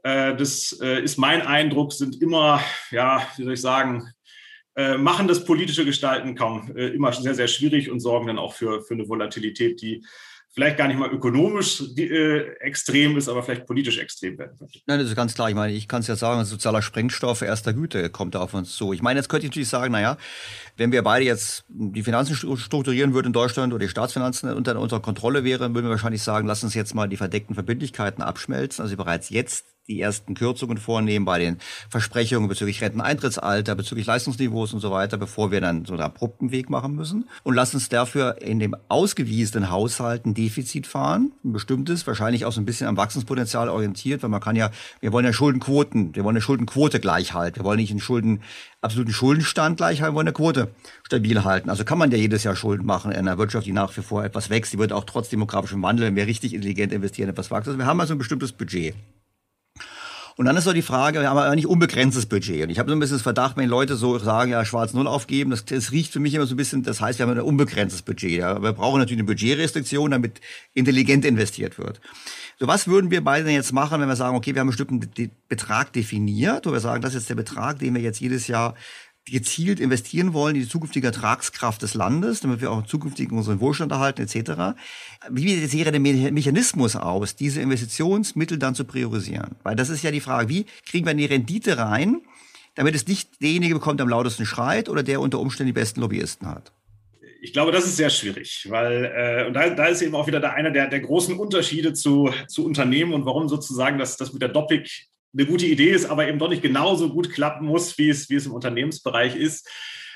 äh, 0.03 0.37
das 0.37 0.79
äh, 0.83 1.03
ist 1.03 1.17
mein 1.17 1.43
Eindruck, 1.43 1.93
sind 1.93 2.21
immer, 2.21 2.61
ja, 2.91 3.23
wie 3.37 3.45
soll 3.45 3.55
ich 3.55 3.61
sagen, 3.61 4.13
äh, 4.77 4.97
machen 4.97 5.27
das 5.27 5.45
politische 5.45 5.85
Gestalten 5.85 6.37
kaum 6.37 6.73
äh, 6.77 6.89
immer 6.89 7.13
sehr, 7.13 7.35
sehr 7.35 7.49
schwierig 7.49 7.91
und 7.91 8.01
sorgen 8.01 8.29
dann 8.29 8.39
auch 8.39 8.55
für, 8.55 8.83
für 8.83 8.95
eine 8.95 9.09
Volatilität, 9.09 9.81
die 9.83 10.05
vielleicht 10.59 10.77
gar 10.77 10.89
nicht 10.89 10.99
mal 10.99 11.09
ökonomisch 11.09 11.85
äh, 11.97 12.41
extrem 12.59 13.17
ist, 13.17 13.29
aber 13.29 13.45
vielleicht 13.45 13.65
politisch 13.65 13.97
extrem 13.99 14.37
werden 14.39 14.59
könnte. 14.59 14.81
Nein, 14.87 14.99
das 14.99 15.09
ist 15.09 15.15
ganz 15.15 15.33
klar. 15.35 15.49
Ich 15.49 15.55
meine, 15.55 15.73
ich 15.73 15.87
kann 15.87 16.01
es 16.01 16.09
ja 16.09 16.17
sagen, 16.17 16.45
sozialer 16.45 16.83
Sprengstoff 16.83 17.43
erster 17.43 17.73
Güte 17.73 18.11
kommt 18.11 18.35
da 18.35 18.41
auf 18.41 18.55
uns 18.55 18.75
zu. 18.75 18.93
Ich 18.93 19.01
meine, 19.01 19.21
jetzt 19.21 19.29
könnte 19.29 19.47
ich 19.47 19.53
natürlich 19.53 19.69
sagen, 19.69 19.93
naja, 19.93 20.17
wenn 20.77 20.91
wir 20.91 21.05
beide 21.05 21.25
jetzt 21.25 21.65
die 21.69 22.03
Finanzen 22.03 22.35
strukturieren 22.35 23.15
würden 23.15 23.29
in 23.29 23.33
Deutschland 23.33 23.73
oder 23.73 23.87
die 23.87 23.89
Staatsfinanzen 23.89 24.53
unter 24.53 24.77
unserer 24.81 25.01
Kontrolle 25.01 25.45
wären, 25.45 25.77
würden 25.77 25.87
wir 25.87 25.91
wahrscheinlich 25.91 26.25
sagen, 26.25 26.49
lass 26.49 26.65
uns 26.65 26.75
jetzt 26.75 26.93
mal 26.93 27.09
die 27.09 27.17
verdeckten 27.17 27.55
Verbindlichkeiten 27.55 28.21
abschmelzen. 28.21 28.83
Also 28.83 28.97
bereits 28.97 29.31
jetzt 29.31 29.65
die 29.89 30.03
ersten 30.03 30.35
Kürzungen 30.35 30.77
vornehmen 30.77 31.25
bei 31.25 31.39
den 31.39 31.57
Versprechungen 31.89 32.49
bezüglich 32.49 32.83
Renteneintrittsalter, 32.83 33.75
bezüglich 33.75 34.07
Leistungsniveaus 34.07 34.75
und 34.75 34.81
so 34.81 34.91
weiter, 34.91 35.17
bevor 35.17 35.51
wir 35.51 35.63
dann 35.63 35.87
so 35.87 35.95
einen 35.95 36.03
abrupten 36.03 36.51
Weg 36.51 36.69
machen 36.69 36.95
müssen. 36.95 37.27
Und 37.43 37.55
lass 37.55 37.73
uns 37.73 37.89
dafür 37.89 38.43
in 38.43 38.59
dem 38.59 38.77
ausgewiesenen 38.89 39.71
Haushalt 39.71 40.27
ein 40.27 40.35
Defizit 40.35 40.87
fahren, 40.87 41.33
ein 41.43 41.53
bestimmtes, 41.53 42.07
wahrscheinlich 42.07 42.45
auch 42.45 42.53
so 42.53 42.61
ein 42.61 42.67
bisschen 42.67 42.87
am 42.87 42.99
Wachstumspotenzial 42.99 43.71
orientiert, 43.71 44.23
weil 44.23 44.29
man 44.29 44.43
kann 44.43 44.57
ja, 44.57 44.71
wir 45.01 45.13
wollen 45.13 45.25
ja 45.25 45.33
Schuldenquoten, 45.33 46.15
wir 46.15 46.23
wollen 46.23 46.37
eine 46.37 46.43
Schuldenquote 46.43 47.01
gleich 47.01 47.33
halten, 47.33 47.57
wir 47.57 47.65
wollen 47.65 47.81
nicht 47.81 47.91
einen 47.91 48.01
Schulden, 48.01 48.43
absoluten 48.83 49.13
Schuldenstand 49.13 49.79
gleich 49.79 50.03
halten, 50.03 50.13
wir 50.13 50.17
wollen 50.17 50.29
eine 50.29 50.35
Quote 50.35 50.69
stabil 51.03 51.45
halten. 51.45 51.71
Also 51.71 51.85
kann 51.85 51.97
man 51.97 52.11
ja 52.11 52.19
jedes 52.19 52.45
Jahr 52.45 52.57
Schulden 52.57 52.85
machen 52.85 53.11
in 53.11 53.17
einer 53.19 53.39
Wirtschaft, 53.39 53.67
die 53.67 53.73
nach 53.73 53.97
wie 53.97 54.03
vor 54.03 54.23
etwas 54.23 54.51
wächst, 54.51 54.75
die 54.75 54.79
wird 54.79 54.93
auch 54.93 55.05
trotz 55.05 55.31
demografischem 55.31 55.83
Wandel, 55.83 56.07
wenn 56.07 56.17
wir 56.17 56.27
richtig 56.27 56.53
intelligent 56.53 56.93
investieren, 56.93 57.31
etwas 57.31 57.51
wachsen. 57.51 57.71
Also 57.71 57.79
wir 57.79 57.87
haben 57.87 58.01
also 58.01 58.15
ein 58.15 58.19
bestimmtes 58.19 58.53
Budget. 58.53 58.95
Und 60.39 60.45
dann 60.45 60.57
ist 60.57 60.63
so 60.63 60.73
die 60.73 60.83
Frage, 60.83 61.19
wir 61.19 61.29
haben 61.29 61.37
ja 61.37 61.53
nicht 61.57 61.67
unbegrenztes 61.67 62.27
Budget. 62.27 62.63
Und 62.63 62.71
ich 62.71 62.79
habe 62.79 62.89
so 62.89 62.95
ein 62.95 63.01
bisschen 63.01 63.17
das 63.17 63.23
Verdacht, 63.23 63.57
wenn 63.57 63.69
Leute 63.69 63.97
so 63.97 64.21
sagen, 64.21 64.53
ja, 64.53 64.65
schwarz 64.65 64.95
Null 64.95 65.09
aufgeben, 65.09 65.51
das, 65.51 65.65
das 65.65 65.91
riecht 65.91 66.13
für 66.13 66.21
mich 66.21 66.33
immer 66.33 66.47
so 66.47 66.55
ein 66.55 66.57
bisschen, 66.57 66.85
das 66.85 67.01
heißt, 67.01 67.19
wir 67.19 67.27
haben 67.27 67.33
ein 67.33 67.41
unbegrenztes 67.41 68.03
Budget. 68.03 68.31
Ja. 68.31 68.63
Wir 68.63 68.73
brauchen 68.73 69.01
natürlich 69.01 69.19
eine 69.19 69.27
Budgetrestriktion, 69.27 70.13
damit 70.13 70.41
intelligent 70.75 71.25
investiert 71.25 71.77
wird. 71.77 72.01
So, 72.61 72.69
was 72.69 72.87
würden 72.87 73.11
wir 73.11 73.25
beide 73.25 73.47
denn 73.47 73.55
jetzt 73.55 73.73
machen, 73.73 74.01
wenn 74.01 74.07
wir 74.07 74.15
sagen, 74.15 74.37
okay, 74.37 74.55
wir 74.55 74.61
haben 74.61 74.69
einen 74.69 74.77
bestimmten 74.77 75.33
Betrag 75.49 75.93
definiert, 75.93 76.69
oder 76.69 76.77
wir 76.77 76.81
sagen, 76.81 77.03
das 77.03 77.17
ist 77.17 77.29
der 77.29 77.35
Betrag, 77.35 77.81
den 77.81 77.97
wir 77.97 78.01
jetzt 78.01 78.21
jedes 78.21 78.47
Jahr 78.47 78.77
gezielt 79.31 79.81
investieren 79.81 80.33
wollen 80.33 80.57
in 80.57 80.63
die 80.63 80.69
zukünftige 80.69 81.09
Ertragskraft 81.09 81.83
des 81.83 81.95
Landes, 81.95 82.41
damit 82.41 82.61
wir 82.61 82.71
auch 82.71 82.85
zukünftig 82.87 83.31
unseren 83.33 83.61
Wohlstand 83.61 83.93
erhalten 83.93 84.23
etc. 84.23 84.79
Wie 85.31 85.67
sähe 85.67 85.85
der 85.85 86.01
Mechanismus 86.01 86.97
aus, 86.97 87.37
diese 87.37 87.61
Investitionsmittel 87.61 88.59
dann 88.59 88.75
zu 88.75 88.85
priorisieren? 88.85 89.57
Weil 89.63 89.77
das 89.77 89.89
ist 89.89 90.03
ja 90.03 90.11
die 90.11 90.21
Frage, 90.21 90.49
wie 90.49 90.67
kriegen 90.87 91.07
wir 91.07 91.15
die 91.15 91.27
Rendite 91.27 91.79
rein, 91.79 92.23
damit 92.75 92.95
es 92.95 93.07
nicht 93.07 93.43
derjenige 93.43 93.75
bekommt, 93.75 94.01
der 94.01 94.05
am 94.05 94.11
lautesten 94.11 94.47
schreit 94.47 94.89
oder 94.89 95.03
der 95.03 95.21
unter 95.21 95.41
Umständen 95.41 95.69
die 95.69 95.81
besten 95.81 96.01
Lobbyisten 96.01 96.49
hat? 96.49 96.73
Ich 97.41 97.53
glaube, 97.53 97.71
das 97.71 97.87
ist 97.87 97.97
sehr 97.97 98.11
schwierig, 98.11 98.67
weil 98.69 99.05
äh, 99.05 99.47
und 99.47 99.55
da, 99.55 99.69
da 99.71 99.87
ist 99.87 100.03
eben 100.03 100.15
auch 100.15 100.27
wieder 100.27 100.41
der, 100.41 100.55
einer 100.55 100.71
der, 100.71 100.89
der 100.89 101.01
großen 101.01 101.39
Unterschiede 101.39 101.93
zu, 101.93 102.33
zu 102.49 102.65
Unternehmen 102.65 103.13
und 103.13 103.27
warum 103.27 103.49
sozusagen 103.49 103.99
das, 103.99 104.17
das 104.17 104.33
mit 104.33 104.43
der 104.43 104.49
Doppik 104.49 105.08
eine 105.35 105.47
gute 105.47 105.67
Idee 105.67 105.91
ist, 105.91 106.07
aber 106.07 106.29
eben 106.29 106.39
doch 106.39 106.49
nicht 106.49 106.63
genauso 106.63 107.11
gut 107.11 107.33
klappen 107.33 107.67
muss, 107.67 107.99
wie 107.99 108.09
es, 108.09 108.29
wie 108.31 108.37
es 108.37 108.47
im 108.47 108.53
Unternehmensbereich 108.53 109.37
ist. 109.37 109.69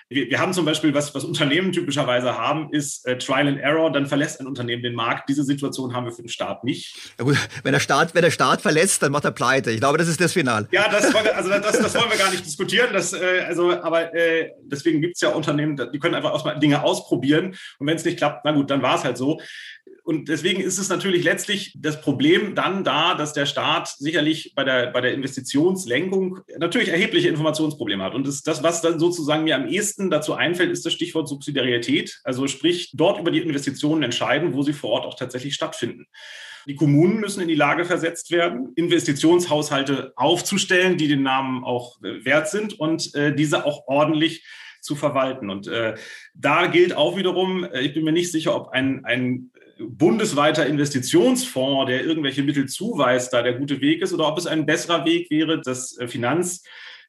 Wir, 0.08 0.28
wir 0.28 0.38
haben 0.40 0.52
zum 0.52 0.64
Beispiel, 0.64 0.94
was, 0.94 1.14
was 1.14 1.24
Unternehmen 1.24 1.72
typischerweise 1.72 2.36
haben, 2.36 2.70
ist 2.72 3.06
äh, 3.06 3.16
Trial 3.18 3.48
and 3.48 3.58
Error, 3.58 3.90
dann 3.90 4.06
verlässt 4.06 4.40
ein 4.40 4.46
Unternehmen 4.46 4.82
den 4.82 4.94
Markt. 4.94 5.28
Diese 5.28 5.42
Situation 5.42 5.94
haben 5.94 6.04
wir 6.04 6.12
für 6.12 6.22
den 6.22 6.28
Staat 6.28 6.64
nicht. 6.64 6.94
Ja 7.18 7.24
gut, 7.24 7.36
wenn 7.62 7.72
der 7.72 7.80
Staat, 7.80 8.14
wenn 8.14 8.22
der 8.22 8.30
Staat 8.30 8.60
verlässt, 8.60 9.02
dann 9.02 9.12
macht 9.12 9.24
er 9.24 9.30
pleite. 9.30 9.70
Ich 9.70 9.80
glaube, 9.80 9.98
das 9.98 10.08
ist 10.08 10.20
das 10.20 10.32
Finale. 10.32 10.68
Ja, 10.70 10.88
das, 10.90 11.14
also 11.14 11.48
das, 11.50 11.78
das 11.78 11.94
wollen 11.94 12.10
wir 12.10 12.18
gar 12.18 12.30
nicht 12.30 12.44
diskutieren. 12.44 12.90
Das, 12.92 13.12
äh, 13.12 13.44
also, 13.46 13.70
aber 13.70 14.14
äh, 14.14 14.50
deswegen 14.64 15.00
gibt 15.00 15.16
es 15.16 15.20
ja 15.22 15.30
Unternehmen, 15.30 15.80
die 15.92 15.98
können 15.98 16.14
einfach 16.14 16.32
auch 16.32 16.44
mal 16.44 16.58
Dinge 16.58 16.82
ausprobieren. 16.82 17.56
Und 17.78 17.86
wenn 17.86 17.96
es 17.96 18.04
nicht 18.04 18.18
klappt, 18.18 18.44
na 18.44 18.52
gut, 18.52 18.70
dann 18.70 18.82
war 18.82 18.96
es 18.96 19.04
halt 19.04 19.16
so 19.16 19.40
und 20.05 20.28
deswegen 20.28 20.61
ist 20.61 20.78
es 20.78 20.88
natürlich 20.88 21.22
letztlich 21.22 21.76
das 21.78 22.00
Problem 22.00 22.55
dann 22.55 22.82
da, 22.82 23.14
dass 23.14 23.32
der 23.32 23.46
Staat 23.46 23.88
sicherlich 23.88 24.53
bei 24.55 24.64
der, 24.64 24.88
bei 24.88 25.00
der 25.00 25.14
Investitionslenkung 25.14 26.40
natürlich 26.59 26.88
erhebliche 26.88 27.28
Informationsprobleme 27.28 28.03
hat. 28.03 28.14
Und 28.14 28.26
das, 28.26 28.42
das, 28.42 28.62
was 28.62 28.82
dann 28.82 28.98
sozusagen 28.98 29.44
mir 29.44 29.55
am 29.55 29.68
ehesten 29.68 30.11
dazu 30.11 30.34
einfällt, 30.34 30.72
ist 30.72 30.84
das 30.84 30.92
Stichwort 30.92 31.28
Subsidiarität. 31.28 32.20
Also 32.24 32.48
sprich, 32.48 32.90
dort 32.94 33.20
über 33.20 33.30
die 33.30 33.40
Investitionen 33.40 34.03
entscheiden, 34.03 34.55
wo 34.55 34.62
sie 34.62 34.72
vor 34.72 34.90
Ort 34.90 35.07
auch 35.07 35.14
tatsächlich 35.14 35.55
stattfinden. 35.55 36.07
Die 36.66 36.76
Kommunen 36.76 37.20
müssen 37.20 37.40
in 37.40 37.48
die 37.48 37.55
Lage 37.55 37.84
versetzt 37.84 38.30
werden, 38.30 38.72
Investitionshaushalte 38.74 40.12
aufzustellen, 40.16 40.96
die 40.96 41.09
den 41.09 41.22
Namen 41.22 41.64
auch 41.64 42.00
wert 42.00 42.48
sind 42.48 42.78
und 42.78 43.14
äh, 43.14 43.34
diese 43.34 43.64
auch 43.64 43.86
ordentlich 43.86 44.44
zu 44.82 44.96
verwalten. 44.96 45.48
Und 45.48 45.68
äh, 45.68 45.94
da 46.34 46.66
gilt 46.66 46.94
auch 46.94 47.16
wiederum, 47.16 47.64
äh, 47.64 47.80
ich 47.80 47.94
bin 47.94 48.05
mir 48.05 48.12
nicht 48.12 48.32
sicher, 48.32 48.55
ob 48.55 48.70
ein, 48.70 49.05
ein 49.05 49.51
bundesweiter 49.89 50.66
Investitionsfonds, 50.66 51.87
der 51.87 52.05
irgendwelche 52.05 52.43
Mittel 52.43 52.66
zuweist, 52.66 53.33
da 53.33 53.43
der 53.43 53.55
gute 53.55 53.80
Weg 53.80 54.03
ist, 54.03 54.12
oder 54.12 54.28
ob 54.28 54.39
es 54.39 54.47
ein 54.47 54.66
besserer 54.66 55.05
Weg 55.05 55.30
wäre, 55.30 55.61
das 55.61 55.97
äh, 55.99 56.09
Finanz 56.09 56.62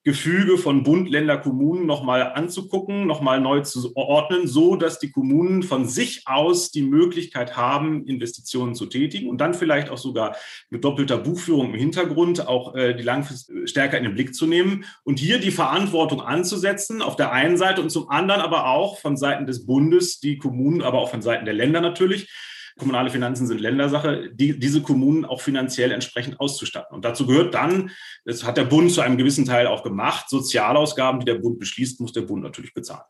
Gefüge 0.06 0.58
von 0.58 0.84
Bund, 0.84 1.10
Länder, 1.10 1.38
Kommunen 1.38 1.86
nochmal 1.86 2.34
anzugucken, 2.34 3.08
nochmal 3.08 3.40
neu 3.40 3.62
zu 3.62 3.96
ordnen, 3.96 4.48
so 4.48 4.76
dass 4.76 5.00
die 5.00 5.12
Kommunen 5.12 5.64
von 5.64 5.86
sich 5.86 6.24
aus 6.26 6.72
die 6.72 6.82
Möglichkeit 6.82 7.56
haben, 7.56 8.06
Investitionen 8.06 8.76
zu 8.76 8.88
tätigen 8.88 9.30
und 9.30 9.40
dann 9.40 9.54
vielleicht 9.54 9.90
auch 9.90 9.98
sogar 9.98 10.36
mit 10.70 10.84
doppelter 10.84 11.18
Buchführung 11.18 11.68
im 11.68 11.80
Hintergrund 11.80 12.46
auch 12.46 12.76
äh, 12.76 12.94
die 12.94 13.04
langfristig 13.04 13.70
stärker 13.70 13.98
in 13.98 14.04
den 14.04 14.14
Blick 14.14 14.36
zu 14.36 14.46
nehmen 14.46 14.84
und 15.06 15.20
hier 15.20 15.40
die 15.40 15.52
Verantwortung 15.52 16.22
anzusetzen 16.22 17.02
auf 17.02 17.16
der 17.16 17.32
einen 17.32 17.56
Seite 17.56 17.82
und 17.82 17.90
zum 17.90 18.10
anderen 18.10 18.42
aber 18.42 18.68
auch 18.68 19.00
von 19.00 19.16
Seiten 19.16 19.46
des 19.46 19.66
Bundes, 19.66 20.20
die 20.20 20.38
Kommunen, 20.38 20.82
aber 20.82 21.00
auch 21.00 21.12
von 21.12 21.22
Seiten 21.22 21.46
der 21.46 21.54
Länder 21.54 21.80
natürlich, 21.80 22.30
kommunale 22.78 23.10
Finanzen 23.10 23.48
sind 23.48 23.62
Ländersache, 23.62 24.30
die, 24.34 24.60
diese 24.60 24.82
Kommunen 24.82 25.26
auch 25.26 25.42
finanziell 25.42 25.92
entsprechend 25.92 26.40
auszustatten. 26.40 26.96
Und 26.96 27.06
dazu 27.06 27.26
gehört 27.26 27.54
dann, 27.54 27.92
das 28.26 28.44
hat 28.44 28.58
der 28.58 28.66
Bund 28.66 28.92
zu 28.92 29.02
einem 29.02 29.18
gewissen 29.18 29.46
Teil 29.46 29.68
auch 29.68 29.84
gemacht, 29.84 30.30
Sozialausgaben, 30.30 31.20
die 31.20 31.26
der 31.26 31.36
Bund 31.36 31.60
beschließt, 31.60 32.00
muss 32.00 32.14
der 32.14 32.22
Bund 32.22 32.44
natürlich 32.44 32.74
bezahlen. 32.74 33.04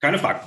Keine 0.00 0.18
Frage. 0.18 0.40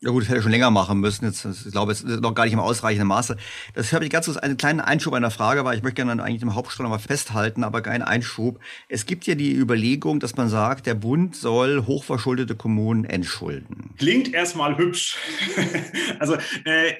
Ja 0.00 0.10
gut, 0.10 0.22
das 0.22 0.28
hätte 0.28 0.42
schon 0.42 0.50
länger 0.50 0.70
machen 0.70 1.00
müssen. 1.00 1.24
Jetzt, 1.24 1.46
ich 1.46 1.72
glaube, 1.72 1.90
es 1.90 2.02
ist 2.02 2.20
noch 2.20 2.34
gar 2.34 2.44
nicht 2.44 2.52
im 2.52 2.60
ausreichenden 2.60 3.08
Maße. 3.08 3.36
Das 3.72 3.94
habe 3.94 4.04
ich 4.04 4.10
ganz 4.10 4.26
kurz 4.26 4.36
einen 4.36 4.58
kleinen 4.58 4.80
Einschub 4.80 5.14
einer 5.14 5.30
Frage, 5.30 5.64
weil 5.64 5.78
ich 5.78 5.82
möchte 5.82 6.04
gerne 6.04 6.22
eigentlich 6.22 6.42
im 6.42 6.54
Hauptstrang 6.54 6.90
mal 6.90 6.98
festhalten, 6.98 7.64
aber 7.64 7.80
keinen 7.80 8.02
Einschub. 8.02 8.60
Es 8.90 9.06
gibt 9.06 9.26
ja 9.26 9.34
die 9.34 9.54
Überlegung, 9.54 10.20
dass 10.20 10.36
man 10.36 10.50
sagt, 10.50 10.84
der 10.84 10.94
Bund 10.94 11.34
soll 11.34 11.86
hochverschuldete 11.86 12.56
Kommunen 12.56 13.06
entschulden. 13.06 13.94
Klingt 13.96 14.34
erstmal 14.34 14.76
hübsch. 14.76 15.16
also 16.18 16.36
äh, 16.64 16.92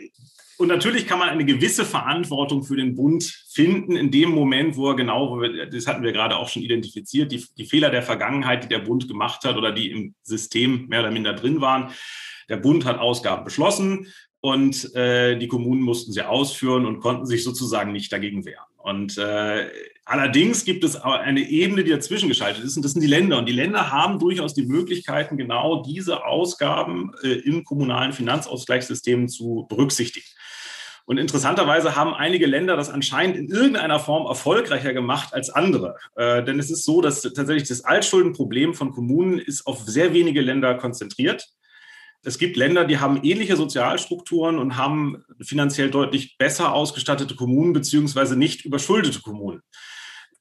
und 0.59 0.69
natürlich 0.69 1.07
kann 1.07 1.19
man 1.19 1.29
eine 1.29 1.45
gewisse 1.45 1.85
Verantwortung 1.85 2.63
für 2.63 2.77
den 2.77 2.95
Bund 2.95 3.25
finden 3.49 3.97
in 3.97 4.11
dem 4.11 4.31
Moment, 4.31 4.77
wo 4.77 4.91
er 4.91 4.97
genau, 4.97 5.43
das 5.43 5.87
hatten 5.87 6.03
wir 6.03 6.13
gerade 6.13 6.37
auch 6.37 6.49
schon 6.49 6.63
identifiziert, 6.63 7.31
die, 7.33 7.45
die 7.59 7.67
Fehler 7.67 7.91
der 7.91 8.03
Vergangenheit, 8.03 8.65
die 8.65 8.69
der 8.69 8.79
Bund 8.79 9.07
gemacht 9.09 9.45
hat 9.45 9.57
oder 9.57 9.73
die 9.73 9.91
im 9.91 10.15
System 10.23 10.87
mehr 10.89 11.01
oder 11.01 11.11
minder 11.11 11.35
drin 11.35 11.61
waren. 11.61 11.91
Der 12.49 12.57
Bund 12.57 12.85
hat 12.85 12.99
Ausgaben 12.99 13.45
beschlossen 13.45 14.07
und 14.41 14.95
äh, 14.95 15.37
die 15.39 15.49
Kommunen 15.49 15.83
mussten 15.83 16.13
sie 16.13 16.23
ausführen 16.23 16.87
und 16.87 17.01
konnten 17.01 17.27
sich 17.27 17.45
sozusagen 17.45 17.93
nicht 17.93 18.13
dagegen 18.13 18.45
wehren. 18.45 18.65
Und 18.79 19.19
äh, 19.19 19.69
allerdings 20.07 20.65
gibt 20.65 20.85
es 20.85 20.97
eine 20.97 21.41
Ebene, 21.41 21.85
die 21.85 21.91
dazwischen 21.91 22.29
geschaltet 22.29 22.65
ist, 22.65 22.77
und 22.77 22.85
das 22.85 22.93
sind 22.93 23.03
die 23.03 23.07
Länder. 23.07 23.39
Und 23.39 23.47
die 23.47 23.53
Länder 23.53 23.91
haben 23.91 24.19
durchaus 24.19 24.55
die 24.55 24.65
Möglichkeiten, 24.65 25.37
genau 25.37 25.83
diese 25.83 26.25
Ausgaben 26.25 27.13
äh, 27.23 27.29
im 27.29 27.65
kommunalen 27.65 28.13
Finanzausgleichssystem 28.13 29.29
zu 29.29 29.67
berücksichtigen. 29.69 30.27
Und 31.05 31.19
interessanterweise 31.19 31.95
haben 31.95 32.15
einige 32.15 32.47
Länder 32.47 32.77
das 32.77 32.91
anscheinend 32.91 33.37
in 33.37 33.49
irgendeiner 33.49 34.01
Form 34.01 34.27
erfolgreicher 34.27 34.93
gemacht 34.93 35.35
als 35.35 35.51
andere. 35.51 35.97
Äh, 36.17 36.43
denn 36.43 36.59
es 36.59 36.71
ist 36.71 36.85
so, 36.85 37.01
dass 37.01 37.23
tatsächlich 37.23 37.69
das 37.69 37.85
Altschuldenproblem 37.85 38.75
von 38.75 38.91
Kommunen 38.91 39.39
ist 39.39 39.67
auf 39.67 39.85
sehr 39.87 40.13
wenige 40.15 40.41
Länder 40.41 40.75
konzentriert. 40.75 41.47
Es 42.25 42.39
gibt 42.39 42.57
Länder, 42.57 42.85
die 42.85 42.99
haben 42.99 43.23
ähnliche 43.23 43.55
Sozialstrukturen 43.55 44.59
und 44.59 44.77
haben 44.77 45.25
finanziell 45.41 45.91
deutlich 45.91 46.37
besser 46.39 46.73
ausgestattete 46.73 47.37
Kommunen 47.37 47.73
beziehungsweise 47.73 48.37
nicht 48.37 48.65
überschuldete 48.65 49.21
Kommunen. 49.21 49.63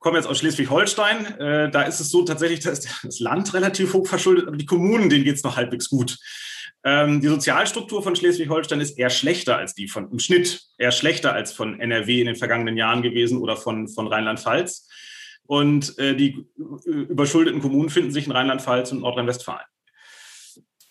Komme 0.06 0.20
jetzt 0.20 0.28
aus 0.28 0.38
Schleswig-Holstein. 0.38 1.26
Äh, 1.40 1.72
da 1.72 1.82
ist 1.82 2.00
es 2.00 2.12
so 2.12 2.22
tatsächlich, 2.22 2.60
da 2.60 2.70
ist 2.70 2.88
das 3.02 3.20
Land 3.20 3.56
relativ 3.56 3.96
hoch 3.96 4.06
verschuldet, 4.06 4.48
aber 4.48 4.56
die 4.56 4.68
Kommunen, 4.68 5.10
denen 5.10 5.24
geht 5.24 5.38
es 5.38 5.44
noch 5.44 5.58
halbwegs 5.58 5.90
gut. 5.90 6.20
Ähm, 6.84 7.22
die 7.22 7.28
Sozialstruktur 7.28 8.04
von 8.04 8.16
Schleswig-Holstein 8.16 8.82
ist 8.82 9.00
eher 9.00 9.10
schlechter 9.10 9.58
als 9.58 9.74
die 9.74 9.88
von 9.88 10.12
im 10.12 10.20
Schnitt, 10.20 10.62
eher 10.78 10.92
schlechter 10.92 11.34
als 11.34 11.54
von 11.54 11.80
NRW 11.80 12.20
in 12.20 12.28
den 12.28 12.36
vergangenen 12.36 12.78
Jahren 12.78 13.02
gewesen 13.02 13.40
oder 13.40 13.58
von, 13.58 13.88
von 13.88 14.06
Rheinland-Pfalz. 14.06 14.88
Und 15.48 15.98
äh, 15.98 16.16
die 16.16 16.46
überschuldeten 16.86 17.60
Kommunen 17.60 17.90
finden 17.90 18.12
sich 18.12 18.28
in 18.28 18.32
Rheinland-Pfalz 18.32 18.92
und 18.92 19.00
Nordrhein-Westfalen. 19.00 19.66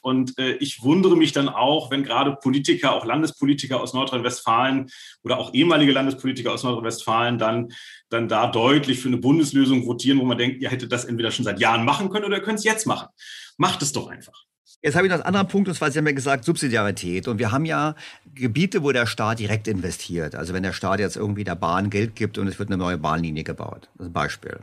Und 0.04 0.38
äh, 0.38 0.56
ich 0.56 0.82
wundere 0.82 1.16
mich 1.16 1.32
dann 1.32 1.48
auch, 1.48 1.90
wenn 1.90 2.02
gerade 2.02 2.36
Politiker, 2.36 2.92
auch 2.92 3.06
Landespolitiker 3.06 3.80
aus 3.80 3.94
Nordrhein-Westfalen 3.94 4.90
oder 5.22 5.38
auch 5.38 5.54
ehemalige 5.54 5.92
Landespolitiker 5.92 6.52
aus 6.52 6.62
Nordrhein-Westfalen 6.62 7.38
dann, 7.38 7.72
dann 8.14 8.28
da 8.28 8.46
deutlich 8.46 9.00
für 9.00 9.08
eine 9.08 9.18
Bundeslösung 9.18 9.86
votieren, 9.86 10.18
wo 10.18 10.24
man 10.24 10.38
denkt, 10.38 10.60
ihr 10.62 10.70
hättet 10.70 10.90
das 10.92 11.04
entweder 11.04 11.30
schon 11.30 11.44
seit 11.44 11.60
Jahren 11.60 11.84
machen 11.84 12.08
können 12.08 12.24
oder 12.24 12.36
ihr 12.36 12.42
könnt 12.42 12.58
es 12.58 12.64
jetzt 12.64 12.86
machen. 12.86 13.08
Macht 13.56 13.82
es 13.82 13.92
doch 13.92 14.08
einfach. 14.08 14.44
Jetzt 14.82 14.96
habe 14.96 15.06
ich 15.06 15.10
noch 15.10 15.16
einen 15.16 15.26
anderen 15.26 15.48
Punkt, 15.48 15.68
und 15.68 15.74
zwar, 15.74 15.90
Sie 15.90 15.98
haben 15.98 16.06
ja 16.06 16.12
gesagt, 16.12 16.44
Subsidiarität. 16.44 17.26
Und 17.26 17.38
wir 17.38 17.52
haben 17.52 17.64
ja 17.64 17.94
Gebiete, 18.34 18.82
wo 18.82 18.92
der 18.92 19.06
Staat 19.06 19.38
direkt 19.38 19.66
investiert. 19.66 20.34
Also 20.34 20.52
wenn 20.52 20.62
der 20.62 20.74
Staat 20.74 21.00
jetzt 21.00 21.16
irgendwie 21.16 21.44
der 21.44 21.54
Bahn 21.54 21.88
Geld 21.88 22.14
gibt 22.16 22.36
und 22.36 22.48
es 22.48 22.58
wird 22.58 22.68
eine 22.68 22.76
neue 22.76 22.98
Bahnlinie 22.98 23.44
gebaut. 23.44 23.88
Das 23.94 24.04
ist 24.04 24.10
ein 24.10 24.12
Beispiel. 24.12 24.58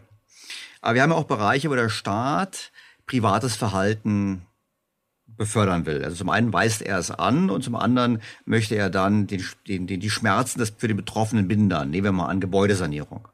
Aber 0.82 0.95
wir 0.95 1.02
haben 1.02 1.12
ja 1.12 1.18
auch 1.18 1.24
Bereiche, 1.24 1.70
wo 1.72 1.76
der 1.76 1.89
Staat 1.89 2.72
privates 3.08 3.56
Verhalten 3.56 4.43
befördern 5.26 5.88
will. 5.88 6.04
Also 6.04 6.18
zum 6.18 6.30
einen 6.30 6.54
weist 6.54 6.84
er 6.84 6.99
es 6.99 7.10
an 7.10 7.49
und 7.49 7.64
zum 7.64 7.76
anderen 7.76 8.22
möchte 8.45 8.76
er 8.76 8.91
dann 8.91 9.26
den, 9.26 9.43
den, 9.68 9.88
den, 9.88 9.99
die 9.99 10.10
Schmerzen 10.12 10.64
für 10.78 10.88
den 10.88 10.97
Betroffenen 10.97 11.47
mindern. 11.47 11.89
Nehmen 11.89 12.06
wir 12.06 12.12
mal 12.12 12.28
an 12.28 12.39
Gebäudesanierung. 12.39 13.28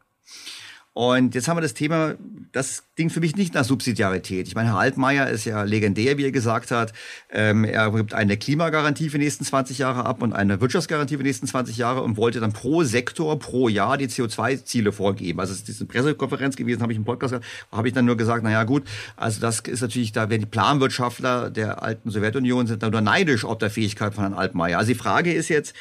Und 0.98 1.36
jetzt 1.36 1.48
haben 1.48 1.58
wir 1.58 1.62
das 1.62 1.76
Thema, 1.76 2.16
das 2.54 2.86
Ding 2.98 3.12
für 3.12 3.20
mich 3.20 3.36
nicht 3.36 3.54
nach 3.54 3.64
Subsidiarität. 3.64 4.48
Ich 4.48 4.56
meine, 4.56 4.70
Herr 4.70 4.80
Altmaier 4.80 5.30
ist 5.30 5.46
ja 5.46 5.62
legendär, 5.62 6.18
wie 6.18 6.26
er 6.26 6.32
gesagt 6.32 6.72
hat. 6.72 6.92
Ähm, 7.30 7.66
er 7.66 7.92
gibt 7.92 8.16
eine 8.16 8.36
Klimagarantie 8.36 9.10
für 9.10 9.20
die 9.20 9.26
nächsten 9.26 9.46
20 9.46 9.78
Jahre 9.78 10.08
ab 10.08 10.24
und 10.24 10.34
eine 10.34 10.60
Wirtschaftsgarantie 10.60 11.18
für 11.18 11.22
die 11.22 11.30
nächsten 11.30 11.46
20 11.46 11.78
Jahre 11.78 12.02
und 12.02 12.18
wollte 12.18 12.40
dann 12.40 12.52
pro 12.52 12.82
Sektor 12.82 13.38
pro 13.38 13.70
Jahr 13.70 14.00
die 14.00 14.08
CO2-Ziele 14.08 14.92
vorgeben. 14.92 15.40
Also 15.40 15.54
es 15.54 15.70
ist 15.70 15.80
eine 15.80 15.88
Pressekonferenz 15.88 16.56
gewesen, 16.56 16.82
habe 16.82 16.94
ich 16.94 16.98
im 16.98 17.06
Podcast 17.06 17.34
gesagt, 17.34 17.46
habe 17.72 17.88
ich 17.88 17.94
dann 17.94 18.06
nur 18.06 18.18
gesagt, 18.18 18.42
na 18.44 18.50
ja 18.50 18.64
gut, 18.64 18.82
also 19.18 19.40
das 19.40 19.60
ist 19.60 19.82
natürlich, 19.82 20.14
da 20.14 20.32
werden 20.32 20.42
die 20.42 20.48
Planwirtschaftler 20.48 21.52
der 21.52 21.84
alten 21.84 22.10
Sowjetunion 22.10 22.66
sind 22.66 22.82
da 22.82 22.90
nur 22.90 23.02
neidisch 23.02 23.46
ob 23.46 23.60
der 23.60 23.70
Fähigkeit 23.70 24.16
von 24.16 24.24
Herrn 24.24 24.34
Altmaier. 24.34 24.80
Also 24.80 24.94
die 24.94 24.98
Frage 24.98 25.32
ist 25.32 25.50
jetzt, 25.50 25.76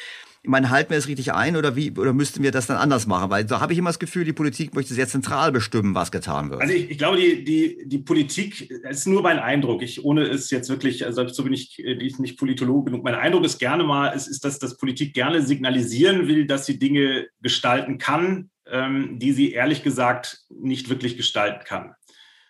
ich 0.47 0.51
meine, 0.51 0.69
halten 0.69 0.91
wir 0.91 0.97
es 0.97 1.09
richtig 1.09 1.33
ein 1.33 1.57
oder 1.57 1.75
wie 1.75 1.91
oder 1.91 2.13
müssten 2.13 2.41
wir 2.41 2.51
das 2.51 2.67
dann 2.67 2.77
anders 2.77 3.05
machen? 3.05 3.29
Weil 3.29 3.43
da 3.43 3.59
habe 3.59 3.73
ich 3.73 3.79
immer 3.79 3.89
das 3.89 3.99
Gefühl, 3.99 4.23
die 4.23 4.31
Politik 4.31 4.73
möchte 4.73 4.93
sehr 4.93 5.05
zentral 5.05 5.51
bestimmen, 5.51 5.93
was 5.93 6.09
getan 6.09 6.49
wird. 6.49 6.61
Also 6.61 6.73
ich, 6.73 6.89
ich 6.89 6.97
glaube, 6.97 7.17
die, 7.17 7.43
die, 7.43 7.83
die 7.85 7.97
Politik, 7.97 8.71
ist 8.89 9.07
nur 9.07 9.23
mein 9.23 9.39
Eindruck, 9.39 9.81
ich, 9.81 10.05
ohne 10.05 10.21
es 10.21 10.49
jetzt 10.49 10.69
wirklich, 10.69 11.05
also 11.05 11.27
so 11.27 11.43
bin 11.43 11.51
ich, 11.51 11.77
ich 11.79 12.19
nicht 12.19 12.39
Politologe 12.39 12.91
genug. 12.91 13.03
Mein 13.03 13.15
Eindruck 13.15 13.43
ist 13.43 13.59
gerne 13.59 13.83
mal, 13.83 14.13
es 14.15 14.29
ist, 14.29 14.45
dass 14.45 14.57
das 14.57 14.77
Politik 14.77 15.13
gerne 15.13 15.41
signalisieren 15.41 16.29
will, 16.29 16.47
dass 16.47 16.65
sie 16.65 16.79
Dinge 16.79 17.27
gestalten 17.41 17.97
kann, 17.97 18.49
ähm, 18.71 19.19
die 19.19 19.33
sie 19.33 19.51
ehrlich 19.51 19.83
gesagt 19.83 20.45
nicht 20.49 20.87
wirklich 20.87 21.17
gestalten 21.17 21.65
kann. 21.65 21.93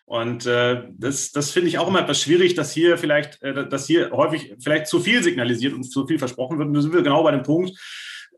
Und 0.08 0.46
äh, 0.46 0.84
das, 0.98 1.34
das 1.34 1.52
finde 1.52 1.68
ich 1.68 1.80
auch 1.80 1.90
immer 1.90 2.00
etwas 2.00 2.22
schwierig, 2.22 2.56
dass 2.56 2.72
hier 2.72 2.98
vielleicht, 2.98 3.44
äh, 3.44 3.68
dass 3.68 3.88
hier 3.88 4.12
häufig 4.12 4.56
vielleicht 4.58 4.88
zu 4.88 5.02
viel 5.02 5.22
signalisiert 5.22 5.74
und 5.74 5.84
zu 5.84 6.08
viel 6.08 6.18
versprochen 6.18 6.58
wird. 6.58 6.70
Und 6.70 6.76
da 6.76 6.82
sind 6.82 6.94
wir 6.94 7.02
genau 7.02 7.24
bei 7.24 7.32
dem 7.32 7.44
Punkt, 7.44 7.78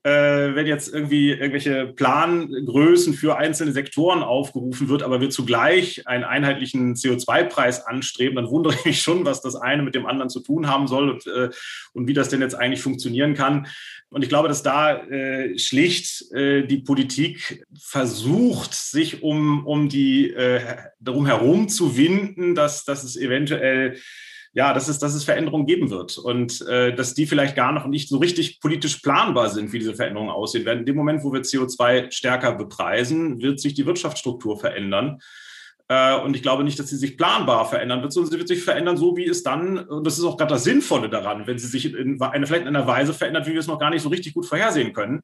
äh, 0.03 0.55
wenn 0.55 0.67
jetzt 0.67 0.93
irgendwie 0.93 1.31
irgendwelche 1.31 1.87
Plangrößen 1.87 3.13
für 3.13 3.37
einzelne 3.37 3.71
Sektoren 3.71 4.23
aufgerufen 4.23 4.89
wird, 4.89 5.03
aber 5.03 5.21
wir 5.21 5.29
zugleich 5.29 6.07
einen 6.07 6.23
einheitlichen 6.23 6.95
CO2-Preis 6.95 7.85
anstreben, 7.85 8.35
dann 8.35 8.49
wundere 8.49 8.75
ich 8.75 8.85
mich 8.85 9.01
schon, 9.01 9.25
was 9.25 9.41
das 9.41 9.55
eine 9.55 9.83
mit 9.83 9.95
dem 9.95 10.05
anderen 10.05 10.29
zu 10.29 10.39
tun 10.39 10.67
haben 10.67 10.87
soll 10.87 11.09
und, 11.09 11.27
äh, 11.27 11.49
und 11.93 12.07
wie 12.07 12.13
das 12.13 12.29
denn 12.29 12.41
jetzt 12.41 12.55
eigentlich 12.55 12.81
funktionieren 12.81 13.33
kann. 13.33 13.67
Und 14.09 14.23
ich 14.23 14.29
glaube, 14.29 14.47
dass 14.47 14.63
da 14.63 14.97
äh, 15.03 15.57
schlicht 15.59 16.31
äh, 16.31 16.65
die 16.65 16.79
Politik 16.79 17.65
versucht, 17.79 18.73
sich 18.73 19.21
um, 19.21 19.65
um 19.67 19.87
die 19.87 20.31
äh, 20.31 20.61
darum 20.99 21.27
herum 21.27 21.69
zu 21.69 21.95
winden, 21.95 22.55
dass, 22.55 22.85
dass 22.85 23.03
es 23.03 23.15
eventuell 23.15 23.97
ja, 24.53 24.73
dass 24.73 24.87
es, 24.87 24.99
dass 24.99 25.13
es 25.13 25.23
Veränderungen 25.23 25.65
geben 25.65 25.89
wird 25.89 26.17
und 26.17 26.61
äh, 26.67 26.93
dass 26.93 27.13
die 27.13 27.27
vielleicht 27.27 27.55
gar 27.55 27.71
noch 27.71 27.85
nicht 27.85 28.09
so 28.09 28.17
richtig 28.17 28.59
politisch 28.59 28.97
planbar 28.97 29.49
sind, 29.49 29.71
wie 29.71 29.79
diese 29.79 29.93
Veränderungen 29.93 30.31
aussehen 30.31 30.65
werden. 30.65 30.79
In 30.79 30.85
dem 30.85 30.95
Moment, 30.95 31.23
wo 31.23 31.31
wir 31.31 31.41
CO2 31.41 32.11
stärker 32.11 32.55
bepreisen, 32.55 33.41
wird 33.41 33.59
sich 33.59 33.75
die 33.75 33.85
Wirtschaftsstruktur 33.85 34.59
verändern. 34.59 35.19
Äh, 35.87 36.19
und 36.19 36.35
ich 36.35 36.41
glaube 36.41 36.63
nicht, 36.63 36.79
dass 36.79 36.89
sie 36.89 36.97
sich 36.97 37.15
planbar 37.15 37.69
verändern 37.69 38.01
wird, 38.01 38.11
sondern 38.11 38.31
sie 38.31 38.37
wird 38.39 38.47
sich 38.47 38.63
verändern, 38.63 38.97
so 38.97 39.15
wie 39.15 39.25
es 39.25 39.43
dann, 39.43 39.77
und 39.77 40.05
das 40.05 40.17
ist 40.17 40.23
auch 40.23 40.37
gerade 40.37 40.53
das 40.53 40.63
Sinnvolle 40.63 41.09
daran, 41.09 41.45
wenn 41.45 41.59
sie 41.59 41.67
sich 41.67 41.93
in 41.93 42.19
eine, 42.21 42.47
vielleicht 42.47 42.63
in 42.63 42.75
einer 42.75 42.87
Weise 42.87 43.13
verändert, 43.13 43.45
wie 43.47 43.53
wir 43.53 43.59
es 43.59 43.67
noch 43.67 43.79
gar 43.79 43.91
nicht 43.91 44.01
so 44.01 44.09
richtig 44.09 44.33
gut 44.33 44.47
vorhersehen 44.47 44.93
können 44.93 45.21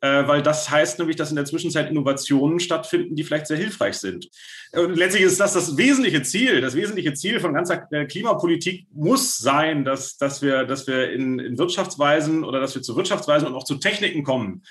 weil 0.00 0.42
das 0.42 0.70
heißt 0.70 0.98
nämlich, 0.98 1.16
dass 1.16 1.30
in 1.30 1.36
der 1.36 1.44
Zwischenzeit 1.44 1.90
Innovationen 1.90 2.60
stattfinden, 2.60 3.16
die 3.16 3.24
vielleicht 3.24 3.46
sehr 3.46 3.56
hilfreich 3.56 3.94
sind. 3.94 4.28
Und 4.72 4.96
letztlich 4.96 5.24
ist 5.24 5.40
das 5.40 5.54
das 5.54 5.76
wesentliche 5.76 6.22
Ziel. 6.22 6.60
Das 6.60 6.74
wesentliche 6.74 7.14
Ziel 7.14 7.40
von 7.40 7.54
ganzer 7.54 7.86
äh, 7.92 8.06
Klimapolitik 8.06 8.86
muss 8.92 9.38
sein, 9.38 9.84
dass, 9.84 10.16
dass 10.16 10.42
wir, 10.42 10.64
dass 10.64 10.86
wir 10.86 11.12
in, 11.12 11.38
in 11.38 11.58
Wirtschaftsweisen 11.58 12.44
oder 12.44 12.60
dass 12.60 12.74
wir 12.74 12.82
zu 12.82 12.96
Wirtschaftsweisen 12.96 13.48
und 13.48 13.54
auch 13.54 13.64
zu 13.64 13.76
Techniken 13.76 14.22
kommen, 14.22 14.62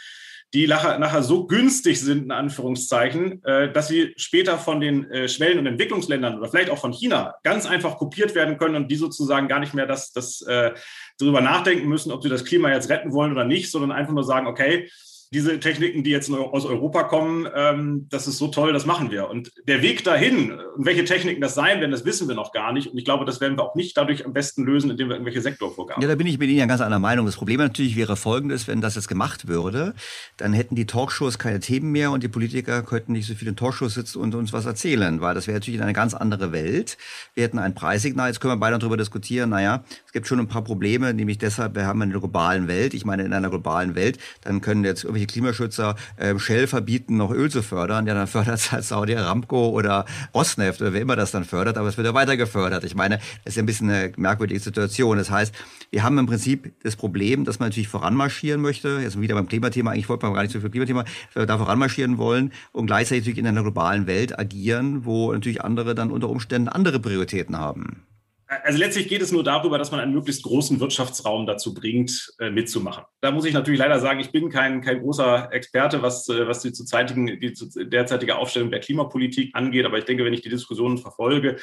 die 0.53 0.67
nachher, 0.67 0.99
nachher 0.99 1.23
so 1.23 1.47
günstig 1.47 1.99
sind, 1.99 2.23
in 2.23 2.32
Anführungszeichen, 2.32 3.43
äh, 3.43 3.71
dass 3.71 3.88
sie 3.88 4.13
später 4.15 4.57
von 4.57 4.80
den 4.80 5.09
äh, 5.11 5.28
Schwellen- 5.28 5.59
und 5.59 5.65
Entwicklungsländern 5.65 6.38
oder 6.38 6.49
vielleicht 6.49 6.69
auch 6.69 6.78
von 6.78 6.93
China 6.93 7.36
ganz 7.43 7.65
einfach 7.65 7.97
kopiert 7.97 8.36
werden 8.36 8.57
können 8.57 8.76
und 8.76 8.89
die 8.89 8.95
sozusagen 8.95 9.47
gar 9.47 9.59
nicht 9.59 9.73
mehr 9.73 9.88
das, 9.88 10.11
das, 10.11 10.41
äh, 10.41 10.71
darüber 11.17 11.41
nachdenken 11.41 11.88
müssen, 11.88 12.11
ob 12.11 12.23
sie 12.23 12.30
das 12.30 12.45
Klima 12.45 12.71
jetzt 12.71 12.89
retten 12.89 13.11
wollen 13.11 13.32
oder 13.32 13.43
nicht, 13.43 13.71
sondern 13.71 13.91
einfach 13.91 14.13
nur 14.13 14.23
sagen, 14.23 14.47
okay, 14.47 14.89
diese 15.36 15.59
Techniken, 15.59 16.03
die 16.03 16.11
jetzt 16.11 16.31
aus 16.31 16.65
Europa 16.65 17.03
kommen, 17.03 17.45
ähm, 17.53 18.07
das 18.09 18.25
ist 18.25 18.38
so 18.38 18.47
toll, 18.47 18.71
das 18.71 18.86
machen 18.86 19.11
wir. 19.11 19.29
Und 19.29 19.51
der 19.67 19.81
Weg 19.81 20.05
dahin 20.05 20.51
und 20.53 20.86
welche 20.86 21.03
Techniken 21.03 21.41
das 21.41 21.55
sein 21.55 21.81
werden, 21.81 21.91
das 21.91 22.05
wissen 22.05 22.29
wir 22.29 22.36
noch 22.36 22.53
gar 22.53 22.71
nicht. 22.71 22.88
Und 22.88 22.97
ich 22.97 23.03
glaube, 23.03 23.25
das 23.25 23.41
werden 23.41 23.57
wir 23.57 23.63
auch 23.63 23.75
nicht 23.75 23.97
dadurch 23.97 24.25
am 24.25 24.31
besten 24.31 24.63
lösen, 24.63 24.89
indem 24.89 25.09
wir 25.09 25.15
irgendwelche 25.15 25.41
Sektorvorgaben. 25.41 26.01
Ja, 26.01 26.07
da 26.07 26.15
bin 26.15 26.25
ich 26.25 26.39
mit 26.39 26.49
Ihnen 26.49 26.59
ja 26.59 26.65
ganz 26.67 26.79
anderer 26.79 27.01
Meinung. 27.01 27.25
Das 27.25 27.36
Problem 27.36 27.59
natürlich 27.59 27.97
wäre 27.97 28.15
folgendes, 28.15 28.69
wenn 28.69 28.79
das 28.79 28.95
jetzt 28.95 29.09
gemacht 29.09 29.49
würde, 29.49 29.93
dann 30.38 30.53
hätten 30.53 30.75
die 30.75 30.86
Talkshows 30.86 31.38
keine 31.38 31.59
Themen 31.59 31.91
mehr 31.91 32.11
und 32.11 32.23
die 32.23 32.29
Politiker 32.29 32.81
könnten 32.81 33.11
nicht 33.11 33.27
so 33.27 33.36
viel 33.36 33.49
in 33.49 33.57
Talkshows 33.57 33.93
sitzen 33.93 34.19
und 34.19 34.36
uns 34.36 34.53
was 34.53 34.65
erzählen, 34.65 35.19
weil 35.19 35.36
das 35.36 35.47
wäre 35.47 35.57
natürlich 35.57 35.79
in 35.79 35.83
eine 35.83 35.91
ganz 35.91 36.13
andere 36.13 36.53
Welt. 36.53 36.97
Wir 37.33 37.43
hätten 37.43 37.59
ein 37.59 37.75
Preissignal, 37.75 38.29
jetzt 38.29 38.39
können 38.39 38.53
wir 38.53 38.59
beide 38.59 38.79
darüber 38.79 38.95
diskutieren, 38.95 39.49
naja, 39.49 39.83
es 40.05 40.13
gibt 40.13 40.27
schon 40.27 40.39
ein 40.39 40.47
paar 40.47 40.63
Probleme, 40.63 41.13
nämlich 41.13 41.39
deshalb, 41.39 41.75
wir 41.75 41.86
haben 41.86 42.01
eine 42.01 42.17
globalen 42.17 42.69
Welt. 42.69 42.93
Ich 42.93 43.03
meine, 43.03 43.23
in 43.23 43.33
einer 43.33 43.49
globalen 43.49 43.95
Welt, 43.95 44.17
dann 44.45 44.61
können 44.61 44.86
jetzt 44.86 45.03
irgendwelche 45.03 45.24
Klimaschützer 45.28 45.95
äh, 46.17 46.38
Shell 46.39 46.67
verbieten, 46.67 47.17
noch 47.17 47.32
Öl 47.32 47.49
zu 47.49 47.61
fördern. 47.61 48.07
Ja, 48.07 48.13
dann 48.13 48.28
fördert 48.28 48.55
es 48.55 48.71
halt 48.71 48.84
Saudi 48.84 49.15
Aramco 49.15 49.69
oder 49.69 50.05
Rosneft 50.34 50.82
oder 50.82 50.93
wer 50.93 51.01
immer 51.01 51.15
das 51.15 51.32
dann 51.32 51.43
fördert, 51.43 51.78
aber 51.78 51.88
es 51.88 51.97
wird 51.97 52.07
ja 52.07 52.13
weiter 52.13 52.38
gefördert. 52.38 52.84
Ich 52.84 52.95
meine, 52.95 53.17
das 53.17 53.53
ist 53.53 53.55
ja 53.55 53.63
ein 53.63 53.65
bisschen 53.65 53.89
eine 53.89 54.11
merkwürdige 54.17 54.59
Situation. 54.59 55.17
Das 55.17 55.30
heißt, 55.30 55.53
wir 55.91 56.03
haben 56.03 56.17
im 56.17 56.26
Prinzip 56.26 56.73
das 56.84 56.95
Problem, 56.95 57.45
dass 57.45 57.59
man 57.59 57.69
natürlich 57.69 57.88
voranmarschieren 57.88 58.61
möchte. 58.61 58.99
Jetzt 59.01 59.19
wieder 59.19 59.36
beim 59.36 59.47
Klimathema, 59.47 59.91
eigentlich 59.91 60.09
wollte 60.09 60.26
man 60.26 60.34
gar 60.34 60.41
nicht 60.41 60.51
so 60.51 60.59
viel 60.59 60.69
Klimathema, 60.69 61.05
da 61.34 61.57
voranmarschieren 61.57 62.17
wollen 62.17 62.51
und 62.71 62.88
gleichzeitig 62.88 63.23
natürlich 63.23 63.39
in 63.39 63.47
einer 63.47 63.63
globalen 63.63 64.07
Welt 64.07 64.38
agieren, 64.38 65.05
wo 65.05 65.32
natürlich 65.32 65.63
andere 65.63 65.95
dann 65.95 66.11
unter 66.11 66.30
Umständen 66.30 66.69
andere 66.69 66.99
Prioritäten 66.99 67.57
haben. 67.57 68.03
Also 68.48 68.78
letztlich 68.78 69.08
geht 69.08 69.24
es 69.24 69.32
nur 69.32 69.43
darüber, 69.43 69.80
dass 69.80 69.89
man 69.89 70.00
einen 70.00 70.14
möglichst 70.14 70.43
großen 70.43 70.80
Wirtschaftsraum 70.80 71.48
dazu 71.48 71.74
bringt, 71.74 72.32
äh, 72.39 72.52
mitzumachen. 72.52 73.04
Da 73.20 73.32
muss 73.32 73.46
ich 73.46 73.54
natürlich 73.54 73.80
leider 73.80 74.00
sagen, 74.00 74.20
ich 74.20 74.32
bin 74.32 74.50
kein, 74.50 74.82
kein 74.82 75.02
großer 75.02 75.52
Experte, 75.52 76.04
was, 76.04 76.30
äh, 76.30 76.48
was 76.48 76.62
die, 76.62 76.72
zuzeitigen, 76.72 77.26
die 77.26 77.54
derzeitige 77.86 78.36
Aufstellung 78.36 78.70
der 78.70 78.82
Klimapolitik 78.82 79.56
angeht. 79.56 79.86
Aber 79.86 79.98
ich 79.98 80.06
denke, 80.06 80.24
wenn 80.26 80.34
ich 80.34 80.41
die 80.41 80.50
Diskussionen 80.50 81.00
verfolge, 81.00 81.58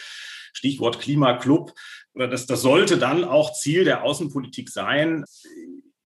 Stichwort 0.53 0.99
Klimaclub, 1.01 1.73
das, 2.15 2.47
das 2.47 2.63
sollte 2.63 2.99
dann 2.99 3.25
auch 3.25 3.53
Ziel 3.53 3.85
der 3.85 4.03
Außenpolitik 4.03 4.69
sein. 4.69 5.25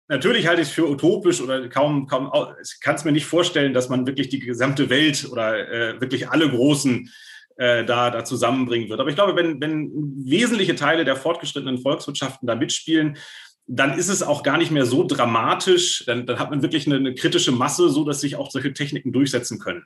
Natürlich 0.09 0.49
halte 0.49 0.62
ich 0.62 0.68
es 0.68 0.75
für 0.75 0.91
utopisch 0.91 1.41
oder 1.41 1.68
kaum, 1.68 2.07
kaum, 2.07 2.31
ich 2.62 2.81
kann 2.81 2.97
es 2.97 3.05
mir 3.05 3.12
nicht 3.12 3.27
vorstellen, 3.27 3.75
dass 3.75 3.89
man 3.89 4.07
wirklich 4.07 4.29
die 4.29 4.41
gesamte 4.41 4.91
Welt 4.91 5.29
oder 5.31 5.68
äh, 5.70 6.01
wirklich 6.01 6.29
alle 6.29 6.51
großen 6.51 7.11
äh, 7.57 7.84
da, 7.84 8.11
da 8.11 8.24
zusammenbringen 8.24 8.88
wird. 8.88 9.00
Aber 9.00 9.09
ich 9.09 9.16
glaube, 9.16 9.36
wenn, 9.36 9.61
wenn 9.61 9.90
wesentliche 10.24 10.74
Teile 10.74 11.05
der 11.05 11.16
fortgeschrittenen 11.16 11.78
Volkswirtschaften 11.78 12.46
da 12.46 12.55
mitspielen, 12.55 13.16
dann 13.66 13.98
ist 13.98 14.09
es 14.09 14.22
auch 14.22 14.42
gar 14.42 14.59
nicht 14.59 14.70
mehr 14.70 14.86
so 14.86 15.07
dramatisch. 15.07 16.05
Dann, 16.07 16.26
dann 16.26 16.38
hat 16.38 16.50
man 16.50 16.62
wirklich 16.62 16.86
eine, 16.86 16.96
eine 16.96 17.14
kritische 17.14 17.52
Masse, 17.52 17.88
so 17.88 18.05
dass 18.05 18.20
sich 18.20 18.36
auch 18.36 18.50
solche 18.50 18.72
Techniken 18.72 19.12
durchsetzen 19.12 19.59
können. 19.59 19.84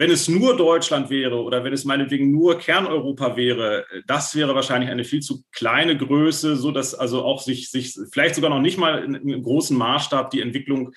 Wenn 0.00 0.12
es 0.12 0.28
nur 0.28 0.56
Deutschland 0.56 1.10
wäre 1.10 1.42
oder 1.42 1.64
wenn 1.64 1.72
es 1.72 1.84
meinetwegen 1.84 2.30
nur 2.30 2.58
Kerneuropa 2.58 3.36
wäre, 3.36 3.84
das 4.06 4.36
wäre 4.36 4.54
wahrscheinlich 4.54 4.90
eine 4.90 5.02
viel 5.02 5.20
zu 5.20 5.42
kleine 5.50 5.96
Größe, 5.96 6.56
so 6.56 6.70
dass 6.70 6.94
also 6.94 7.24
auch 7.24 7.42
sich, 7.42 7.70
sich 7.70 7.98
vielleicht 8.12 8.36
sogar 8.36 8.50
noch 8.50 8.60
nicht 8.60 8.78
mal 8.78 9.02
in, 9.02 9.14
in 9.16 9.42
großen 9.42 9.76
Maßstab 9.76 10.30
die 10.30 10.40
Entwicklung 10.40 10.92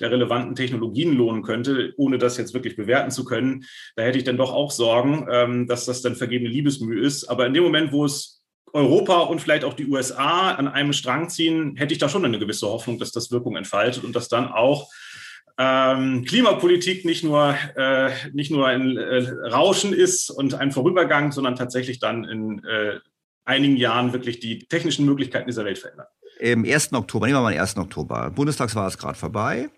der 0.00 0.10
relevanten 0.10 0.54
Technologien 0.54 1.14
lohnen 1.14 1.42
könnte, 1.42 1.92
ohne 1.96 2.18
das 2.18 2.36
jetzt 2.36 2.54
wirklich 2.54 2.76
bewerten 2.76 3.10
zu 3.10 3.24
können. 3.24 3.64
Da 3.96 4.02
hätte 4.02 4.18
ich 4.18 4.24
dann 4.24 4.36
doch 4.36 4.52
auch 4.52 4.70
Sorgen, 4.70 5.26
ähm, 5.30 5.66
dass 5.66 5.84
das 5.84 6.02
dann 6.02 6.16
vergebene 6.16 6.50
Liebesmühe 6.50 7.00
ist. 7.00 7.24
Aber 7.24 7.46
in 7.46 7.54
dem 7.54 7.64
Moment, 7.64 7.92
wo 7.92 8.04
es 8.04 8.42
Europa 8.72 9.20
und 9.20 9.40
vielleicht 9.40 9.64
auch 9.64 9.74
die 9.74 9.86
USA 9.86 10.52
an 10.52 10.68
einem 10.68 10.92
Strang 10.92 11.28
ziehen, 11.28 11.76
hätte 11.76 11.92
ich 11.92 11.98
da 11.98 12.08
schon 12.08 12.24
eine 12.24 12.38
gewisse 12.38 12.68
Hoffnung, 12.68 12.98
dass 12.98 13.12
das 13.12 13.30
Wirkung 13.30 13.56
entfaltet 13.56 14.04
und 14.04 14.14
dass 14.14 14.28
dann 14.28 14.48
auch 14.48 14.88
ähm, 15.58 16.24
Klimapolitik 16.24 17.04
nicht 17.04 17.22
nur, 17.22 17.54
äh, 17.76 18.10
nicht 18.32 18.50
nur 18.50 18.66
ein 18.66 18.96
äh, 18.96 19.28
Rauschen 19.48 19.92
ist 19.92 20.30
und 20.30 20.54
ein 20.54 20.72
Vorübergang, 20.72 21.32
sondern 21.32 21.56
tatsächlich 21.56 21.98
dann 21.98 22.24
in 22.24 22.64
äh, 22.64 22.98
einigen 23.44 23.76
Jahren 23.76 24.12
wirklich 24.12 24.40
die 24.40 24.60
technischen 24.60 25.04
Möglichkeiten 25.04 25.48
dieser 25.48 25.64
Welt 25.64 25.78
verändern. 25.78 26.06
Im 26.38 26.64
1. 26.64 26.94
Oktober, 26.94 27.26
nehmen 27.26 27.38
wir 27.38 27.42
mal 27.42 27.52
den 27.52 27.60
1. 27.60 27.76
Oktober. 27.76 28.30
Bundestagswahl 28.30 28.88
ist 28.88 28.96
gerade 28.96 29.18
vorbei. 29.18 29.68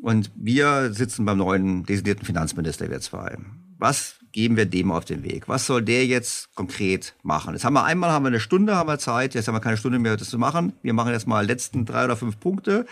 Und 0.00 0.30
wir 0.34 0.92
sitzen 0.92 1.24
beim 1.24 1.38
neuen 1.38 1.84
designierten 1.84 2.24
Finanzminister 2.24 2.90
wir 2.90 3.00
zwei. 3.00 3.36
Was 3.78 4.16
geben 4.30 4.56
wir 4.56 4.66
dem 4.66 4.90
auf 4.90 5.04
den 5.04 5.24
Weg? 5.24 5.48
Was 5.48 5.66
soll 5.66 5.82
der 5.82 6.06
jetzt 6.06 6.54
konkret 6.54 7.14
machen? 7.22 7.54
Jetzt 7.54 7.64
haben 7.64 7.74
wir 7.74 7.84
einmal 7.84 8.10
haben 8.10 8.24
wir 8.24 8.28
eine 8.28 8.40
Stunde, 8.40 8.76
haben 8.76 8.88
wir 8.88 8.98
Zeit. 8.98 9.34
Jetzt 9.34 9.48
haben 9.48 9.54
wir 9.54 9.60
keine 9.60 9.76
Stunde 9.76 9.98
mehr, 9.98 10.16
das 10.16 10.30
zu 10.30 10.38
machen. 10.38 10.72
Wir 10.82 10.92
machen 10.92 11.12
jetzt 11.12 11.26
mal 11.26 11.44
letzten 11.44 11.84
drei 11.84 12.04
oder 12.04 12.16
fünf 12.16 12.38
Punkte. 12.40 12.86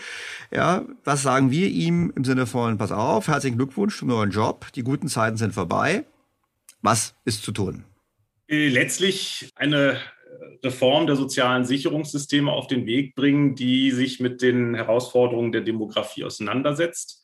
Ja, 0.51 0.83
was 1.03 1.23
sagen 1.23 1.49
wir 1.49 1.67
ihm 1.67 2.11
im 2.15 2.23
Sinne 2.23 2.45
von, 2.45 2.77
pass 2.77 2.91
auf, 2.91 3.27
herzlichen 3.27 3.57
Glückwunsch 3.57 3.97
zum 3.97 4.09
neuen 4.09 4.31
Job. 4.31 4.67
Die 4.75 4.83
guten 4.83 5.07
Zeiten 5.07 5.37
sind 5.37 5.53
vorbei. 5.53 6.03
Was 6.81 7.15
ist 7.25 7.43
zu 7.43 7.51
tun? 7.51 7.85
Letztlich 8.47 9.49
eine 9.55 9.97
Reform 10.63 11.07
der 11.07 11.15
sozialen 11.15 11.65
Sicherungssysteme 11.65 12.51
auf 12.51 12.67
den 12.67 12.85
Weg 12.85 13.15
bringen, 13.15 13.55
die 13.55 13.91
sich 13.91 14.19
mit 14.19 14.41
den 14.41 14.75
Herausforderungen 14.75 15.51
der 15.51 15.61
Demografie 15.61 16.23
auseinandersetzt, 16.23 17.23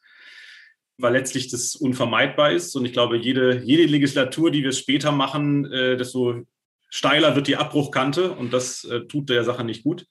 weil 0.98 1.14
letztlich 1.14 1.50
das 1.50 1.76
unvermeidbar 1.76 2.52
ist. 2.52 2.76
Und 2.76 2.86
ich 2.86 2.94
glaube, 2.94 3.18
jede, 3.18 3.62
jede 3.64 3.86
Legislatur, 3.86 4.52
die 4.52 4.64
wir 4.64 4.72
später 4.72 5.12
machen, 5.12 5.72
äh, 5.72 5.98
desto 5.98 6.46
steiler 6.90 7.36
wird 7.36 7.48
die 7.48 7.58
Abbruchkante 7.58 8.32
und 8.32 8.54
das 8.54 8.84
äh, 8.86 9.02
tut 9.02 9.30
der 9.30 9.44
Sache 9.44 9.64
nicht 9.64 9.84
gut. 9.84 10.06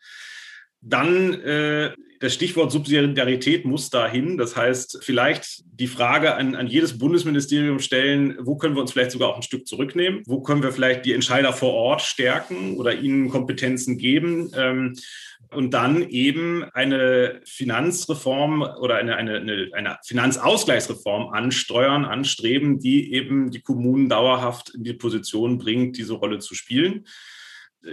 Dann 0.81 1.35
äh, 1.35 1.93
das 2.20 2.35
Stichwort 2.35 2.72
Subsidiarität 2.72 3.64
muss 3.64 3.91
dahin. 3.91 4.37
Das 4.37 4.57
heißt, 4.57 5.01
vielleicht 5.03 5.64
die 5.66 5.87
Frage 5.87 6.35
an, 6.35 6.55
an 6.55 6.66
jedes 6.66 6.99
Bundesministerium 6.99 7.79
stellen, 7.79 8.37
wo 8.41 8.57
können 8.57 8.74
wir 8.74 8.81
uns 8.81 8.93
vielleicht 8.93 9.11
sogar 9.11 9.29
auch 9.29 9.37
ein 9.37 9.43
Stück 9.43 9.66
zurücknehmen? 9.66 10.22
Wo 10.27 10.41
können 10.41 10.62
wir 10.62 10.72
vielleicht 10.72 11.05
die 11.05 11.12
Entscheider 11.12 11.53
vor 11.53 11.74
Ort 11.74 12.03
stärken 12.03 12.77
oder 12.77 12.95
ihnen 12.95 13.29
Kompetenzen 13.29 13.99
geben? 13.99 14.51
Ähm, 14.57 14.95
und 15.53 15.72
dann 15.72 16.03
eben 16.09 16.64
eine 16.72 17.41
Finanzreform 17.45 18.62
oder 18.62 18.97
eine, 18.97 19.16
eine, 19.16 19.37
eine, 19.37 19.70
eine 19.72 19.99
Finanzausgleichsreform 20.05 21.29
ansteuern, 21.29 22.05
anstreben, 22.05 22.81
die 22.81 23.12
eben 23.12 23.51
die 23.51 23.61
Kommunen 23.61 24.09
dauerhaft 24.09 24.70
in 24.74 24.83
die 24.83 24.95
Position 24.95 25.59
bringt, 25.59 25.97
diese 25.99 26.14
Rolle 26.14 26.41
zu 26.41 26.55
spielen 26.55 27.05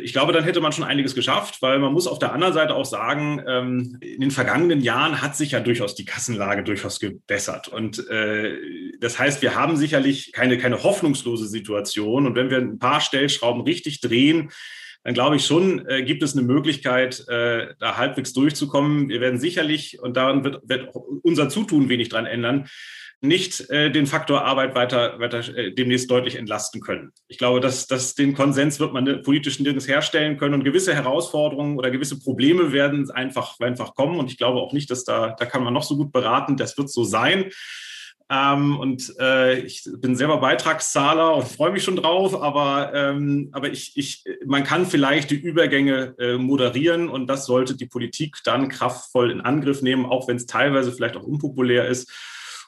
ich 0.02 0.14
glaube, 0.14 0.34
dann 0.34 0.44
hätte 0.44 0.62
man 0.62 0.72
schon 0.72 0.84
einiges 0.84 1.16
geschafft, 1.16 1.62
weil 1.62 1.80
man 1.80 1.94
muss 1.94 2.08
auf 2.08 2.20
der 2.20 2.34
anderen 2.34 2.54
Seite 2.54 2.76
auch 2.76 2.86
sagen, 2.86 3.41
ähm, 3.48 3.98
in 4.02 4.22
den 4.22 4.32
vergangenen 4.32 4.82
Jahren 4.82 5.22
hat 5.22 5.36
sich 5.36 5.52
ja 5.52 5.60
durchaus 5.60 5.96
die 5.96 6.06
Kassenlage 6.06 6.64
durchaus 6.64 7.00
gebessert. 7.00 7.68
Und 7.68 8.08
äh, 8.10 8.58
das 9.00 9.20
heißt, 9.20 9.41
wir 9.41 9.56
haben 9.56 9.78
sicherlich 9.78 10.32
keine, 10.32 10.58
keine 10.58 10.84
hoffnungslose 10.84 11.48
Situation. 11.48 12.26
Und 12.26 12.36
wenn 12.36 12.50
wir 12.50 12.58
ein 12.58 12.80
paar 12.80 13.02
Stellschrauben 13.02 13.64
richtig 13.64 14.02
drehen, 14.02 14.52
dann 15.04 15.14
glaube 15.14 15.36
ich 15.36 15.46
schon, 15.46 15.86
äh, 15.88 16.04
gibt 16.04 16.24
es 16.24 16.36
eine 16.36 16.46
Möglichkeit, 16.46 17.28
äh, 17.28 17.74
da 17.80 17.98
halbwegs 17.98 18.34
durchzukommen. 18.34 19.10
Wir 19.10 19.22
werden 19.22 19.39
sicherlich, 19.39 20.00
und 20.02 20.16
daran 20.16 20.44
wird, 20.44 20.62
wird 20.64 20.89
unser 21.24 21.50
Zutun 21.50 21.89
wenig 21.89 22.10
dran 22.10 22.26
ändern, 22.26 22.68
nicht 23.24 23.70
äh, 23.70 23.90
den 23.90 24.06
Faktor 24.06 24.44
Arbeit 24.44 24.76
weiter, 24.76 25.18
weiter 25.18 25.40
äh, 25.56 25.72
demnächst 25.72 26.12
deutlich 26.12 26.36
entlasten 26.36 26.82
können. 26.82 27.14
Ich 27.30 27.38
glaube, 27.38 27.62
dass, 27.62 27.88
dass 27.88 28.16
den 28.16 28.34
Konsens 28.34 28.82
wird 28.82 28.92
man 28.92 29.22
politisch 29.24 29.60
nirgends 29.62 29.88
herstellen 29.88 30.38
können 30.38 30.56
und 30.56 30.66
gewisse 30.66 30.94
Herausforderungen 30.94 31.78
oder 31.78 31.90
gewisse 31.90 32.20
Probleme 32.20 32.74
werden 32.74 33.10
einfach, 33.12 33.58
einfach 33.62 33.96
kommen. 33.96 34.20
Und 34.20 34.30
ich 34.30 34.38
glaube 34.38 34.60
auch 34.60 34.74
nicht, 34.74 34.92
dass 34.92 35.06
da, 35.06 35.36
da 35.40 35.46
kann 35.46 35.64
man 35.64 35.74
noch 35.74 35.84
so 35.84 35.96
gut 35.96 36.12
beraten, 36.12 36.58
das 36.58 36.78
wird 36.78 36.90
so 36.90 37.06
sein. 37.06 37.46
Ähm, 38.30 38.78
und 38.78 39.14
äh, 39.20 39.60
ich 39.60 39.88
bin 40.00 40.18
selber 40.18 40.38
Beitragszahler 40.40 41.36
und 41.36 41.48
freue 41.48 41.72
mich 41.72 41.84
schon 41.84 41.96
drauf, 41.96 42.42
aber, 42.42 42.92
ähm, 42.94 43.50
aber 43.54 43.72
ich, 43.72 43.94
ich, 43.96 44.24
man 44.46 44.66
kann 44.66 44.86
vielleicht 44.86 45.32
die 45.32 45.40
Übergänge 45.40 46.16
äh, 46.18 46.38
moderieren 46.38 47.08
und 47.08 47.28
das 47.28 47.46
sollte 47.46 47.78
die 47.78 47.86
Politik 47.86 48.38
dann 48.44 48.68
kraftvoll 48.68 49.32
in 49.32 49.40
Angriff 49.40 49.82
nehmen, 49.82 50.06
auch 50.06 50.28
wenn 50.28 50.38
es 50.38 50.46
teilweise 50.46 50.92
vielleicht 50.92 51.16
auch 51.16 51.24
unpopulär 51.24 51.88
ist. 51.88 52.12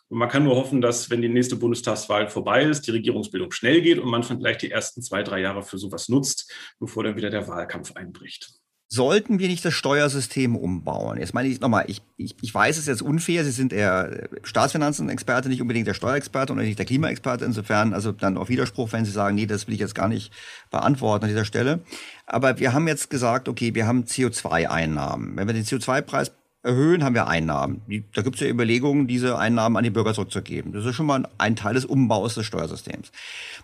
Und 0.09 0.19
man 0.19 0.29
kann 0.29 0.43
nur 0.43 0.55
hoffen, 0.55 0.81
dass, 0.81 1.09
wenn 1.09 1.21
die 1.21 1.29
nächste 1.29 1.55
Bundestagswahl 1.55 2.27
vorbei 2.27 2.63
ist, 2.63 2.85
die 2.87 2.91
Regierungsbildung 2.91 3.51
schnell 3.51 3.81
geht 3.81 3.99
und 3.99 4.09
man 4.09 4.23
vielleicht 4.23 4.61
die 4.61 4.71
ersten 4.71 5.01
zwei, 5.01 5.23
drei 5.23 5.41
Jahre 5.41 5.63
für 5.63 5.77
sowas 5.77 6.09
nutzt, 6.09 6.51
bevor 6.79 7.03
dann 7.03 7.15
wieder 7.15 7.29
der 7.29 7.47
Wahlkampf 7.47 7.95
einbricht. 7.95 8.53
Sollten 8.87 9.39
wir 9.39 9.47
nicht 9.47 9.65
das 9.65 9.73
Steuersystem 9.73 10.55
umbauen? 10.55 11.17
Jetzt 11.17 11.33
meine 11.33 11.47
ich 11.47 11.59
nochmal, 11.59 11.85
ich, 11.87 12.03
ich, 12.17 12.35
ich 12.39 12.53
weiß, 12.53 12.75
es 12.75 12.83
ist 12.83 12.87
jetzt 12.87 13.01
unfair, 13.01 13.43
Sie 13.43 13.49
sind 13.49 13.73
eher 13.73 14.29
Staatsfinanzenexperte, 14.43 15.49
nicht 15.49 15.61
unbedingt 15.61 15.87
der 15.87 15.95
Steuerexperte 15.95 16.53
und 16.53 16.59
nicht 16.59 16.77
der 16.77 16.85
Klimaexperte. 16.85 17.45
Insofern, 17.45 17.95
also 17.95 18.11
dann 18.11 18.37
auf 18.37 18.47
Widerspruch, 18.47 18.93
wenn 18.93 19.03
Sie 19.03 19.11
sagen, 19.11 19.35
nee, 19.35 19.47
das 19.47 19.65
will 19.65 19.73
ich 19.73 19.79
jetzt 19.79 19.95
gar 19.95 20.07
nicht 20.07 20.31
beantworten 20.69 21.25
an 21.25 21.29
dieser 21.29 21.45
Stelle. 21.45 21.83
Aber 22.27 22.59
wir 22.59 22.73
haben 22.73 22.87
jetzt 22.87 23.09
gesagt, 23.09 23.49
okay, 23.49 23.73
wir 23.73 23.87
haben 23.87 24.03
CO2-Einnahmen. 24.03 25.35
Wenn 25.35 25.47
wir 25.47 25.53
den 25.55 25.65
CO2-Preis 25.65 26.31
erhöhen, 26.65 27.03
haben 27.03 27.15
wir 27.15 27.27
Einnahmen. 27.27 27.81
Da 28.13 28.21
gibt 28.21 28.35
es 28.35 28.41
ja 28.41 28.47
Überlegungen, 28.47 29.07
diese 29.07 29.37
Einnahmen 29.37 29.77
an 29.77 29.83
die 29.83 29.89
Bürger 29.89 30.13
zurückzugeben. 30.13 30.73
Das 30.73 30.85
ist 30.85 30.95
schon 30.95 31.05
mal 31.05 31.27
ein 31.37 31.55
Teil 31.55 31.75
des 31.75 31.85
Umbaus 31.85 32.35
des 32.35 32.45
Steuersystems. 32.45 33.11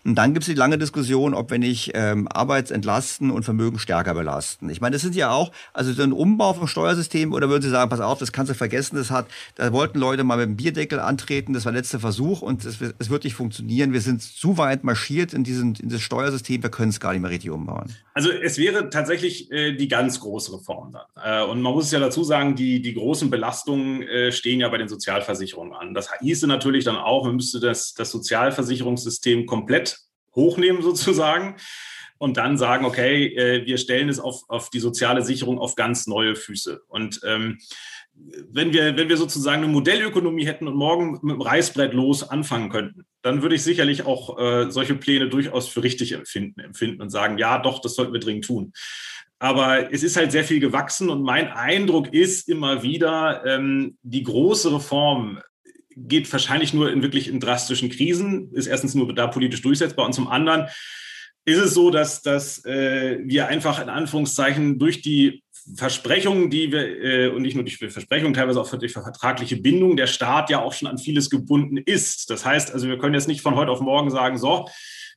Und 0.05 0.15
dann 0.15 0.33
gibt 0.33 0.43
es 0.43 0.53
die 0.53 0.57
lange 0.57 0.77
Diskussion, 0.77 1.33
ob 1.33 1.51
wir 1.51 1.59
nicht 1.59 1.91
ähm, 1.93 2.27
Arbeitsentlasten 2.27 3.31
und 3.31 3.43
Vermögen 3.43 3.79
stärker 3.79 4.13
belasten. 4.13 4.69
Ich 4.69 4.81
meine, 4.81 4.93
das 4.93 5.01
sind 5.01 5.15
ja 5.15 5.31
auch, 5.31 5.51
also 5.73 5.91
so 5.93 6.03
ein 6.03 6.13
Umbau 6.13 6.53
vom 6.53 6.67
Steuersystem, 6.67 7.33
oder 7.33 7.49
würden 7.49 7.63
Sie 7.63 7.69
sagen, 7.69 7.89
pass 7.89 7.99
auf, 7.99 8.19
das 8.19 8.31
kannst 8.31 8.51
du 8.51 8.55
vergessen, 8.55 8.95
das 8.95 9.11
hat, 9.11 9.25
da 9.55 9.73
wollten 9.73 9.99
Leute 9.99 10.23
mal 10.23 10.37
mit 10.37 10.45
dem 10.45 10.55
Bierdeckel 10.55 10.99
antreten, 10.99 11.53
das 11.53 11.65
war 11.65 11.71
der 11.71 11.81
letzte 11.81 11.99
Versuch 11.99 12.41
und 12.41 12.63
es, 12.65 12.79
wird 12.79 13.23
nicht 13.23 13.35
funktionieren. 13.35 13.93
Wir 13.93 14.01
sind 14.01 14.21
zu 14.21 14.57
weit 14.57 14.83
marschiert 14.83 15.33
in, 15.33 15.43
diesen, 15.43 15.75
in 15.75 15.89
das 15.89 16.01
Steuersystem, 16.01 16.63
wir 16.63 16.69
können 16.69 16.89
es 16.89 16.99
gar 16.99 17.13
nicht 17.13 17.21
mehr 17.21 17.31
richtig 17.31 17.49
umbauen. 17.49 17.93
Also 18.13 18.29
es 18.29 18.57
wäre 18.57 18.89
tatsächlich 18.89 19.51
äh, 19.51 19.73
die 19.73 19.87
ganz 19.87 20.19
große 20.19 20.53
Reform 20.53 20.91
dann. 20.91 21.05
Äh, 21.23 21.49
und 21.49 21.61
man 21.61 21.73
muss 21.73 21.85
es 21.85 21.91
ja 21.91 21.99
dazu 21.99 22.23
sagen, 22.23 22.55
die, 22.55 22.81
die 22.81 22.90
großen 22.93 23.29
Belastungen 23.29 24.03
äh, 24.03 24.31
stehen 24.31 24.59
ja 24.59 24.69
bei 24.69 24.77
den 24.77 24.87
Sozialversicherungen 24.87 25.73
an. 25.73 25.93
Das 25.93 26.09
hieße 26.21 26.47
natürlich 26.47 26.85
dann 26.85 26.97
auch, 26.97 27.25
man 27.25 27.35
müsste 27.35 27.59
das, 27.59 27.93
das 27.93 28.11
Sozialversicherungssystem 28.11 29.45
komplett 29.45 29.97
hochnehmen 30.35 30.81
sozusagen 30.81 31.55
und 32.17 32.37
dann 32.37 32.57
sagen, 32.57 32.85
okay, 32.85 33.35
äh, 33.35 33.65
wir 33.65 33.77
stellen 33.77 34.09
es 34.09 34.19
auf, 34.19 34.43
auf 34.47 34.69
die 34.69 34.79
soziale 34.79 35.23
Sicherung 35.23 35.57
auf 35.57 35.75
ganz 35.75 36.07
neue 36.07 36.35
Füße. 36.35 36.81
Und 36.87 37.21
ähm, 37.25 37.57
wenn 38.51 38.73
wir, 38.73 38.95
wenn 38.97 39.09
wir 39.09 39.17
sozusagen 39.17 39.63
eine 39.63 39.71
Modellökonomie 39.71 40.45
hätten 40.45 40.67
und 40.67 40.75
morgen 40.75 41.13
mit 41.23 41.35
dem 41.35 41.41
Reißbrett 41.41 41.93
los 41.93 42.23
anfangen 42.23 42.69
könnten, 42.69 43.05
dann 43.21 43.41
würde 43.41 43.55
ich 43.55 43.63
sicherlich 43.63 44.05
auch 44.05 44.37
äh, 44.37 44.69
solche 44.69 44.95
Pläne 44.95 45.29
durchaus 45.29 45.67
für 45.67 45.83
richtig 45.83 46.11
empfinden, 46.11 46.59
empfinden 46.59 47.01
und 47.01 47.09
sagen, 47.09 47.37
ja, 47.37 47.57
doch, 47.57 47.81
das 47.81 47.95
sollten 47.95 48.13
wir 48.13 48.19
dringend 48.19 48.45
tun. 48.45 48.73
Aber 49.41 49.91
es 49.91 50.03
ist 50.03 50.17
halt 50.17 50.31
sehr 50.31 50.43
viel 50.43 50.59
gewachsen 50.59 51.09
und 51.09 51.23
mein 51.23 51.47
Eindruck 51.47 52.13
ist 52.13 52.47
immer 52.47 52.83
wieder, 52.83 53.43
ähm, 53.43 53.97
die 54.03 54.21
große 54.21 54.71
Reform 54.71 55.39
geht 55.95 56.31
wahrscheinlich 56.31 56.75
nur 56.75 56.91
in 56.91 57.01
wirklich 57.01 57.27
in 57.27 57.39
drastischen 57.39 57.89
Krisen, 57.89 58.51
ist 58.53 58.67
erstens 58.67 58.93
nur 58.93 59.15
da 59.15 59.25
politisch 59.25 59.63
durchsetzbar 59.63 60.05
und 60.05 60.13
zum 60.13 60.27
anderen 60.27 60.67
ist 61.45 61.57
es 61.57 61.73
so, 61.73 61.89
dass, 61.89 62.21
dass 62.21 62.63
äh, 62.65 63.17
wir 63.23 63.47
einfach 63.47 63.81
in 63.81 63.89
Anführungszeichen 63.89 64.77
durch 64.77 65.01
die 65.01 65.41
Versprechungen, 65.75 66.51
die 66.51 66.71
wir, 66.71 67.03
äh, 67.03 67.27
und 67.29 67.41
nicht 67.41 67.55
nur 67.55 67.63
durch 67.63 67.77
Versprechungen, 67.77 68.35
teilweise 68.35 68.61
auch 68.61 68.69
durch 68.69 68.93
vertragliche 68.93 69.57
Bindung, 69.57 69.97
der 69.97 70.05
Staat 70.05 70.51
ja 70.51 70.61
auch 70.61 70.73
schon 70.73 70.87
an 70.87 70.99
vieles 70.99 71.31
gebunden 71.31 71.77
ist. 71.77 72.29
Das 72.29 72.45
heißt, 72.45 72.71
also 72.71 72.87
wir 72.87 72.99
können 72.99 73.15
jetzt 73.15 73.27
nicht 73.27 73.41
von 73.41 73.55
heute 73.55 73.71
auf 73.71 73.81
morgen 73.81 74.11
sagen, 74.11 74.37
so, 74.37 74.67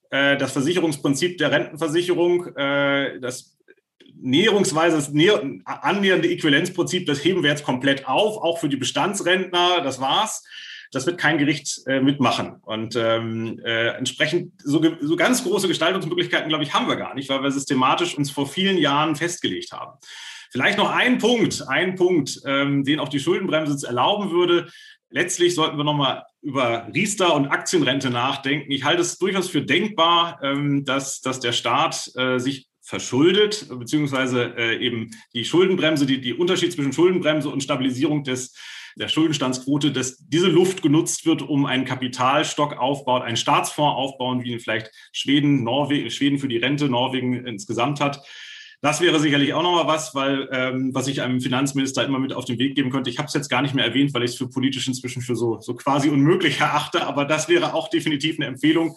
äh, 0.08 0.38
das 0.38 0.52
Versicherungsprinzip 0.52 1.36
der 1.36 1.50
Rentenversicherung, 1.50 2.56
äh, 2.56 3.20
das 3.20 3.53
näherungsweise 4.20 4.96
das 4.96 5.10
näher, 5.10 5.42
annähernde 5.64 6.30
Äquivalenzprinzip, 6.30 7.06
das 7.06 7.24
heben 7.24 7.42
wir 7.42 7.50
jetzt 7.50 7.64
komplett 7.64 8.06
auf, 8.06 8.42
auch 8.42 8.58
für 8.58 8.68
die 8.68 8.76
Bestandsrentner, 8.76 9.80
das 9.82 10.00
war's. 10.00 10.44
Das 10.92 11.06
wird 11.06 11.18
kein 11.18 11.38
Gericht 11.38 11.80
äh, 11.86 12.00
mitmachen. 12.00 12.60
Und 12.62 12.94
ähm, 12.94 13.60
äh, 13.64 13.88
entsprechend 13.96 14.52
so, 14.62 14.80
so 15.00 15.16
ganz 15.16 15.42
große 15.42 15.66
Gestaltungsmöglichkeiten, 15.66 16.48
glaube 16.48 16.62
ich, 16.62 16.72
haben 16.72 16.86
wir 16.86 16.94
gar 16.94 17.14
nicht, 17.14 17.28
weil 17.28 17.42
wir 17.42 17.50
systematisch 17.50 18.16
uns 18.16 18.30
vor 18.30 18.46
vielen 18.46 18.78
Jahren 18.78 19.16
festgelegt 19.16 19.72
haben. 19.72 19.98
Vielleicht 20.52 20.78
noch 20.78 20.90
ein 20.90 21.18
Punkt, 21.18 21.66
ein 21.66 21.96
Punkt, 21.96 22.40
ähm, 22.46 22.84
den 22.84 23.00
auch 23.00 23.08
die 23.08 23.18
Schuldenbremse 23.18 23.84
erlauben 23.84 24.30
würde. 24.30 24.68
Letztlich 25.10 25.56
sollten 25.56 25.76
wir 25.76 25.82
nochmal 25.82 26.22
über 26.42 26.88
Riester 26.94 27.34
und 27.34 27.48
Aktienrente 27.48 28.10
nachdenken. 28.10 28.70
Ich 28.70 28.84
halte 28.84 29.02
es 29.02 29.18
durchaus 29.18 29.48
für 29.48 29.62
denkbar, 29.62 30.38
ähm, 30.44 30.84
dass, 30.84 31.20
dass 31.20 31.40
der 31.40 31.50
Staat 31.50 32.08
äh, 32.14 32.38
sich 32.38 32.68
verschuldet, 32.84 33.66
beziehungsweise 33.70 34.54
äh, 34.58 34.76
eben 34.76 35.10
die 35.32 35.46
Schuldenbremse, 35.46 36.04
die, 36.04 36.20
die 36.20 36.34
Unterschied 36.34 36.72
zwischen 36.72 36.92
Schuldenbremse 36.92 37.48
und 37.48 37.62
Stabilisierung 37.62 38.24
des, 38.24 38.54
der 38.96 39.08
Schuldenstandsquote, 39.08 39.90
dass 39.90 40.18
diese 40.28 40.48
Luft 40.48 40.82
genutzt 40.82 41.24
wird, 41.24 41.40
um 41.40 41.64
einen 41.64 41.86
Kapitalstock 41.86 42.76
aufbaut, 42.76 43.22
einen 43.22 43.38
Staatsfonds 43.38 43.96
aufbauen, 43.96 44.44
wie 44.44 44.52
ihn 44.52 44.60
vielleicht 44.60 44.90
Schweden, 45.12 45.64
Norwegen, 45.64 46.10
Schweden 46.10 46.38
für 46.38 46.46
die 46.46 46.58
Rente, 46.58 46.90
Norwegen 46.90 47.46
insgesamt 47.46 48.00
hat. 48.00 48.22
Das 48.82 49.00
wäre 49.00 49.18
sicherlich 49.18 49.54
auch 49.54 49.62
nochmal 49.62 49.86
was, 49.86 50.14
weil 50.14 50.46
ähm, 50.52 50.90
was 50.92 51.08
ich 51.08 51.22
einem 51.22 51.40
Finanzminister 51.40 52.04
immer 52.04 52.18
mit 52.18 52.34
auf 52.34 52.44
den 52.44 52.58
Weg 52.58 52.74
geben 52.74 52.90
könnte. 52.90 53.08
Ich 53.08 53.16
habe 53.16 53.28
es 53.28 53.34
jetzt 53.34 53.48
gar 53.48 53.62
nicht 53.62 53.74
mehr 53.74 53.86
erwähnt, 53.86 54.12
weil 54.12 54.24
ich 54.24 54.32
es 54.32 54.36
für 54.36 54.50
politisch 54.50 54.86
inzwischen 54.86 55.22
für 55.22 55.36
so, 55.36 55.58
so 55.58 55.74
quasi 55.74 56.10
unmöglich 56.10 56.60
erachte. 56.60 57.06
Aber 57.06 57.24
das 57.24 57.48
wäre 57.48 57.72
auch 57.72 57.88
definitiv 57.88 58.38
eine 58.38 58.44
Empfehlung, 58.44 58.94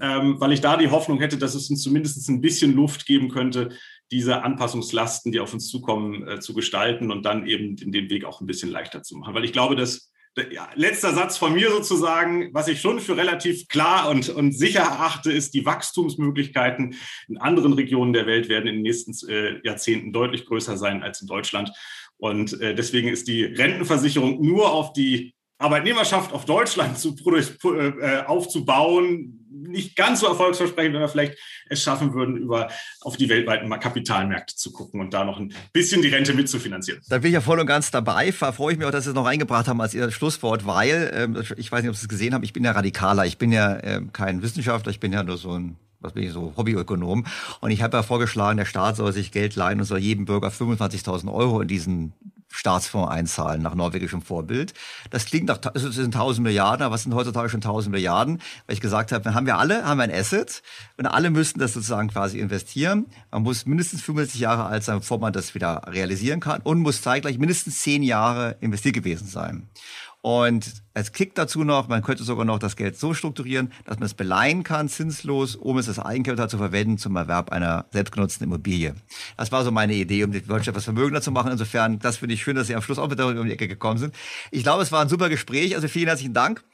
ähm, 0.00 0.40
weil 0.40 0.52
ich 0.52 0.60
da 0.60 0.76
die 0.76 0.90
Hoffnung 0.90 1.18
hätte, 1.18 1.38
dass 1.38 1.54
es 1.54 1.70
uns 1.70 1.82
zumindest 1.82 2.28
ein 2.28 2.40
bisschen 2.40 2.74
Luft 2.74 3.06
geben 3.06 3.28
könnte, 3.28 3.70
diese 4.10 4.42
Anpassungslasten, 4.42 5.32
die 5.32 5.40
auf 5.40 5.52
uns 5.52 5.68
zukommen, 5.68 6.26
äh, 6.28 6.40
zu 6.40 6.54
gestalten 6.54 7.10
und 7.10 7.24
dann 7.24 7.46
eben 7.46 7.76
den 7.76 8.10
Weg 8.10 8.24
auch 8.24 8.40
ein 8.40 8.46
bisschen 8.46 8.70
leichter 8.70 9.02
zu 9.02 9.16
machen. 9.16 9.34
Weil 9.34 9.44
ich 9.44 9.52
glaube, 9.52 9.74
dass 9.74 10.12
ja, 10.52 10.68
letzter 10.74 11.14
Satz 11.14 11.38
von 11.38 11.54
mir 11.54 11.70
sozusagen, 11.70 12.52
was 12.52 12.68
ich 12.68 12.80
schon 12.80 13.00
für 13.00 13.16
relativ 13.16 13.68
klar 13.68 14.10
und, 14.10 14.28
und 14.28 14.52
sicher 14.52 14.80
erachte, 14.80 15.32
ist, 15.32 15.54
die 15.54 15.64
Wachstumsmöglichkeiten 15.64 16.94
in 17.28 17.38
anderen 17.38 17.72
Regionen 17.72 18.12
der 18.12 18.26
Welt 18.26 18.48
werden 18.48 18.66
in 18.66 18.76
den 18.76 18.82
nächsten 18.82 19.14
äh, 19.28 19.60
Jahrzehnten 19.64 20.12
deutlich 20.12 20.44
größer 20.44 20.76
sein 20.76 21.02
als 21.02 21.22
in 21.22 21.26
Deutschland. 21.26 21.72
Und 22.18 22.60
äh, 22.60 22.74
deswegen 22.74 23.08
ist 23.08 23.28
die 23.28 23.44
Rentenversicherung 23.44 24.44
nur 24.44 24.72
auf 24.72 24.92
die 24.92 25.35
Arbeitnehmerschaft 25.58 26.32
auf 26.32 26.44
Deutschland 26.44 26.98
zu, 26.98 27.16
äh, 27.16 28.22
aufzubauen, 28.26 29.46
nicht 29.50 29.96
ganz 29.96 30.20
so 30.20 30.26
erfolgsversprechend, 30.26 30.94
wenn 30.94 31.00
wir 31.00 31.08
vielleicht 31.08 31.38
es 31.68 31.82
schaffen 31.82 32.12
würden, 32.12 32.36
über 32.36 32.68
auf 33.00 33.16
die 33.16 33.28
weltweiten 33.28 33.68
Kapitalmärkte 33.80 34.54
zu 34.54 34.70
gucken 34.70 35.00
und 35.00 35.14
da 35.14 35.24
noch 35.24 35.38
ein 35.38 35.52
bisschen 35.72 36.02
die 36.02 36.08
Rente 36.08 36.34
mitzufinanzieren. 36.34 37.00
Da 37.08 37.18
bin 37.18 37.28
ich 37.28 37.34
ja 37.34 37.40
voll 37.40 37.58
und 37.58 37.66
ganz 37.66 37.90
dabei. 37.90 38.32
Da 38.38 38.52
freue 38.52 38.72
ich 38.72 38.78
mich 38.78 38.86
auch, 38.86 38.92
dass 38.92 39.04
Sie 39.04 39.10
es 39.10 39.16
noch 39.16 39.26
eingebracht 39.26 39.66
haben 39.66 39.80
als 39.80 39.94
Ihr 39.94 40.10
Schlusswort, 40.10 40.66
weil, 40.66 41.10
ähm, 41.14 41.42
ich 41.56 41.72
weiß 41.72 41.82
nicht, 41.82 41.90
ob 41.90 41.96
Sie 41.96 42.04
es 42.04 42.08
gesehen 42.08 42.34
haben, 42.34 42.42
ich 42.42 42.52
bin 42.52 42.64
ja 42.64 42.72
Radikaler. 42.72 43.24
Ich 43.24 43.38
bin 43.38 43.50
ja 43.50 43.82
ähm, 43.82 44.12
kein 44.12 44.42
Wissenschaftler, 44.42 44.90
ich 44.90 45.00
bin 45.00 45.12
ja 45.12 45.22
nur 45.22 45.38
so 45.38 45.52
ein 45.52 45.76
was 46.00 46.12
bin 46.12 46.24
ich 46.24 46.32
so, 46.32 46.52
Hobbyökonom. 46.56 47.24
Und 47.60 47.70
ich 47.70 47.82
habe 47.82 47.96
ja 47.96 48.02
vorgeschlagen, 48.02 48.58
der 48.58 48.66
Staat 48.66 48.96
soll 48.96 49.12
sich 49.12 49.32
Geld 49.32 49.56
leihen 49.56 49.80
und 49.80 49.86
soll 49.86 49.98
jedem 49.98 50.26
Bürger 50.26 50.48
25.000 50.48 51.32
Euro 51.32 51.62
in 51.62 51.68
diesen 51.68 52.12
Staatsfonds 52.56 53.10
einzahlen, 53.10 53.62
nach 53.62 53.74
norwegischem 53.74 54.22
Vorbild. 54.22 54.74
Das 55.10 55.26
klingt 55.26 55.46
nach, 55.46 55.60
es 55.74 55.82
sind 55.82 56.14
1000 56.14 56.42
Milliarden, 56.44 56.84
aber 56.84 56.94
was 56.94 57.02
sind 57.02 57.14
heutzutage 57.14 57.48
schon 57.48 57.58
1000 57.58 57.92
Milliarden? 57.92 58.38
Weil 58.66 58.74
ich 58.74 58.80
gesagt 58.80 59.12
habe, 59.12 59.34
haben 59.34 59.46
wir 59.46 59.58
alle, 59.58 59.84
haben 59.84 60.00
ein 60.00 60.12
Asset 60.12 60.62
und 60.96 61.06
alle 61.06 61.30
müssten 61.30 61.60
das 61.60 61.74
sozusagen 61.74 62.08
quasi 62.08 62.38
investieren. 62.38 63.06
Man 63.30 63.42
muss 63.42 63.66
mindestens 63.66 64.02
65 64.02 64.40
Jahre 64.40 64.64
alt 64.64 64.84
sein, 64.84 64.98
bevor 64.98 65.18
man 65.18 65.32
das 65.32 65.54
wieder 65.54 65.82
realisieren 65.86 66.40
kann 66.40 66.60
und 66.62 66.80
muss 66.80 67.02
zeitgleich 67.02 67.38
mindestens 67.38 67.80
10 67.80 68.02
Jahre 68.02 68.56
investiert 68.60 68.94
gewesen 68.94 69.26
sein. 69.26 69.68
Und 70.22 70.82
als 70.92 71.12
Kick 71.12 71.34
dazu 71.36 71.62
noch, 71.62 71.86
man 71.86 72.02
könnte 72.02 72.24
sogar 72.24 72.44
noch 72.44 72.58
das 72.58 72.74
Geld 72.74 72.98
so 72.98 73.14
strukturieren, 73.14 73.72
dass 73.84 73.98
man 73.98 74.06
es 74.06 74.14
beleihen 74.14 74.64
kann, 74.64 74.88
zinslos, 74.88 75.54
um 75.54 75.78
es 75.78 75.88
als 75.88 75.98
Eigenkapital 76.00 76.50
zu 76.50 76.58
verwenden 76.58 76.98
zum 76.98 77.14
Erwerb 77.14 77.52
einer 77.52 77.86
selbstgenutzten 77.92 78.44
Immobilie. 78.44 78.94
Das 79.36 79.52
war 79.52 79.62
so 79.62 79.70
meine 79.70 79.94
Idee, 79.94 80.24
um 80.24 80.32
die 80.32 80.48
Wirtschaft 80.48 80.68
etwas 80.68 80.84
vermögender 80.84 81.22
zu 81.22 81.30
machen. 81.30 81.52
Insofern, 81.52 82.00
das 82.00 82.16
finde 82.16 82.34
ich 82.34 82.42
schön, 82.42 82.56
dass 82.56 82.66
Sie 82.66 82.74
am 82.74 82.82
Schluss 82.82 82.98
auch 82.98 83.08
mit 83.08 83.18
darüber 83.18 83.40
um 83.40 83.46
die 83.46 83.52
Ecke 83.52 83.68
gekommen 83.68 83.98
sind. 83.98 84.14
Ich 84.50 84.64
glaube, 84.64 84.82
es 84.82 84.90
war 84.90 85.00
ein 85.00 85.08
super 85.08 85.28
Gespräch. 85.28 85.76
Also 85.76 85.86
vielen 85.86 86.08
herzlichen 86.08 86.34
Dank. 86.34 86.64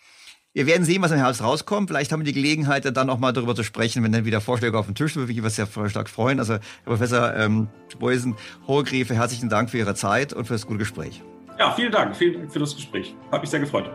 Wir 0.55 0.67
werden 0.67 0.85
sehen, 0.85 1.01
was 1.01 1.11
im 1.11 1.19
Herbst 1.19 1.43
rauskommt. 1.43 1.89
Vielleicht 1.89 2.13
haben 2.13 2.21
wir 2.21 2.27
die 2.27 2.35
Gelegenheit, 2.35 2.85
dann 2.97 3.09
auch 3.09 3.19
mal 3.19 3.33
darüber 3.33 3.55
zu 3.55 3.65
sprechen, 3.65 4.03
wenn 4.03 4.13
dann 4.13 4.27
wieder 4.27 4.43
Vorschläge 4.43 4.79
auf 4.79 4.85
dem 4.85 4.95
Tisch 4.95 5.15
sind. 5.15 5.27
Würde 5.27 5.41
mich 5.41 5.53
sehr 5.55 5.67
stark 5.67 6.11
freuen. 6.11 6.39
Also, 6.39 6.55
Herr 6.55 6.61
Professor 6.85 7.35
ähm, 7.35 7.69
Beusen, 7.99 8.37
Hohegräfe, 8.67 9.15
herzlichen 9.15 9.49
Dank 9.49 9.71
für 9.71 9.79
Ihre 9.79 9.95
Zeit 9.95 10.35
und 10.35 10.47
für 10.47 10.53
das 10.53 10.67
gute 10.67 10.81
Gespräch. 10.81 11.23
Ja, 11.59 11.73
vielen 11.73 11.93
Dank. 11.93 12.17
Vielen 12.17 12.35
Dank 12.35 12.53
für 12.53 12.59
das 12.59 12.75
Gespräch. 12.75 13.15
Hat 13.31 13.41
mich 13.41 13.51
sehr 13.51 13.61
gefreut. 13.61 13.91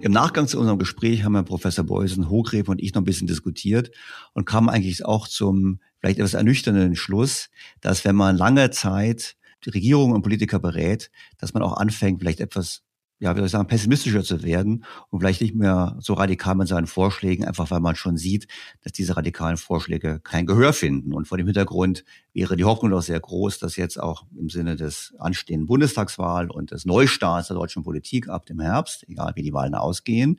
Im 0.00 0.12
Nachgang 0.12 0.46
zu 0.46 0.60
unserem 0.60 0.78
Gespräch 0.78 1.24
haben 1.24 1.34
Herr 1.34 1.42
Professor 1.42 1.84
Beusen, 1.84 2.30
Hochgräfe 2.30 2.70
und 2.70 2.80
ich 2.80 2.94
noch 2.94 3.02
ein 3.02 3.04
bisschen 3.04 3.26
diskutiert 3.26 3.90
und 4.32 4.44
kamen 4.44 4.68
eigentlich 4.68 5.04
auch 5.04 5.26
zum 5.26 5.80
vielleicht 5.98 6.18
etwas 6.18 6.34
ernüchternden 6.34 6.94
Schluss, 6.94 7.50
dass 7.80 8.04
wenn 8.04 8.14
man 8.14 8.36
lange 8.36 8.70
Zeit 8.70 9.36
die 9.64 9.70
Regierung 9.70 10.12
und 10.12 10.22
Politiker 10.22 10.60
berät, 10.60 11.10
dass 11.38 11.52
man 11.52 11.64
auch 11.64 11.76
anfängt, 11.76 12.20
vielleicht 12.20 12.40
etwas 12.40 12.84
ja, 13.20 13.34
wie 13.34 13.38
soll 13.38 13.46
ich 13.46 13.52
sagen, 13.52 13.66
pessimistischer 13.66 14.22
zu 14.22 14.42
werden 14.42 14.84
und 15.10 15.20
vielleicht 15.20 15.40
nicht 15.40 15.54
mehr 15.54 15.96
so 15.98 16.14
radikal 16.14 16.54
mit 16.54 16.68
seinen 16.68 16.86
Vorschlägen, 16.86 17.44
einfach 17.44 17.70
weil 17.70 17.80
man 17.80 17.96
schon 17.96 18.16
sieht, 18.16 18.46
dass 18.82 18.92
diese 18.92 19.16
radikalen 19.16 19.56
Vorschläge 19.56 20.20
kein 20.20 20.46
Gehör 20.46 20.72
finden. 20.72 21.12
Und 21.12 21.26
vor 21.26 21.36
dem 21.36 21.46
Hintergrund 21.46 22.04
wäre 22.32 22.56
die 22.56 22.64
Hoffnung 22.64 22.92
doch 22.92 23.02
sehr 23.02 23.18
groß, 23.18 23.58
dass 23.58 23.74
jetzt 23.74 23.98
auch 23.98 24.24
im 24.38 24.48
Sinne 24.48 24.76
des 24.76 25.14
anstehenden 25.18 25.66
Bundestagswahl 25.66 26.50
und 26.50 26.70
des 26.70 26.84
Neustarts 26.86 27.48
der 27.48 27.56
deutschen 27.56 27.82
Politik 27.82 28.28
ab 28.28 28.46
dem 28.46 28.60
Herbst, 28.60 29.04
egal 29.08 29.32
wie 29.34 29.42
die 29.42 29.52
Wahlen 29.52 29.74
ausgehen, 29.74 30.38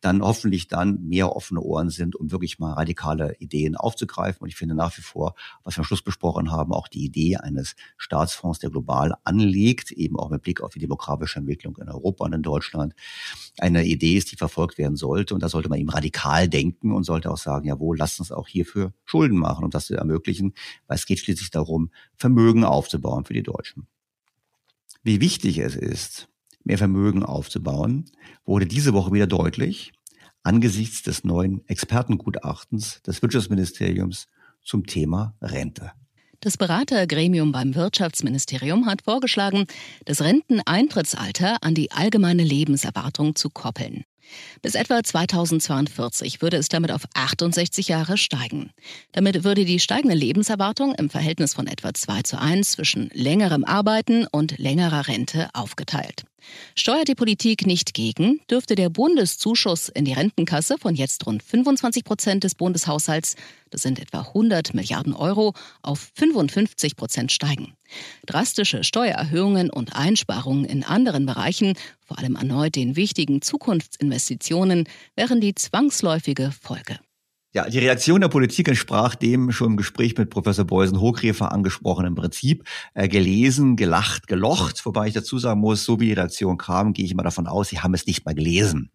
dann 0.00 0.22
hoffentlich 0.22 0.66
dann 0.66 1.06
mehr 1.06 1.36
offene 1.36 1.60
Ohren 1.60 1.90
sind, 1.90 2.16
um 2.16 2.32
wirklich 2.32 2.58
mal 2.58 2.72
radikale 2.72 3.36
Ideen 3.38 3.76
aufzugreifen. 3.76 4.42
Und 4.42 4.48
ich 4.48 4.56
finde 4.56 4.74
nach 4.74 4.96
wie 4.98 5.02
vor, 5.02 5.36
was 5.62 5.76
wir 5.76 5.80
am 5.80 5.84
Schluss 5.84 6.02
besprochen 6.02 6.50
haben, 6.50 6.72
auch 6.72 6.88
die 6.88 7.04
Idee 7.04 7.36
eines 7.36 7.76
Staatsfonds, 7.96 8.58
der 8.58 8.70
global 8.70 9.14
anlegt, 9.22 9.92
eben 9.92 10.18
auch 10.18 10.30
mit 10.30 10.42
Blick 10.42 10.60
auf 10.60 10.72
die 10.72 10.80
demografische 10.80 11.38
Entwicklung 11.38 11.76
in 11.76 11.88
Europa, 11.88 12.15
Europa 12.16 12.24
und 12.24 12.32
in 12.32 12.42
Deutschland 12.42 12.94
eine 13.58 13.84
Idee 13.84 14.16
ist, 14.16 14.32
die 14.32 14.36
verfolgt 14.36 14.78
werden 14.78 14.96
sollte. 14.96 15.34
Und 15.34 15.42
da 15.42 15.48
sollte 15.48 15.68
man 15.68 15.78
eben 15.78 15.90
radikal 15.90 16.48
denken 16.48 16.92
und 16.92 17.04
sollte 17.04 17.30
auch 17.30 17.38
sagen, 17.38 17.68
jawohl, 17.68 17.96
lasst 17.98 18.20
uns 18.20 18.32
auch 18.32 18.48
hierfür 18.48 18.92
Schulden 19.04 19.38
machen, 19.38 19.64
um 19.64 19.70
das 19.70 19.86
zu 19.86 19.94
ermöglichen, 19.94 20.54
weil 20.86 20.96
es 20.96 21.06
geht 21.06 21.20
schließlich 21.20 21.50
darum, 21.50 21.90
Vermögen 22.16 22.64
aufzubauen 22.64 23.24
für 23.24 23.34
die 23.34 23.42
Deutschen. 23.42 23.86
Wie 25.02 25.20
wichtig 25.20 25.58
es 25.58 25.76
ist, 25.76 26.28
mehr 26.64 26.78
Vermögen 26.78 27.22
aufzubauen, 27.22 28.06
wurde 28.44 28.66
diese 28.66 28.92
Woche 28.92 29.12
wieder 29.12 29.26
deutlich 29.26 29.92
angesichts 30.42 31.02
des 31.02 31.24
neuen 31.24 31.66
Expertengutachtens 31.68 33.02
des 33.02 33.20
Wirtschaftsministeriums 33.22 34.28
zum 34.62 34.86
Thema 34.86 35.34
Rente. 35.40 35.92
Das 36.40 36.56
Beratergremium 36.56 37.52
beim 37.52 37.74
Wirtschaftsministerium 37.74 38.86
hat 38.86 39.02
vorgeschlagen, 39.02 39.66
das 40.04 40.20
Renteneintrittsalter 40.20 41.58
an 41.62 41.74
die 41.74 41.90
allgemeine 41.90 42.42
Lebenserwartung 42.44 43.34
zu 43.34 43.50
koppeln. 43.50 44.04
Bis 44.62 44.74
etwa 44.74 45.02
2042 45.02 46.42
würde 46.42 46.56
es 46.56 46.68
damit 46.68 46.90
auf 46.90 47.04
68 47.14 47.88
Jahre 47.88 48.16
steigen. 48.16 48.70
Damit 49.12 49.44
würde 49.44 49.64
die 49.64 49.80
steigende 49.80 50.16
Lebenserwartung 50.16 50.94
im 50.94 51.10
Verhältnis 51.10 51.54
von 51.54 51.66
etwa 51.66 51.94
2 51.94 52.22
zu 52.22 52.40
1 52.40 52.72
zwischen 52.72 53.10
längerem 53.12 53.64
Arbeiten 53.64 54.26
und 54.26 54.58
längerer 54.58 55.08
Rente 55.08 55.48
aufgeteilt. 55.54 56.24
Steuert 56.74 57.08
die 57.08 57.14
Politik 57.14 57.66
nicht 57.66 57.94
gegen, 57.94 58.40
dürfte 58.50 58.74
der 58.74 58.90
Bundeszuschuss 58.90 59.88
in 59.88 60.04
die 60.04 60.12
Rentenkasse 60.12 60.76
von 60.78 60.94
jetzt 60.94 61.26
rund 61.26 61.42
25 61.42 62.04
Prozent 62.04 62.44
des 62.44 62.54
Bundeshaushalts, 62.54 63.36
das 63.70 63.82
sind 63.82 63.98
etwa 63.98 64.20
100 64.20 64.74
Milliarden 64.74 65.14
Euro, 65.14 65.54
auf 65.82 66.10
55 66.14 66.96
Prozent 66.96 67.32
steigen. 67.32 67.74
Drastische 68.26 68.84
Steuererhöhungen 68.84 69.70
und 69.70 69.94
Einsparungen 69.96 70.64
in 70.64 70.84
anderen 70.84 71.26
Bereichen, 71.26 71.74
vor 72.04 72.18
allem 72.18 72.36
erneut 72.36 72.76
den 72.76 72.96
wichtigen 72.96 73.42
Zukunftsinvestitionen, 73.42 74.88
wären 75.14 75.40
die 75.40 75.54
zwangsläufige 75.54 76.52
Folge. 76.60 76.98
Ja, 77.56 77.66
die 77.70 77.78
Reaktion 77.78 78.20
der 78.20 78.28
Politik 78.28 78.68
entsprach 78.68 79.14
dem 79.14 79.50
schon 79.50 79.68
im 79.68 79.76
Gespräch 79.78 80.14
mit 80.18 80.28
Professor 80.28 80.66
Beusen-Hochgräfer 80.66 81.52
angesprochenen 81.52 82.14
Prinzip. 82.14 82.68
Äh, 82.92 83.08
gelesen, 83.08 83.76
gelacht, 83.76 84.26
gelocht. 84.26 84.84
Wobei 84.84 85.06
ich 85.06 85.14
dazu 85.14 85.38
sagen 85.38 85.60
muss, 85.60 85.82
so 85.82 85.98
wie 85.98 86.04
die 86.04 86.12
Reaktion 86.12 86.58
kam, 86.58 86.92
gehe 86.92 87.06
ich 87.06 87.14
mal 87.14 87.22
davon 87.22 87.46
aus, 87.46 87.68
sie 87.70 87.78
haben 87.80 87.94
es 87.94 88.06
nicht 88.06 88.26
mal 88.26 88.34
gelesen. 88.34 88.90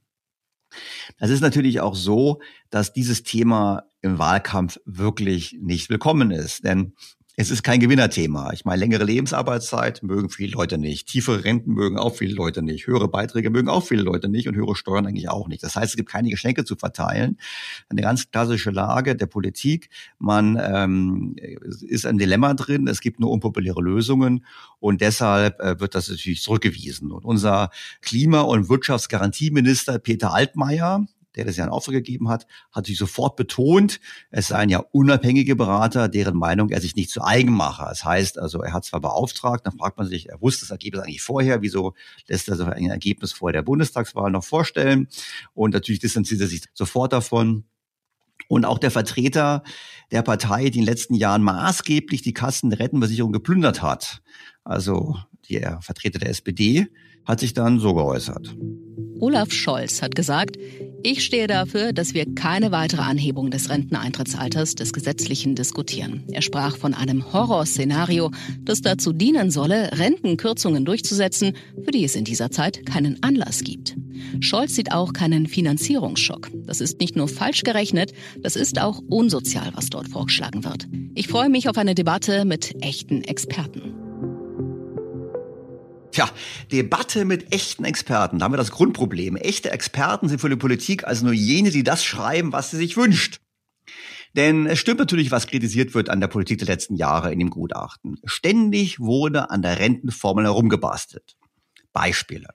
Das 1.18 1.32
ist 1.32 1.42
natürlich 1.42 1.82
auch 1.82 1.96
so, 1.96 2.40
dass 2.70 2.94
dieses 2.94 3.24
Thema 3.24 3.86
im 4.02 4.20
Wahlkampf 4.20 4.78
wirklich 4.86 5.58
nicht 5.60 5.90
willkommen 5.90 6.30
ist. 6.30 6.64
Denn 6.64 6.94
es 7.38 7.50
ist 7.50 7.64
kein 7.64 7.80
Gewinnerthema. 7.80 8.52
Ich 8.52 8.66
meine, 8.66 8.80
längere 8.80 9.06
Lebensarbeitszeit 9.06 10.04
mögen 10.04 10.30
viele 10.30 10.52
Leute 10.52 10.78
nicht. 10.78 11.08
Tiefere 11.08 11.44
Renten 11.46 11.74
mögen 11.74 11.98
auch 11.98 12.16
viele 12.16 12.34
Leute 12.34 12.62
nicht. 12.62 12.88
Höhere 12.88 13.08
Beiträge 13.08 13.50
mögen 13.50 13.70
auch 13.70 13.86
viele 13.86 14.02
Leute 14.02 14.28
nicht 14.28 14.50
und 14.50 14.56
höhere 14.56 14.76
Steuern 14.76 15.06
eigentlich 15.06 15.30
auch 15.30 15.48
nicht. 15.48 15.64
Das 15.64 15.76
heißt, 15.76 15.92
es 15.92 15.96
gibt 15.96 16.10
keine 16.10 16.30
Geschenke 16.30 16.66
zu 16.66 16.76
verteilen. 16.76 17.38
Eine 17.90 18.02
ganz 18.02 18.30
klassische 18.30 18.72
Lage 18.72 19.16
der 19.16 19.28
Politik. 19.28 19.90
Man 20.20 20.60
ähm, 20.62 21.36
ist 21.82 22.06
ein 22.06 22.18
Dilemma 22.18 22.54
drin. 22.54 22.88
Es 22.88 23.00
gibt 23.00 23.20
nur 23.22 23.32
unpopuläre 23.32 23.82
Lösungen 23.82 24.46
und 24.80 25.00
deshalb 25.00 25.60
äh, 25.62 25.80
wird 25.80 25.96
das 25.96 26.10
natürlich 26.10 26.42
zurückgewiesen. 26.42 27.12
Und 27.12 27.24
unser 27.24 27.70
Klima- 28.02 28.42
und 28.42 28.68
Wirtschaftsgarantieminister 28.68 30.00
Peter 30.00 30.34
Altmaier, 30.34 31.06
der 31.36 31.46
das 31.46 31.58
ja 31.58 31.64
in 31.64 31.70
Auftrag 31.70 31.94
gegeben 31.94 32.30
hat, 32.30 32.48
hat 32.72 32.86
sich 32.86 32.98
sofort 32.98 33.36
betont, 33.36 34.00
es 34.30 34.48
seien 34.48 34.70
ja 34.70 34.80
unabhängige 34.92 35.56
Berater, 35.56 36.08
deren 36.08 36.38
Meinung 36.38 36.70
er 36.70 36.82
sich 36.82 36.96
nicht 36.96 37.10
zu 37.10 37.24
eigen 37.24 37.54
mache. 37.54 37.86
Das 37.88 38.04
heißt 38.04 38.40
also, 38.40 38.62
er 38.62 38.74
hat 38.74 38.86
zwar 38.86 39.00
beauftragt, 39.00 39.66
dann 39.66 39.78
fragt 39.78 39.98
man 39.98 40.08
sich, 40.08 40.30
er 40.30 40.42
wusste 40.42 40.62
das 40.62 40.72
Ergebnis 40.72 41.04
eigentlich 41.04 41.22
vorher, 41.22 41.62
wieso 41.62 41.94
lässt 42.28 42.50
er 42.50 42.56
so 42.56 42.66
ein 42.66 42.90
Ergebnis 42.90 43.32
vor 43.32 43.52
der 43.52 43.62
Bundestagswahl 43.62 44.32
noch 44.32 44.44
vorstellen? 44.44 45.08
Und 45.54 45.74
natürlich 45.74 46.00
distanziert 46.00 46.42
er 46.42 46.48
sich 46.48 46.64
sofort 46.74 47.14
davon. 47.14 47.66
Und 48.48 48.66
auch 48.66 48.80
der 48.80 48.92
Vertreter 48.92 49.64
der 50.12 50.24
Partei, 50.24 50.70
die 50.70 50.80
in 50.80 50.86
den 50.86 50.94
letzten 50.94 51.14
Jahren 51.16 51.44
maßgeblich 51.44 52.22
die 52.22 52.34
Kassen 52.34 52.70
der 52.70 52.80
Rentenversicherung 52.80 53.32
geplündert 53.32 53.82
hat, 53.82 54.22
also 54.64 55.18
der 55.50 55.82
Vertreter 55.82 56.20
der 56.20 56.30
SPD, 56.30 56.88
hat 57.26 57.40
sich 57.40 57.54
dann 57.54 57.80
so 57.80 57.94
geäußert. 57.94 58.56
Olaf 59.20 59.52
Scholz 59.52 60.02
hat 60.02 60.16
gesagt, 60.16 60.58
ich 61.04 61.24
stehe 61.24 61.48
dafür, 61.48 61.94
dass 61.94 62.14
wir 62.14 62.26
keine 62.36 62.72
weitere 62.72 63.02
Anhebung 63.02 63.52
des 63.52 63.70
Renteneintrittsalters 63.70 64.76
des 64.76 64.94
Gesetzlichen 64.94 65.56
diskutieren. 65.56 66.24
Er 66.32 66.42
sprach 66.42 66.78
von 66.78 66.94
einem 66.94 67.34
Horrorszenario, 67.34 68.32
das 68.64 68.82
dazu 68.82 69.14
dienen 69.14 69.52
solle, 69.52 69.98
Rentenkürzungen 69.98 70.86
durchzusetzen, 70.86 71.54
für 71.84 71.92
die 71.92 72.04
es 72.04 72.16
in 72.16 72.26
dieser 72.26 72.52
Zeit 72.52 72.86
keinen 72.86 73.22
Anlass 73.24 73.64
gibt. 73.64 73.96
Scholz 74.40 74.76
sieht 74.76 74.92
auch 74.92 75.14
keinen 75.14 75.48
Finanzierungsschock. 75.48 76.50
Das 76.66 76.82
ist 76.82 77.00
nicht 77.00 77.16
nur 77.16 77.28
falsch 77.28 77.64
gerechnet, 77.64 78.14
das 78.42 78.56
ist 78.56 78.80
auch 78.80 79.02
unsozial, 79.10 79.72
was 79.74 79.90
dort 79.90 80.08
vorgeschlagen 80.08 80.64
wird. 80.64 80.88
Ich 81.16 81.28
freue 81.28 81.50
mich 81.50 81.70
auf 81.70 81.78
eine 81.78 81.96
Debatte 81.96 82.46
mit 82.46 82.76
echten 82.84 83.24
Experten. 83.24 84.01
Tja, 86.12 86.30
Debatte 86.72 87.26
mit 87.26 87.54
echten 87.54 87.86
Experten. 87.86 88.40
Da 88.40 88.46
haben 88.46 88.54
wir 88.54 88.58
das 88.58 88.72
Grundproblem. 88.72 89.38
Echte 89.38 89.72
Experten 89.72 90.28
sind 90.28 90.40
für 90.40 90.50
die 90.50 90.56
Politik 90.56 91.06
also 91.06 91.26
nur 91.26 91.34
jene, 91.34 91.72
die 91.72 91.84
das 91.84 92.04
schreiben, 92.04 92.52
was 92.52 92.72
sie 92.72 92.78
sich 92.78 92.98
wünscht. 92.98 93.40
Denn 94.36 94.66
es 94.66 94.80
stimmt 94.80 95.00
natürlich, 95.00 95.32
was 95.32 95.48
kritisiert 95.48 95.94
wird 95.94 96.10
an 96.10 96.22
der 96.22 96.28
Politik 96.28 96.60
der 96.60 96.68
letzten 96.68 96.96
Jahre 96.96 97.32
in 97.32 97.40
dem 97.40 97.50
Gutachten. 97.50 98.18
Ständig 98.26 99.00
wurde 99.00 99.50
an 99.50 99.62
der 99.62 99.80
Rentenformel 99.80 100.46
herumgebastelt. 100.46 101.36
Beispiele. 101.94 102.48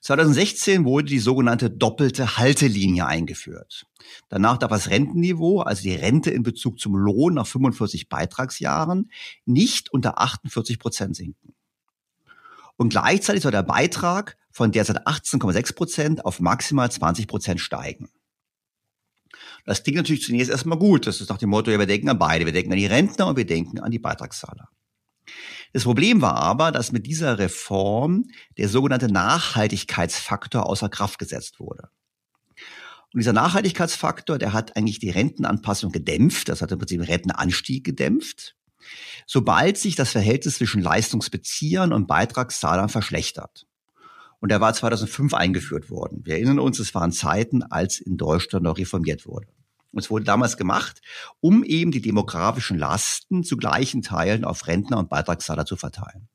2016 0.00 0.84
wurde 0.84 1.06
die 1.06 1.20
sogenannte 1.20 1.70
doppelte 1.70 2.36
Haltelinie 2.36 3.06
eingeführt. 3.06 3.86
Danach 4.28 4.58
darf 4.58 4.70
das 4.70 4.90
Rentenniveau, 4.90 5.60
also 5.60 5.82
die 5.82 5.94
Rente 5.94 6.30
in 6.30 6.42
Bezug 6.42 6.80
zum 6.80 6.96
Lohn 6.96 7.34
nach 7.34 7.46
45 7.46 8.08
Beitragsjahren, 8.08 9.12
nicht 9.46 9.92
unter 9.92 10.18
48 10.18 10.80
Prozent 10.80 11.14
sinken. 11.14 11.54
Und 12.76 12.90
gleichzeitig 12.90 13.42
soll 13.42 13.52
der 13.52 13.62
Beitrag 13.62 14.36
von 14.50 14.72
derzeit 14.72 15.06
18,6 15.06 15.74
Prozent 15.74 16.24
auf 16.24 16.40
maximal 16.40 16.90
20 16.90 17.26
Prozent 17.26 17.60
steigen. 17.60 18.10
Das 19.64 19.82
klingt 19.82 19.96
natürlich 19.96 20.22
zunächst 20.22 20.50
erstmal 20.50 20.78
gut. 20.78 21.06
Das 21.06 21.20
ist 21.20 21.30
nach 21.30 21.38
dem 21.38 21.50
Motto, 21.50 21.70
ja, 21.70 21.78
wir 21.78 21.86
denken 21.86 22.08
an 22.08 22.18
beide. 22.18 22.46
Wir 22.46 22.52
denken 22.52 22.72
an 22.72 22.78
die 22.78 22.86
Rentner 22.86 23.28
und 23.28 23.36
wir 23.36 23.46
denken 23.46 23.78
an 23.80 23.90
die 23.90 23.98
Beitragszahler. 23.98 24.68
Das 25.72 25.84
Problem 25.84 26.20
war 26.20 26.36
aber, 26.36 26.72
dass 26.72 26.92
mit 26.92 27.06
dieser 27.06 27.38
Reform 27.38 28.24
der 28.58 28.68
sogenannte 28.68 29.08
Nachhaltigkeitsfaktor 29.08 30.66
außer 30.66 30.88
Kraft 30.88 31.18
gesetzt 31.18 31.60
wurde. 31.60 31.88
Und 33.14 33.18
dieser 33.18 33.32
Nachhaltigkeitsfaktor, 33.32 34.38
der 34.38 34.52
hat 34.52 34.76
eigentlich 34.76 34.98
die 34.98 35.10
Rentenanpassung 35.10 35.92
gedämpft, 35.92 36.48
das 36.48 36.60
hat 36.60 36.72
im 36.72 36.78
Prinzip 36.78 37.00
den 37.00 37.08
Rentenanstieg 37.08 37.84
gedämpft 37.84 38.56
sobald 39.26 39.78
sich 39.78 39.96
das 39.96 40.12
Verhältnis 40.12 40.56
zwischen 40.56 40.82
Leistungsbeziehern 40.82 41.92
und 41.92 42.06
Beitragszahlern 42.06 42.88
verschlechtert. 42.88 43.66
Und 44.40 44.50
er 44.50 44.60
war 44.60 44.74
2005 44.74 45.34
eingeführt 45.34 45.88
worden. 45.88 46.22
Wir 46.24 46.34
erinnern 46.34 46.58
uns, 46.58 46.78
es 46.80 46.94
waren 46.94 47.12
Zeiten, 47.12 47.62
als 47.62 48.00
in 48.00 48.16
Deutschland 48.16 48.64
noch 48.64 48.76
reformiert 48.76 49.24
wurde. 49.24 49.46
Und 49.92 50.00
es 50.00 50.10
wurde 50.10 50.24
damals 50.24 50.56
gemacht, 50.56 51.00
um 51.40 51.62
eben 51.62 51.92
die 51.92 52.00
demografischen 52.00 52.78
Lasten 52.78 53.44
zu 53.44 53.56
gleichen 53.56 54.02
Teilen 54.02 54.44
auf 54.44 54.66
Rentner 54.66 54.98
und 54.98 55.10
Beitragszahler 55.10 55.66
zu 55.66 55.76
verteilen. 55.76 56.28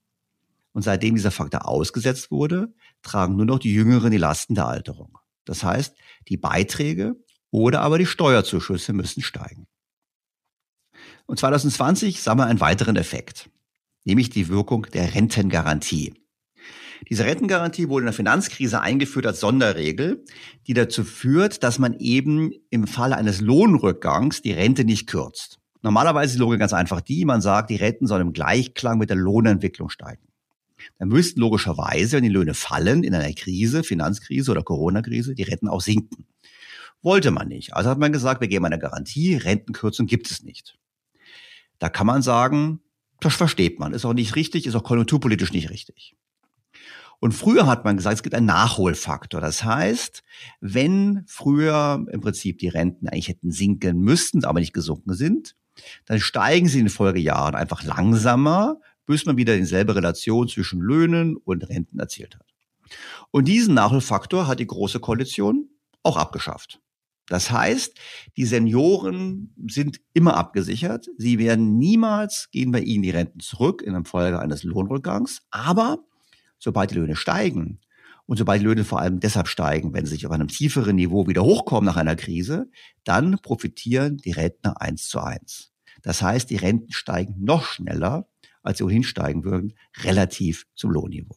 Und 0.73 0.83
seitdem 0.83 1.15
dieser 1.15 1.31
Faktor 1.31 1.67
ausgesetzt 1.67 2.29
wurde, 2.29 2.71
tragen 3.01 3.35
nur 3.35 3.45
noch 3.45 3.59
die 3.59 3.73
Jüngeren 3.73 4.11
die 4.11 4.17
Lasten 4.17 4.53
der 4.53 4.67
Alterung. 4.67 5.17
Das 5.43 5.63
heißt, 5.63 5.95
die 6.27 6.37
Beiträge 6.37 7.15
oder 7.49 7.81
aber 7.81 7.97
die 7.97 8.05
Steuerzuschüsse 8.05 8.93
müssen 8.93 9.23
steigen. 9.23 9.67
Und 11.27 11.39
2020 11.39 12.21
sah 12.21 12.35
man 12.35 12.47
einen 12.47 12.61
weiteren 12.61 12.95
Effekt, 12.95 13.49
nämlich 14.05 14.29
die 14.29 14.47
Wirkung 14.47 14.87
der 14.93 15.13
Rentengarantie. 15.13 16.13
Diese 17.09 17.25
Rentengarantie 17.25 17.89
wurde 17.89 18.03
in 18.03 18.07
der 18.07 18.13
Finanzkrise 18.13 18.81
eingeführt 18.81 19.27
als 19.27 19.41
Sonderregel, 19.41 20.23
die 20.65 20.73
dazu 20.73 21.03
führt, 21.03 21.63
dass 21.63 21.79
man 21.79 21.93
eben 21.99 22.51
im 22.69 22.87
Falle 22.87 23.17
eines 23.17 23.41
Lohnrückgangs 23.41 24.41
die 24.41 24.53
Rente 24.53 24.83
nicht 24.83 25.07
kürzt. 25.07 25.59
Normalerweise 25.83 26.31
ist 26.31 26.35
die 26.35 26.39
Logik 26.39 26.59
ganz 26.59 26.73
einfach 26.73 27.01
die, 27.01 27.23
man 27.23 27.41
sagt, 27.41 27.69
die 27.69 27.75
Renten 27.75 28.07
sollen 28.07 28.27
im 28.27 28.33
Gleichklang 28.33 28.97
mit 28.97 29.09
der 29.09 29.17
Lohnentwicklung 29.17 29.89
steigen. 29.89 30.23
Dann 30.97 31.09
müssten 31.09 31.39
logischerweise, 31.39 32.17
wenn 32.17 32.23
die 32.23 32.29
Löhne 32.29 32.53
fallen, 32.53 33.03
in 33.03 33.13
einer 33.13 33.31
Krise, 33.33 33.83
Finanzkrise 33.83 34.51
oder 34.51 34.63
Corona-Krise, 34.63 35.35
die 35.35 35.43
Renten 35.43 35.67
auch 35.67 35.81
sinken. 35.81 36.25
Wollte 37.01 37.31
man 37.31 37.47
nicht. 37.47 37.75
Also 37.75 37.89
hat 37.89 37.99
man 37.99 38.11
gesagt, 38.11 38.41
wir 38.41 38.47
geben 38.47 38.65
eine 38.65 38.79
Garantie, 38.79 39.35
Rentenkürzung 39.35 40.07
gibt 40.07 40.31
es 40.31 40.43
nicht. 40.43 40.77
Da 41.79 41.89
kann 41.89 42.07
man 42.07 42.21
sagen, 42.21 42.81
das 43.19 43.35
versteht 43.35 43.79
man, 43.79 43.93
ist 43.93 44.05
auch 44.05 44.13
nicht 44.13 44.35
richtig, 44.35 44.67
ist 44.67 44.75
auch 44.75 44.83
konjunkturpolitisch 44.83 45.51
nicht 45.51 45.69
richtig. 45.69 46.15
Und 47.19 47.31
früher 47.31 47.65
hat 47.65 47.83
man 47.83 47.97
gesagt, 47.97 48.17
es 48.17 48.23
gibt 48.23 48.35
einen 48.35 48.45
Nachholfaktor. 48.45 49.41
Das 49.41 49.63
heißt, 49.63 50.23
wenn 50.61 51.23
früher 51.25 52.05
im 52.11 52.21
Prinzip 52.21 52.59
die 52.59 52.67
Renten 52.67 53.07
eigentlich 53.07 53.27
hätten 53.27 53.51
sinken 53.51 53.99
müssten, 54.01 54.45
aber 54.45 54.59
nicht 54.59 54.73
gesunken 54.73 55.15
sind, 55.15 55.55
dann 56.05 56.19
steigen 56.19 56.67
sie 56.67 56.79
in 56.79 56.85
den 56.85 56.91
Folgejahren 56.91 57.55
einfach 57.55 57.83
langsamer, 57.83 58.79
bis 59.05 59.25
man 59.25 59.37
wieder 59.37 59.55
dieselbe 59.57 59.95
Relation 59.95 60.47
zwischen 60.47 60.79
Löhnen 60.79 61.37
und 61.37 61.67
Renten 61.69 61.99
erzielt 61.99 62.35
hat. 62.35 62.45
Und 63.31 63.47
diesen 63.47 63.73
Nachholfaktor 63.73 64.47
hat 64.47 64.59
die 64.59 64.67
Große 64.67 64.99
Koalition 64.99 65.69
auch 66.03 66.17
abgeschafft. 66.17 66.79
Das 67.27 67.51
heißt, 67.51 67.93
die 68.37 68.45
Senioren 68.45 69.53
sind 69.67 69.99
immer 70.13 70.37
abgesichert. 70.37 71.09
Sie 71.17 71.39
werden 71.39 71.77
niemals, 71.77 72.49
gehen 72.51 72.71
bei 72.71 72.79
ihnen 72.79 73.03
die 73.03 73.09
Renten 73.09 73.41
zurück 73.41 73.81
in 73.81 73.93
der 73.93 74.05
Folge 74.05 74.39
eines 74.39 74.63
Lohnrückgangs. 74.63 75.41
Aber 75.51 75.99
sobald 76.57 76.91
die 76.91 76.95
Löhne 76.95 77.17
steigen 77.17 77.79
und 78.25 78.37
sobald 78.37 78.61
die 78.61 78.65
Löhne 78.65 78.85
vor 78.85 79.01
allem 79.01 79.19
deshalb 79.19 79.49
steigen, 79.49 79.93
wenn 79.93 80.05
sie 80.05 80.11
sich 80.11 80.25
auf 80.25 80.31
einem 80.31 80.47
tieferen 80.47 80.95
Niveau 80.95 81.27
wieder 81.27 81.43
hochkommen 81.43 81.85
nach 81.85 81.97
einer 81.97 82.15
Krise, 82.15 82.69
dann 83.03 83.37
profitieren 83.39 84.17
die 84.17 84.31
Rentner 84.31 84.81
eins 84.81 85.09
zu 85.09 85.19
eins. 85.19 85.73
Das 86.03 86.21
heißt, 86.21 86.49
die 86.49 86.55
Renten 86.55 86.93
steigen 86.93 87.35
noch 87.43 87.65
schneller, 87.65 88.29
als 88.63 88.77
sie 88.77 88.85
ohnehin 88.85 89.03
steigen 89.03 89.43
würden, 89.43 89.73
relativ 90.03 90.65
zum 90.75 90.91
Lohnniveau. 90.91 91.35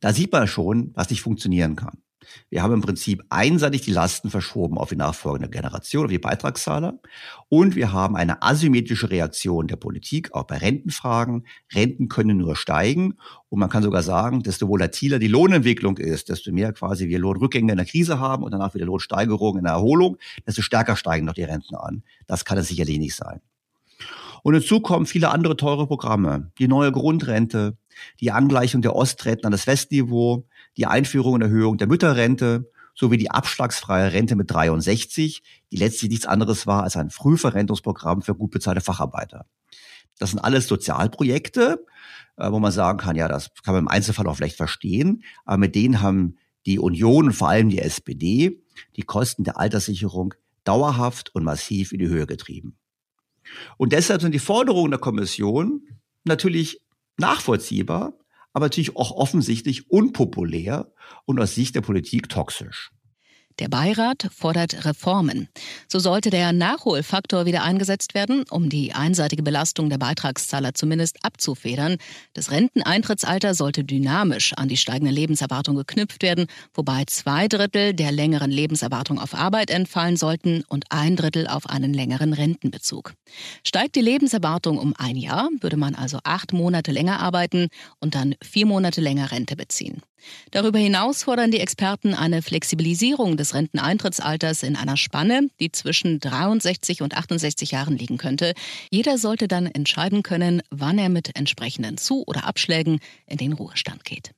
Da 0.00 0.12
sieht 0.12 0.32
man 0.32 0.46
schon, 0.46 0.92
was 0.94 1.10
nicht 1.10 1.22
funktionieren 1.22 1.76
kann. 1.76 1.98
Wir 2.50 2.62
haben 2.62 2.74
im 2.74 2.80
Prinzip 2.80 3.24
einseitig 3.28 3.82
die 3.82 3.92
Lasten 3.92 4.30
verschoben 4.30 4.78
auf 4.78 4.88
die 4.88 4.96
nachfolgende 4.96 5.48
Generation, 5.48 6.04
auf 6.04 6.10
die 6.10 6.18
Beitragszahler. 6.18 6.98
Und 7.48 7.76
wir 7.76 7.92
haben 7.92 8.16
eine 8.16 8.42
asymmetrische 8.42 9.10
Reaktion 9.10 9.66
der 9.66 9.76
Politik, 9.76 10.34
auch 10.34 10.44
bei 10.44 10.58
Rentenfragen. 10.58 11.46
Renten 11.72 12.08
können 12.08 12.36
nur 12.36 12.56
steigen. 12.56 13.14
Und 13.48 13.60
man 13.60 13.70
kann 13.70 13.82
sogar 13.82 14.02
sagen, 14.02 14.42
desto 14.42 14.68
volatiler 14.68 15.18
die 15.18 15.28
Lohnentwicklung 15.28 15.98
ist, 15.98 16.28
desto 16.28 16.52
mehr 16.52 16.72
quasi 16.72 17.08
wir 17.08 17.18
Lohnrückgänge 17.18 17.72
in 17.72 17.78
der 17.78 17.86
Krise 17.86 18.18
haben 18.18 18.42
und 18.42 18.52
danach 18.52 18.74
wieder 18.74 18.86
Lohnsteigerungen 18.86 19.58
in 19.58 19.64
der 19.64 19.74
Erholung, 19.74 20.16
desto 20.46 20.62
stärker 20.62 20.96
steigen 20.96 21.26
noch 21.26 21.34
die 21.34 21.44
Renten 21.44 21.74
an. 21.74 22.02
Das 22.26 22.44
kann 22.44 22.58
es 22.58 22.68
sicherlich 22.68 22.98
nicht 22.98 23.14
sein. 23.14 23.40
Und 24.42 24.54
hinzu 24.54 24.80
kommen 24.80 25.06
viele 25.06 25.30
andere 25.30 25.56
teure 25.56 25.88
Programme. 25.88 26.52
Die 26.58 26.68
neue 26.68 26.92
Grundrente, 26.92 27.76
die 28.20 28.30
Angleichung 28.30 28.80
der 28.80 28.94
Ostrenten 28.94 29.46
an 29.46 29.50
das 29.50 29.66
Westniveau, 29.66 30.46
die 30.76 30.86
Einführung 30.86 31.34
und 31.34 31.42
Erhöhung 31.42 31.78
der 31.78 31.86
Mütterrente 31.86 32.70
sowie 32.94 33.18
die 33.18 33.30
abschlagsfreie 33.30 34.12
Rente 34.12 34.36
mit 34.36 34.50
63, 34.50 35.42
die 35.70 35.76
letztlich 35.76 36.10
nichts 36.10 36.26
anderes 36.26 36.66
war 36.66 36.82
als 36.82 36.96
ein 36.96 37.10
Frühverrentungsprogramm 37.10 38.22
für 38.22 38.34
gut 38.34 38.50
bezahlte 38.50 38.80
Facharbeiter. 38.80 39.46
Das 40.18 40.30
sind 40.30 40.38
alles 40.38 40.66
Sozialprojekte, 40.66 41.84
äh, 42.36 42.50
wo 42.50 42.58
man 42.58 42.72
sagen 42.72 42.98
kann, 42.98 43.16
ja, 43.16 43.28
das 43.28 43.50
kann 43.62 43.74
man 43.74 43.84
im 43.84 43.88
Einzelfall 43.88 44.26
auch 44.26 44.36
vielleicht 44.36 44.56
verstehen, 44.56 45.22
aber 45.44 45.58
mit 45.58 45.74
denen 45.74 46.00
haben 46.00 46.36
die 46.64 46.78
Union 46.78 47.32
vor 47.32 47.48
allem 47.48 47.68
die 47.68 47.78
SPD 47.78 48.62
die 48.96 49.02
Kosten 49.02 49.44
der 49.44 49.58
Alterssicherung 49.58 50.34
dauerhaft 50.64 51.34
und 51.34 51.44
massiv 51.44 51.92
in 51.92 52.00
die 52.00 52.08
Höhe 52.08 52.26
getrieben. 52.26 52.76
Und 53.76 53.92
deshalb 53.92 54.22
sind 54.22 54.32
die 54.32 54.40
Forderungen 54.40 54.90
der 54.90 55.00
Kommission 55.00 55.86
natürlich 56.24 56.80
nachvollziehbar, 57.18 58.14
aber 58.56 58.64
natürlich 58.64 58.96
auch 58.96 59.10
offensichtlich 59.10 59.90
unpopulär 59.90 60.90
und 61.26 61.38
aus 61.38 61.54
Sicht 61.54 61.74
der 61.74 61.82
Politik 61.82 62.30
toxisch. 62.30 62.90
Der 63.58 63.68
Beirat 63.68 64.28
fordert 64.34 64.84
Reformen. 64.84 65.48
So 65.88 65.98
sollte 65.98 66.28
der 66.28 66.52
Nachholfaktor 66.52 67.46
wieder 67.46 67.62
eingesetzt 67.62 68.12
werden, 68.12 68.44
um 68.50 68.68
die 68.68 68.92
einseitige 68.92 69.42
Belastung 69.42 69.88
der 69.88 69.96
Beitragszahler 69.96 70.74
zumindest 70.74 71.24
abzufedern. 71.24 71.96
Das 72.34 72.50
Renteneintrittsalter 72.50 73.54
sollte 73.54 73.82
dynamisch 73.82 74.52
an 74.52 74.68
die 74.68 74.76
steigende 74.76 75.12
Lebenserwartung 75.12 75.74
geknüpft 75.74 76.22
werden, 76.22 76.48
wobei 76.74 77.04
zwei 77.06 77.48
Drittel 77.48 77.94
der 77.94 78.12
längeren 78.12 78.50
Lebenserwartung 78.50 79.18
auf 79.18 79.34
Arbeit 79.34 79.70
entfallen 79.70 80.18
sollten 80.18 80.62
und 80.68 80.84
ein 80.90 81.16
Drittel 81.16 81.46
auf 81.46 81.66
einen 81.66 81.94
längeren 81.94 82.34
Rentenbezug. 82.34 83.14
Steigt 83.64 83.96
die 83.96 84.02
Lebenserwartung 84.02 84.76
um 84.78 84.94
ein 84.98 85.16
Jahr, 85.16 85.48
würde 85.60 85.78
man 85.78 85.94
also 85.94 86.18
acht 86.24 86.52
Monate 86.52 86.92
länger 86.92 87.20
arbeiten 87.20 87.68
und 88.00 88.14
dann 88.14 88.34
vier 88.42 88.66
Monate 88.66 89.00
länger 89.00 89.30
Rente 89.32 89.56
beziehen. 89.56 90.02
Darüber 90.50 90.78
hinaus 90.78 91.24
fordern 91.24 91.50
die 91.50 91.60
Experten 91.60 92.14
eine 92.14 92.42
Flexibilisierung 92.42 93.36
des 93.36 93.54
Renteneintrittsalters 93.54 94.62
in 94.62 94.76
einer 94.76 94.96
Spanne, 94.96 95.48
die 95.60 95.72
zwischen 95.72 96.20
63 96.20 97.02
und 97.02 97.16
68 97.16 97.70
Jahren 97.70 97.96
liegen 97.96 98.18
könnte. 98.18 98.54
Jeder 98.90 99.18
sollte 99.18 99.48
dann 99.48 99.66
entscheiden 99.66 100.22
können, 100.22 100.62
wann 100.70 100.98
er 100.98 101.08
mit 101.08 101.36
entsprechenden 101.36 101.98
Zu- 101.98 102.24
oder 102.26 102.44
Abschlägen 102.44 103.00
in 103.26 103.38
den 103.38 103.52
Ruhestand 103.52 104.04
geht. 104.04 104.35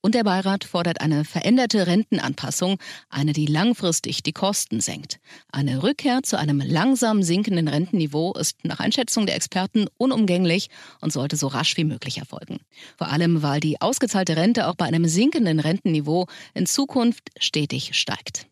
Und 0.00 0.14
der 0.14 0.24
Beirat 0.24 0.64
fordert 0.64 1.00
eine 1.00 1.24
veränderte 1.24 1.86
Rentenanpassung, 1.86 2.78
eine, 3.08 3.32
die 3.32 3.46
langfristig 3.46 4.22
die 4.22 4.32
Kosten 4.32 4.80
senkt. 4.80 5.18
Eine 5.50 5.82
Rückkehr 5.82 6.22
zu 6.22 6.38
einem 6.38 6.60
langsam 6.60 7.22
sinkenden 7.22 7.66
Rentenniveau 7.66 8.32
ist 8.34 8.64
nach 8.64 8.78
Einschätzung 8.78 9.26
der 9.26 9.34
Experten 9.34 9.86
unumgänglich 9.96 10.68
und 11.00 11.12
sollte 11.12 11.36
so 11.36 11.48
rasch 11.48 11.76
wie 11.76 11.84
möglich 11.84 12.18
erfolgen. 12.18 12.60
Vor 12.96 13.08
allem, 13.08 13.42
weil 13.42 13.60
die 13.60 13.80
ausgezahlte 13.80 14.36
Rente 14.36 14.68
auch 14.68 14.76
bei 14.76 14.84
einem 14.84 15.06
sinkenden 15.06 15.58
Rentenniveau 15.58 16.26
in 16.54 16.66
Zukunft 16.66 17.30
stetig 17.38 17.94
steigt. 17.94 18.46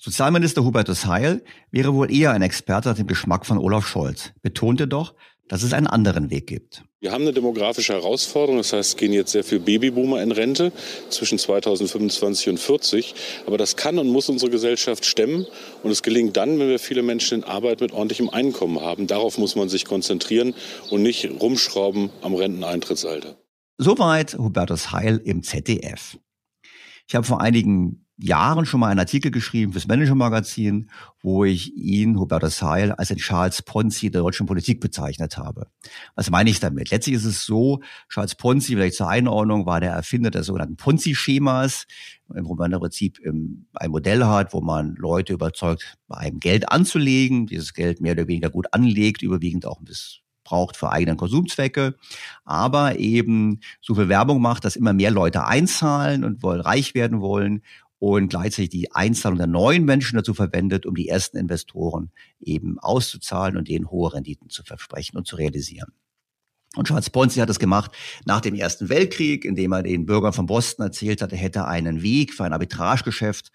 Sozialminister 0.00 0.64
Hubertus 0.64 1.06
Heil 1.06 1.42
wäre 1.72 1.92
wohl 1.92 2.12
eher 2.12 2.30
ein 2.30 2.42
Experte 2.42 2.88
nach 2.88 2.96
dem 2.96 3.08
Geschmack 3.08 3.44
von 3.44 3.58
Olaf 3.58 3.86
Scholz, 3.86 4.32
betonte 4.42 4.86
doch, 4.86 5.14
dass 5.48 5.62
es 5.62 5.72
einen 5.72 5.86
anderen 5.86 6.30
Weg 6.30 6.46
gibt. 6.46 6.84
Wir 7.00 7.12
haben 7.12 7.22
eine 7.22 7.32
demografische 7.32 7.92
Herausforderung. 7.92 8.58
Das 8.58 8.72
heißt, 8.72 8.90
es 8.90 8.96
gehen 8.96 9.12
jetzt 9.12 9.32
sehr 9.32 9.44
viele 9.44 9.60
Babyboomer 9.60 10.22
in 10.22 10.32
Rente 10.32 10.72
zwischen 11.10 11.38
2025 11.38 12.48
und 12.48 12.58
40. 12.58 13.14
Aber 13.46 13.56
das 13.56 13.76
kann 13.76 13.98
und 13.98 14.08
muss 14.08 14.28
unsere 14.28 14.50
Gesellschaft 14.50 15.04
stemmen. 15.04 15.46
Und 15.82 15.90
es 15.90 16.02
gelingt 16.02 16.36
dann, 16.36 16.58
wenn 16.58 16.68
wir 16.68 16.78
viele 16.78 17.02
Menschen 17.02 17.38
in 17.38 17.44
Arbeit 17.44 17.80
mit 17.80 17.92
ordentlichem 17.92 18.28
Einkommen 18.28 18.80
haben. 18.80 19.06
Darauf 19.06 19.38
muss 19.38 19.54
man 19.54 19.68
sich 19.68 19.84
konzentrieren 19.84 20.54
und 20.90 21.02
nicht 21.02 21.28
rumschrauben 21.40 22.10
am 22.20 22.34
Renteneintrittsalter. 22.34 23.36
Soweit 23.78 24.34
Hubertus 24.36 24.90
Heil 24.90 25.20
im 25.24 25.44
ZDF. 25.44 26.18
Ich 27.06 27.14
habe 27.14 27.24
vor 27.24 27.40
einigen 27.40 28.07
Jahren 28.18 28.66
schon 28.66 28.80
mal 28.80 28.88
einen 28.88 28.98
Artikel 28.98 29.30
geschrieben 29.30 29.72
fürs 29.72 29.86
Manager-Magazin, 29.86 30.90
wo 31.22 31.44
ich 31.44 31.74
ihn, 31.74 32.18
Hubertus 32.18 32.60
Heil, 32.62 32.92
als 32.92 33.08
den 33.08 33.18
Charles 33.18 33.62
Ponzi 33.62 34.10
der 34.10 34.22
deutschen 34.22 34.46
Politik 34.46 34.80
bezeichnet 34.80 35.38
habe. 35.38 35.68
Was 36.16 36.28
meine 36.28 36.50
ich 36.50 36.58
damit? 36.58 36.90
Letztlich 36.90 37.14
ist 37.14 37.24
es 37.24 37.46
so, 37.46 37.80
Charles 38.08 38.34
Ponzi, 38.34 38.72
vielleicht 38.74 38.96
zur 38.96 39.08
Einordnung, 39.08 39.66
war 39.66 39.80
der 39.80 39.92
Erfinder 39.92 40.30
des 40.30 40.46
sogenannten 40.46 40.76
Ponzi-Schemas, 40.76 41.86
wo 42.26 42.56
man 42.56 42.72
im 42.72 42.80
Prinzip 42.80 43.20
ein 43.24 43.90
Modell 43.90 44.24
hat, 44.24 44.52
wo 44.52 44.60
man 44.60 44.96
Leute 44.96 45.32
überzeugt, 45.32 45.96
bei 46.08 46.16
einem 46.16 46.40
Geld 46.40 46.72
anzulegen, 46.72 47.46
dieses 47.46 47.72
Geld 47.72 48.00
mehr 48.00 48.12
oder 48.12 48.26
weniger 48.26 48.50
gut 48.50 48.66
anlegt, 48.72 49.22
überwiegend 49.22 49.64
auch 49.64 49.80
bis 49.80 50.20
braucht 50.48 50.78
für 50.78 50.90
eigene 50.90 51.14
Konsumzwecke, 51.14 51.96
aber 52.46 52.98
eben 52.98 53.60
so 53.82 53.94
viel 53.94 54.08
Werbung 54.08 54.40
macht, 54.40 54.64
dass 54.64 54.76
immer 54.76 54.94
mehr 54.94 55.10
Leute 55.10 55.44
einzahlen 55.44 56.24
und 56.24 56.42
wollen 56.42 56.62
reich 56.62 56.94
werden 56.94 57.20
wollen 57.20 57.62
und 57.98 58.28
gleichzeitig 58.28 58.70
die 58.70 58.92
Einzahlung 58.92 59.38
der 59.38 59.46
neuen 59.46 59.84
Menschen 59.84 60.16
dazu 60.16 60.34
verwendet, 60.34 60.86
um 60.86 60.94
die 60.94 61.08
ersten 61.08 61.36
Investoren 61.36 62.10
eben 62.40 62.78
auszuzahlen 62.78 63.56
und 63.56 63.68
denen 63.68 63.90
hohe 63.90 64.14
Renditen 64.14 64.50
zu 64.50 64.62
versprechen 64.62 65.16
und 65.16 65.26
zu 65.26 65.36
realisieren. 65.36 65.92
Und 66.76 66.86
Charles 66.86 67.10
Ponzi 67.10 67.40
hat 67.40 67.48
das 67.48 67.58
gemacht 67.58 67.90
nach 68.26 68.40
dem 68.40 68.54
Ersten 68.54 68.88
Weltkrieg, 68.88 69.44
indem 69.44 69.72
er 69.72 69.82
den 69.82 70.06
Bürgern 70.06 70.34
von 70.34 70.46
Boston 70.46 70.84
erzählt 70.84 71.22
hat, 71.22 71.32
er 71.32 71.38
hätte 71.38 71.66
einen 71.66 72.02
Weg 72.02 72.34
für 72.34 72.44
ein 72.44 72.52
Arbitragegeschäft 72.52 73.50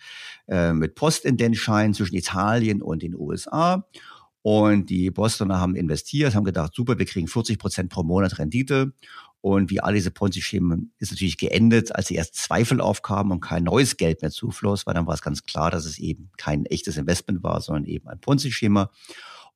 äh, 0.48 0.74
mit 0.74 0.96
Postindentscheinen 0.96 1.94
zwischen 1.94 2.16
Italien 2.16 2.82
und 2.82 3.04
den 3.04 3.16
USA. 3.16 3.88
Und 4.42 4.90
die 4.90 5.10
Bostoner 5.10 5.60
haben 5.60 5.76
investiert, 5.76 6.36
haben 6.36 6.44
gedacht, 6.44 6.76
super, 6.76 7.00
wir 7.00 7.06
kriegen 7.06 7.28
40 7.28 7.58
Prozent 7.58 7.90
pro 7.90 8.04
Monat 8.04 8.40
Rendite. 8.40 8.92
Und 9.44 9.70
wie 9.70 9.82
all 9.82 9.94
diese 9.94 10.10
Ponzi-Schemen 10.10 10.94
ist 11.00 11.12
natürlich 11.12 11.38
geendet, 11.38 11.94
als 11.94 12.08
die 12.08 12.16
erst 12.16 12.36
Zweifel 12.36 12.80
aufkamen 12.80 13.34
und 13.34 13.42
kein 13.42 13.66
neues 13.66 13.98
Geld 13.98 14.22
mehr 14.22 14.32
zufloss, 14.32 14.88
weil 14.88 14.94
dann 14.94 15.06
war 15.06 15.16
es 15.16 15.22
ganz 15.22 15.44
klar, 15.44 15.70
dass 15.70 15.84
es 15.84 16.00
eben 16.00 16.32
kein 16.38 16.66
echtes 16.66 16.96
Investment 16.96 17.44
war, 17.44 17.60
sondern 17.60 17.84
eben 17.84 18.08
ein 18.08 18.22
Ponzi-Schema. 18.22 18.90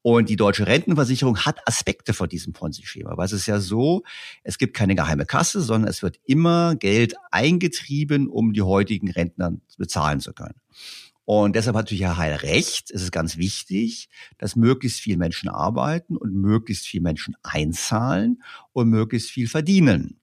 Und 0.02 0.28
die 0.28 0.36
deutsche 0.36 0.68
Rentenversicherung 0.68 1.38
hat 1.46 1.66
Aspekte 1.66 2.14
von 2.14 2.28
diesem 2.28 2.52
Ponzi-Schema. 2.52 3.16
Weil 3.16 3.28
es 3.28 3.32
ist 3.32 3.46
ja 3.46 3.62
so, 3.62 4.04
es 4.44 4.58
gibt 4.58 4.76
keine 4.76 4.94
geheime 4.94 5.26
Kasse, 5.26 5.62
sondern 5.62 5.90
es 5.90 6.04
wird 6.04 6.20
immer 6.26 6.76
Geld 6.76 7.16
eingetrieben, 7.32 8.28
um 8.28 8.52
die 8.52 8.64
heutigen 8.64 9.10
Rentner 9.10 9.54
bezahlen 9.78 10.20
zu 10.20 10.34
können. 10.34 10.56
Und 11.30 11.58
deshalb 11.58 11.76
hat 11.76 11.84
natürlich 11.84 12.04
Herr 12.04 12.16
Heil 12.16 12.36
recht. 12.36 12.90
Es 12.90 13.02
ist 13.02 13.12
ganz 13.12 13.36
wichtig, 13.36 14.08
dass 14.38 14.56
möglichst 14.56 15.02
viele 15.02 15.18
Menschen 15.18 15.50
arbeiten 15.50 16.16
und 16.16 16.34
möglichst 16.34 16.88
viele 16.88 17.04
Menschen 17.04 17.36
einzahlen 17.44 18.42
und 18.72 18.88
möglichst 18.88 19.30
viel 19.30 19.50
verdienen. 19.50 20.22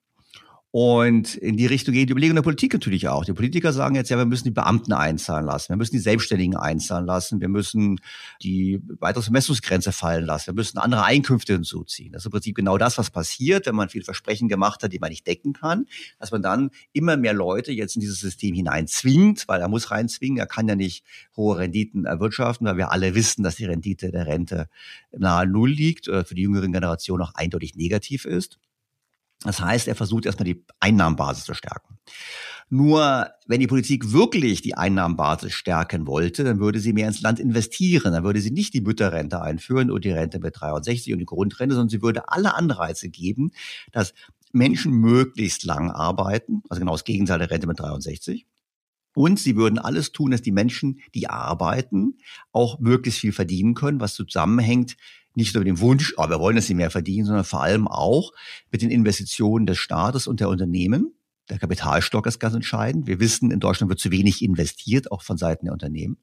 Und 0.76 1.36
in 1.36 1.56
die 1.56 1.66
Richtung 1.66 1.94
geht 1.94 2.08
die 2.08 2.12
Überlegung 2.12 2.34
der 2.34 2.42
Politik 2.42 2.72
natürlich 2.72 3.06
auch. 3.06 3.24
Die 3.24 3.32
Politiker 3.32 3.72
sagen 3.72 3.94
jetzt, 3.94 4.10
ja, 4.10 4.18
wir 4.18 4.24
müssen 4.24 4.42
die 4.42 4.50
Beamten 4.50 4.92
einzahlen 4.92 5.46
lassen, 5.46 5.68
wir 5.68 5.76
müssen 5.76 5.92
die 5.92 6.00
Selbstständigen 6.00 6.56
einzahlen 6.56 7.06
lassen, 7.06 7.40
wir 7.40 7.46
müssen 7.46 8.00
die 8.42 8.80
weitere 8.98 9.22
Vermessungsgrenze 9.22 9.92
fallen 9.92 10.24
lassen, 10.24 10.48
wir 10.48 10.54
müssen 10.54 10.78
andere 10.78 11.04
Einkünfte 11.04 11.52
hinzuziehen. 11.52 12.10
Das 12.10 12.22
ist 12.22 12.26
im 12.26 12.32
Prinzip 12.32 12.56
genau 12.56 12.76
das, 12.76 12.98
was 12.98 13.12
passiert, 13.12 13.66
wenn 13.66 13.76
man 13.76 13.88
viel 13.88 14.02
Versprechen 14.02 14.48
gemacht 14.48 14.82
hat, 14.82 14.92
die 14.92 14.98
man 14.98 15.10
nicht 15.10 15.24
decken 15.28 15.52
kann, 15.52 15.86
dass 16.18 16.32
man 16.32 16.42
dann 16.42 16.70
immer 16.92 17.16
mehr 17.16 17.34
Leute 17.34 17.70
jetzt 17.70 17.94
in 17.94 18.00
dieses 18.00 18.18
System 18.18 18.56
hineinzwingt, 18.56 19.46
weil 19.46 19.60
er 19.60 19.68
muss 19.68 19.92
reinzwingen, 19.92 20.38
er 20.38 20.48
kann 20.48 20.66
ja 20.66 20.74
nicht 20.74 21.04
hohe 21.36 21.56
Renditen 21.56 22.04
erwirtschaften, 22.04 22.66
weil 22.66 22.78
wir 22.78 22.90
alle 22.90 23.14
wissen, 23.14 23.44
dass 23.44 23.54
die 23.54 23.66
Rendite 23.66 24.10
der 24.10 24.26
Rente 24.26 24.68
nahe 25.16 25.46
Null 25.46 25.70
liegt, 25.70 26.08
oder 26.08 26.24
für 26.24 26.34
die 26.34 26.42
jüngeren 26.42 26.72
Generationen 26.72 27.22
auch 27.22 27.34
eindeutig 27.36 27.76
negativ 27.76 28.24
ist. 28.24 28.58
Das 29.44 29.60
heißt, 29.60 29.88
er 29.88 29.94
versucht 29.94 30.26
erstmal 30.26 30.46
die 30.46 30.64
Einnahmenbasis 30.80 31.44
zu 31.44 31.54
stärken. 31.54 31.98
Nur 32.70 33.28
wenn 33.46 33.60
die 33.60 33.66
Politik 33.66 34.12
wirklich 34.12 34.62
die 34.62 34.74
Einnahmenbasis 34.74 35.52
stärken 35.52 36.06
wollte, 36.06 36.44
dann 36.44 36.58
würde 36.58 36.80
sie 36.80 36.94
mehr 36.94 37.06
ins 37.06 37.20
Land 37.20 37.38
investieren. 37.38 38.12
Dann 38.12 38.24
würde 38.24 38.40
sie 38.40 38.50
nicht 38.50 38.72
die 38.74 38.80
Mütterrente 38.80 39.42
einführen 39.42 39.90
und 39.90 40.04
die 40.04 40.10
Rente 40.10 40.40
mit 40.40 40.58
63 40.58 41.12
und 41.12 41.18
die 41.18 41.26
Grundrente, 41.26 41.74
sondern 41.74 41.90
sie 41.90 42.02
würde 42.02 42.28
alle 42.30 42.54
Anreize 42.54 43.10
geben, 43.10 43.52
dass 43.92 44.14
Menschen 44.52 44.92
möglichst 44.92 45.64
lang 45.64 45.90
arbeiten, 45.90 46.62
also 46.68 46.80
genau 46.80 46.92
das 46.92 47.04
Gegenteil 47.04 47.38
der 47.38 47.50
Rente 47.50 47.66
mit 47.66 47.78
63. 47.78 48.46
Und 49.14 49.38
sie 49.38 49.56
würden 49.56 49.78
alles 49.78 50.12
tun, 50.12 50.30
dass 50.30 50.42
die 50.42 50.52
Menschen, 50.52 51.00
die 51.14 51.28
arbeiten, 51.28 52.18
auch 52.50 52.80
möglichst 52.80 53.20
viel 53.20 53.32
verdienen 53.32 53.74
können, 53.74 54.00
was 54.00 54.14
zusammenhängt 54.14 54.96
nicht 55.34 55.54
nur 55.54 55.62
mit 55.64 55.68
dem 55.68 55.80
Wunsch, 55.80 56.14
aber 56.16 56.26
oh, 56.26 56.30
wir 56.30 56.40
wollen, 56.40 56.56
dass 56.56 56.66
sie 56.66 56.74
mehr 56.74 56.90
verdienen, 56.90 57.26
sondern 57.26 57.44
vor 57.44 57.62
allem 57.62 57.88
auch 57.88 58.32
mit 58.70 58.82
den 58.82 58.90
Investitionen 58.90 59.66
des 59.66 59.78
Staates 59.78 60.26
und 60.26 60.40
der 60.40 60.48
Unternehmen. 60.48 61.14
Der 61.50 61.58
Kapitalstock 61.58 62.26
ist 62.26 62.38
ganz 62.38 62.54
entscheidend. 62.54 63.06
Wir 63.06 63.20
wissen, 63.20 63.50
in 63.50 63.60
Deutschland 63.60 63.90
wird 63.90 64.00
zu 64.00 64.10
wenig 64.10 64.42
investiert, 64.42 65.12
auch 65.12 65.22
von 65.22 65.36
Seiten 65.36 65.66
der 65.66 65.74
Unternehmen. 65.74 66.16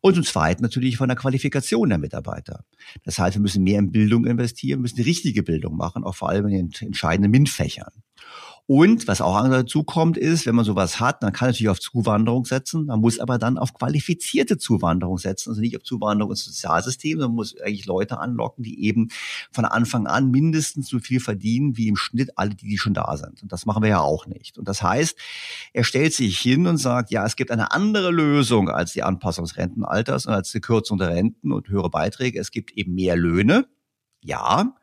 Und 0.00 0.14
zum 0.14 0.24
Zweiten 0.24 0.62
natürlich 0.62 0.96
von 0.96 1.08
der 1.08 1.16
Qualifikation 1.16 1.90
der 1.90 1.98
Mitarbeiter. 1.98 2.64
Das 3.04 3.18
heißt, 3.18 3.36
wir 3.36 3.42
müssen 3.42 3.64
mehr 3.64 3.78
in 3.78 3.92
Bildung 3.92 4.24
investieren, 4.24 4.80
müssen 4.80 4.96
die 4.96 5.02
richtige 5.02 5.42
Bildung 5.42 5.76
machen, 5.76 6.04
auch 6.04 6.14
vor 6.14 6.30
allem 6.30 6.46
in 6.46 6.70
den 6.70 6.86
entscheidenden 6.86 7.30
MINT-Fächern. 7.30 7.92
Und 8.66 9.08
was 9.08 9.20
auch 9.20 9.42
dazu 9.48 9.82
kommt, 9.82 10.16
ist, 10.16 10.46
wenn 10.46 10.54
man 10.54 10.64
sowas 10.64 11.00
hat, 11.00 11.22
dann 11.22 11.32
kann 11.32 11.48
natürlich 11.48 11.68
auf 11.68 11.80
Zuwanderung 11.80 12.44
setzen, 12.44 12.86
man 12.86 13.00
muss 13.00 13.18
aber 13.18 13.36
dann 13.36 13.58
auf 13.58 13.74
qualifizierte 13.74 14.56
Zuwanderung 14.56 15.18
setzen, 15.18 15.50
also 15.50 15.60
nicht 15.60 15.76
auf 15.76 15.82
Zuwanderung 15.82 16.30
ins 16.30 16.44
Sozialsystem, 16.44 17.18
sondern 17.18 17.34
muss 17.34 17.60
eigentlich 17.60 17.86
Leute 17.86 18.20
anlocken, 18.20 18.62
die 18.62 18.84
eben 18.84 19.08
von 19.50 19.64
Anfang 19.64 20.06
an 20.06 20.30
mindestens 20.30 20.88
so 20.88 21.00
viel 21.00 21.18
verdienen 21.18 21.76
wie 21.76 21.88
im 21.88 21.96
Schnitt 21.96 22.38
alle, 22.38 22.54
die, 22.54 22.68
die 22.68 22.78
schon 22.78 22.94
da 22.94 23.16
sind. 23.16 23.42
Und 23.42 23.50
das 23.50 23.66
machen 23.66 23.82
wir 23.82 23.90
ja 23.90 24.00
auch 24.00 24.26
nicht. 24.26 24.58
Und 24.58 24.68
das 24.68 24.80
heißt, 24.80 25.18
er 25.72 25.82
stellt 25.82 26.14
sich 26.14 26.38
hin 26.38 26.68
und 26.68 26.78
sagt, 26.78 27.10
ja, 27.10 27.26
es 27.26 27.34
gibt 27.34 27.50
eine 27.50 27.72
andere 27.72 28.12
Lösung 28.12 28.70
als 28.70 28.92
die 28.92 29.02
Anpassung 29.02 29.44
des 29.44 29.56
Rentenalters 29.56 30.26
und 30.26 30.34
als 30.34 30.52
die 30.52 30.60
Kürzung 30.60 30.98
der 30.98 31.08
Renten 31.08 31.52
und 31.52 31.68
höhere 31.68 31.90
Beiträge. 31.90 32.38
Es 32.38 32.52
gibt 32.52 32.70
eben 32.72 32.94
mehr 32.94 33.16
Löhne. 33.16 33.66
Ja. 34.22 34.76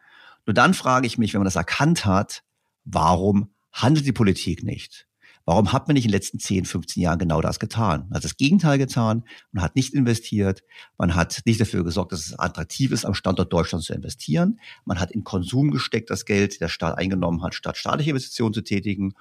Nur 0.46 0.54
dann 0.54 0.74
frage 0.74 1.08
ich 1.08 1.18
mich, 1.18 1.34
wenn 1.34 1.40
man 1.40 1.46
das 1.46 1.56
erkannt 1.56 2.06
hat, 2.06 2.44
warum 2.84 3.50
handelt 3.72 4.06
die 4.06 4.12
Politik 4.12 4.64
nicht? 4.64 5.08
Warum 5.50 5.74
hat 5.74 5.88
man 5.88 5.96
nicht 5.96 6.06
in 6.06 6.12
den 6.12 6.16
letzten 6.16 6.38
10, 6.38 6.66
15 6.66 7.02
Jahren 7.02 7.18
genau 7.18 7.42
das 7.42 7.60
getan? 7.60 8.02
Man 8.02 8.18
hat 8.18 8.24
das 8.24 8.38
Gegenteil 8.38 8.78
getan, 8.78 9.24
man 9.52 9.64
hat 9.64 9.76
nicht 9.76 9.96
investiert, 9.96 10.62
man 10.96 11.16
hat 11.16 11.42
nicht 11.46 11.60
dafür 11.60 11.84
gesorgt, 11.84 12.12
dass 12.12 12.28
es 12.28 12.38
attraktiv 12.38 12.92
ist, 12.92 13.04
am 13.04 13.16
Standort 13.16 13.52
Deutschland 13.52 13.84
zu 13.84 13.94
investieren, 13.94 14.60
man 14.86 15.00
hat 15.00 15.10
in 15.10 15.24
Konsum 15.24 15.72
gesteckt 15.72 16.12
das 16.12 16.26
Geld, 16.26 16.62
der 16.62 16.68
Staat 16.68 17.00
eingenommen 17.00 17.42
hat, 17.42 17.56
statt 17.56 17.78
staatliche 17.78 18.12
Investitionen 18.12 18.54
zu 18.54 18.62
tätigen 18.62 19.14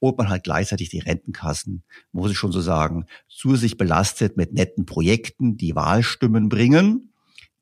und 0.00 0.18
man 0.18 0.28
hat 0.28 0.42
gleichzeitig 0.42 0.88
die 0.88 0.98
Rentenkassen, 0.98 1.84
muss 2.10 2.32
ich 2.32 2.36
schon 2.36 2.50
so 2.50 2.60
sagen, 2.60 3.06
zu 3.28 3.54
sich 3.54 3.76
belastet 3.76 4.36
mit 4.36 4.52
netten 4.52 4.86
Projekten, 4.86 5.56
die 5.56 5.76
Wahlstimmen 5.76 6.48
bringen, 6.48 7.12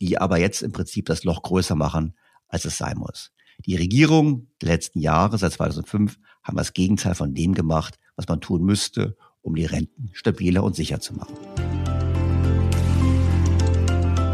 die 0.00 0.16
aber 0.16 0.38
jetzt 0.38 0.62
im 0.62 0.72
Prinzip 0.72 1.04
das 1.04 1.24
Loch 1.24 1.42
größer 1.42 1.74
machen, 1.74 2.14
als 2.48 2.64
es 2.64 2.78
sein 2.78 2.96
muss. 2.96 3.32
Die 3.66 3.76
Regierung 3.76 4.48
der 4.60 4.70
letzten 4.70 5.00
Jahre, 5.00 5.38
seit 5.38 5.52
2005, 5.52 6.18
haben 6.42 6.56
das 6.56 6.72
Gegenteil 6.72 7.14
von 7.14 7.34
dem 7.34 7.54
gemacht, 7.54 7.98
was 8.16 8.28
man 8.28 8.40
tun 8.40 8.62
müsste, 8.64 9.16
um 9.42 9.54
die 9.54 9.64
Renten 9.64 10.10
stabiler 10.12 10.62
und 10.62 10.74
sicher 10.74 11.00
zu 11.00 11.14
machen. 11.14 11.34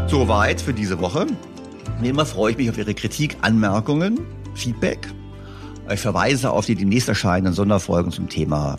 Soweit 0.07 0.59
für 0.59 0.73
diese 0.73 0.99
Woche. 0.99 1.27
Wie 2.01 2.09
immer 2.09 2.25
freue 2.25 2.51
ich 2.51 2.57
mich 2.57 2.69
auf 2.69 2.77
Ihre 2.77 2.93
Kritik, 2.93 3.37
Anmerkungen, 3.41 4.19
Feedback. 4.55 5.07
Ich 5.89 5.99
verweise 5.99 6.51
auf 6.51 6.65
die 6.65 6.75
demnächst 6.75 7.09
erscheinenden 7.09 7.53
Sonderfolgen 7.53 8.11
zum 8.11 8.27
Thema 8.27 8.75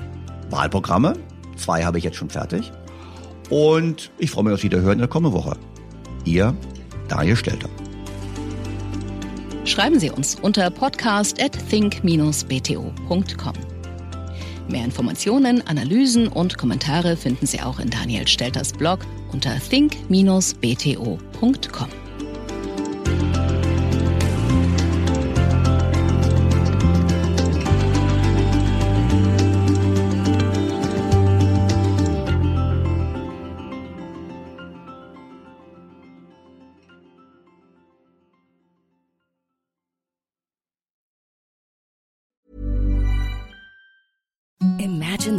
Wahlprogramme. 0.51 1.15
Zwei 1.57 1.85
habe 1.85 1.99
ich 1.99 2.05
jetzt 2.05 2.17
schon 2.17 2.31
fertig. 2.31 2.71
Und 3.49 4.11
ich 4.19 4.31
freue 4.31 4.45
mich 4.45 4.55
aufs 4.55 4.63
Wiederhören 4.63 4.95
in 4.95 4.99
der 4.99 5.09
kommenden 5.09 5.39
Woche. 5.39 5.57
Ihr 6.25 6.55
Daniel 7.09 7.37
Stelter. 7.37 7.69
Schreiben 9.65 10.01
Sie 10.01 10.11
uns 10.11 10.37
unter 10.41 10.71
podcast 10.71 11.43
at 11.43 11.53
think-bto.com. 11.71 13.55
Mehr 14.69 14.85
Informationen, 14.85 15.67
Analysen 15.67 16.29
und 16.29 16.59
Kommentare 16.59 17.17
finden 17.17 17.47
Sie 17.47 17.61
auch 17.61 17.79
in 17.79 17.91
Daniel 17.91 18.27
Stelters 18.27 18.73
Blog 18.73 19.01
unter 19.33 19.57
think-bto.com. 19.59 22.02